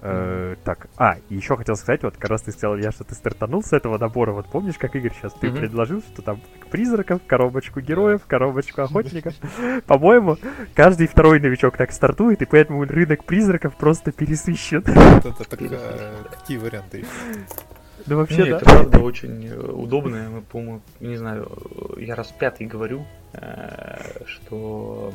Э, 0.02 0.56
так, 0.62 0.88
а, 0.96 1.16
еще 1.30 1.56
хотел 1.56 1.74
сказать, 1.76 2.02
вот 2.02 2.16
как 2.16 2.30
раз 2.30 2.42
ты 2.42 2.52
сказал, 2.52 2.76
я 2.76 2.92
что 2.92 3.04
ты 3.04 3.14
стартанул 3.14 3.62
с 3.62 3.72
этого 3.72 3.98
набора, 3.98 4.32
вот 4.32 4.46
помнишь, 4.46 4.76
как 4.78 4.94
Игорь 4.94 5.12
сейчас 5.14 5.32
ты 5.34 5.50
предложил, 5.50 6.02
что 6.02 6.22
там 6.22 6.40
призраков, 6.70 7.20
коробочку 7.26 7.80
героев, 7.80 8.20
коробочку 8.26 8.82
охотников. 8.82 9.34
По-моему, 9.86 10.36
каждый 10.74 11.06
второй 11.06 11.40
новичок 11.40 11.76
так 11.76 11.92
стартует, 11.92 12.42
и 12.42 12.44
поэтому 12.44 12.84
рынок 12.84 13.24
призраков 13.24 13.76
просто 13.76 14.12
пересыщен. 14.12 14.82
Какие 16.30 16.58
варианты 16.58 16.98
есть? 16.98 17.66
Ну 18.06 18.18
вообще, 18.18 18.44
Не, 18.44 18.50
да. 18.50 18.56
это 18.56 18.64
правда 18.64 18.98
очень 19.00 19.48
э, 19.48 19.58
удобно. 19.58 20.28
Мы, 20.30 20.42
по-моему, 20.42 20.80
не 21.00 21.16
знаю, 21.16 21.50
я 21.96 22.14
раз 22.14 22.28
пятый 22.38 22.66
говорю, 22.66 23.04
э, 23.32 24.24
что 24.26 25.12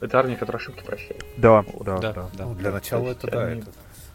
это 0.00 0.18
армия, 0.18 0.36
которая 0.36 0.60
ошибки 0.62 0.82
прощает. 0.84 1.24
Да, 1.36 1.62
Вот, 1.62 1.84
да, 1.84 1.98
да, 1.98 2.12
да. 2.12 2.26
да. 2.32 2.44
Ну, 2.46 2.54
для 2.54 2.70
начала 2.72 3.08
это 3.08 3.30
да, 3.30 3.44
они- 3.44 3.60
это 3.60 3.70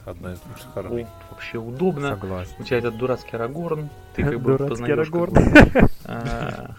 одна 0.05 0.33
из 0.33 0.39
лучших 0.49 0.67
Ну, 0.75 0.81
армий. 0.81 1.07
вообще 1.31 1.57
удобно. 1.57 2.09
Согласен. 2.09 2.53
У 2.59 2.63
тебя 2.63 2.77
этот 2.77 2.97
дурацкий 2.97 3.35
Арагорн, 3.35 3.89
ты 4.15 4.23
как 4.23 4.39
бы 4.39 4.51
Дурацкий 4.57 4.69
познаешь, 4.69 4.97
Арагорн. 4.99 5.33
а, 6.05 6.71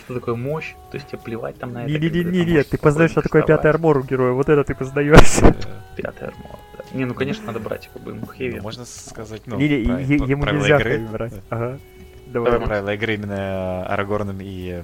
что 0.00 0.14
такое 0.14 0.34
мощь, 0.34 0.74
то 0.90 0.96
есть 0.96 1.08
тебе 1.08 1.18
плевать 1.18 1.56
там 1.58 1.72
на 1.72 1.84
это. 1.84 1.92
Не-не-не, 1.98 2.62
ты 2.64 2.78
познаешь, 2.78 3.12
что 3.12 3.22
такое 3.22 3.42
пятый 3.42 3.70
армор 3.70 3.98
у 3.98 4.02
героя, 4.02 4.32
вот 4.32 4.48
это 4.48 4.64
ты 4.64 4.74
познаешь. 4.74 5.38
Э, 5.42 5.52
Пятый 5.96 6.28
армор, 6.28 6.58
да. 6.78 6.84
Не, 6.96 7.04
ну 7.04 7.14
конечно 7.14 7.44
надо 7.46 7.60
брать 7.60 7.88
как 7.92 8.02
бы 8.02 8.12
heavy. 8.12 8.56
ну, 8.56 8.62
Можно 8.62 8.84
сказать, 8.84 9.42
ну, 9.46 9.58
ему 9.58 10.44
нельзя 10.44 10.78
брать. 11.10 11.34
Ага. 11.50 11.78
Давай. 12.26 12.58
Правила 12.60 12.94
игры 12.94 13.14
именно 13.14 13.84
Арагорном 13.86 14.38
и 14.40 14.82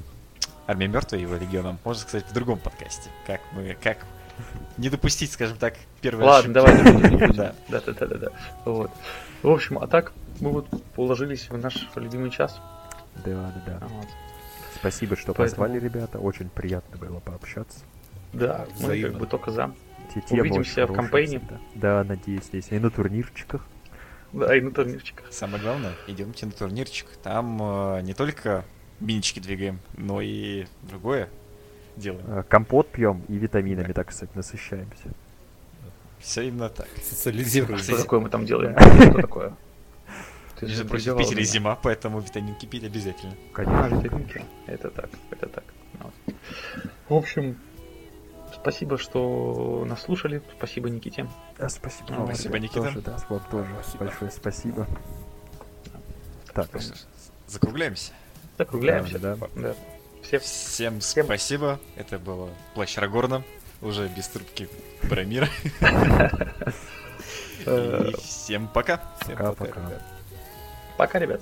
Армией 0.69 0.89
Мертвой, 0.91 1.23
его 1.23 1.35
легионом, 1.35 1.79
можно 1.83 2.03
сказать 2.03 2.27
в 2.29 2.33
другом 2.35 2.59
подкасте. 2.59 3.09
Как 3.27 3.41
мы, 3.53 3.75
как 3.83 3.99
не 4.77 4.91
допустить, 4.91 5.33
скажем 5.33 5.57
так, 5.57 5.75
первой 6.03 6.25
Ладно, 6.25 6.62
ошибки. 6.62 7.09
давай. 7.09 7.33
Да. 7.33 7.55
Да, 7.69 7.81
да, 7.87 7.93
да, 7.95 8.07
да, 8.07 8.16
да. 8.19 8.29
Вот. 8.66 8.91
В 9.43 9.49
общем, 9.49 9.79
а 9.79 9.87
так 9.87 10.12
мы 10.41 10.51
вот 10.53 10.69
уложились 10.97 11.49
в 11.49 11.57
наш 11.57 11.89
любимый 11.97 12.31
час. 12.31 12.61
Да, 13.25 13.51
да, 13.66 13.79
да. 13.81 13.87
Вот. 13.89 14.07
Спасибо, 14.75 15.16
что 15.16 15.33
Поэтому- 15.33 15.64
позвали, 15.66 15.81
ребята. 15.81 16.19
Очень 16.19 16.51
приятно 16.51 16.99
было 16.99 17.19
пообщаться. 17.21 17.81
Да, 18.35 18.59
мы 18.59 18.66
как 18.66 18.77
Взаимно. 18.77 19.19
бы 19.19 19.27
только 19.27 19.51
за. 19.51 19.73
Те 20.29 20.41
Увидимся 20.41 20.87
в 20.87 20.93
кампейне. 20.93 21.39
всегда. 21.39 21.57
Да, 21.75 22.05
надеюсь, 22.05 22.45
если 22.53 22.77
и 22.77 22.79
на 22.79 22.91
турнирчиках. 22.91 23.64
Да, 24.33 24.55
и 24.55 24.61
на 24.61 24.71
турнирчиках. 24.71 25.33
Самое 25.33 25.62
главное, 25.62 25.93
идемте 26.07 26.45
на 26.45 26.53
турнирчик. 26.53 27.07
Там 27.23 27.59
э, 27.61 28.03
не 28.03 28.12
только 28.12 28.64
минички 29.01 29.41
двигаем, 29.41 29.81
но 29.97 30.21
и 30.21 30.67
другое 30.83 31.29
делаем. 31.97 32.25
Э, 32.29 32.43
Компот 32.49 32.91
пьем 32.91 33.23
и 33.29 33.35
витаминами, 33.35 33.93
так 33.93 34.13
сказать, 34.13 34.35
насыщаемся. 34.35 35.11
Все 36.19 36.43
именно 36.49 36.69
так. 36.69 36.89
Социализируем. 37.03 37.79
Что 37.79 37.97
такое 37.97 38.21
мы 38.21 38.29
там 38.29 38.45
делаем? 38.45 38.77
Что 39.03 39.23
такое? 39.23 39.57
Ты 40.59 40.67
Между 40.67 40.83
же 40.83 40.89
прочим, 40.89 41.15
в 41.15 41.19
Питере 41.19 41.45
зима, 41.45 41.77
поэтому 41.81 42.19
витаминки 42.19 42.67
пить 42.67 42.83
обязательно. 42.83 43.35
А, 43.53 43.55
Конечно. 43.55 43.97
витаминки. 43.97 44.45
Это 44.67 44.91
так, 44.91 45.11
это 45.31 45.47
так. 45.49 45.65
Вот. 46.01 46.13
В 47.09 47.15
общем, 47.15 47.57
спасибо, 48.53 48.99
что 48.99 49.85
нас 49.87 50.03
слушали. 50.03 50.43
Спасибо 50.57 50.91
Никите. 50.91 51.29
Да, 51.59 51.69
спасибо. 51.69 52.09
Ну, 52.11 52.27
спасибо, 52.27 52.59
Никита. 52.59 52.83
Тоже, 52.83 53.01
да, 53.03 53.19
тоже 53.51 53.69
Спасибо. 53.83 54.05
большое 54.05 54.31
спасибо. 54.33 54.87
Так, 56.53 56.69
Ну 56.73 56.81
закругляемся. 57.47 58.13
Закругляемся. 58.59 59.19
Да, 59.19 59.37
Да. 59.55 59.75
Все 60.23 60.39
Всем 60.41 61.01
Всем- 61.01 61.25
спасибо. 61.25 61.79
Это 61.97 62.19
было 62.19 62.51
Плащ 62.75 62.99
Арагорна. 62.99 63.43
Уже 63.81 64.09
без 64.09 64.27
трубки 64.29 64.69
Брамира. 65.05 65.49
э, 67.67 68.09
И 68.11 68.17
всем 68.21 68.69
пока. 68.69 69.01
Всем 69.23 69.37
Пока, 69.37 69.53
пока, 69.53 69.65
пока. 69.75 69.81
ребят. 69.89 70.03
пока, 70.97 71.19
ребят. 71.19 71.41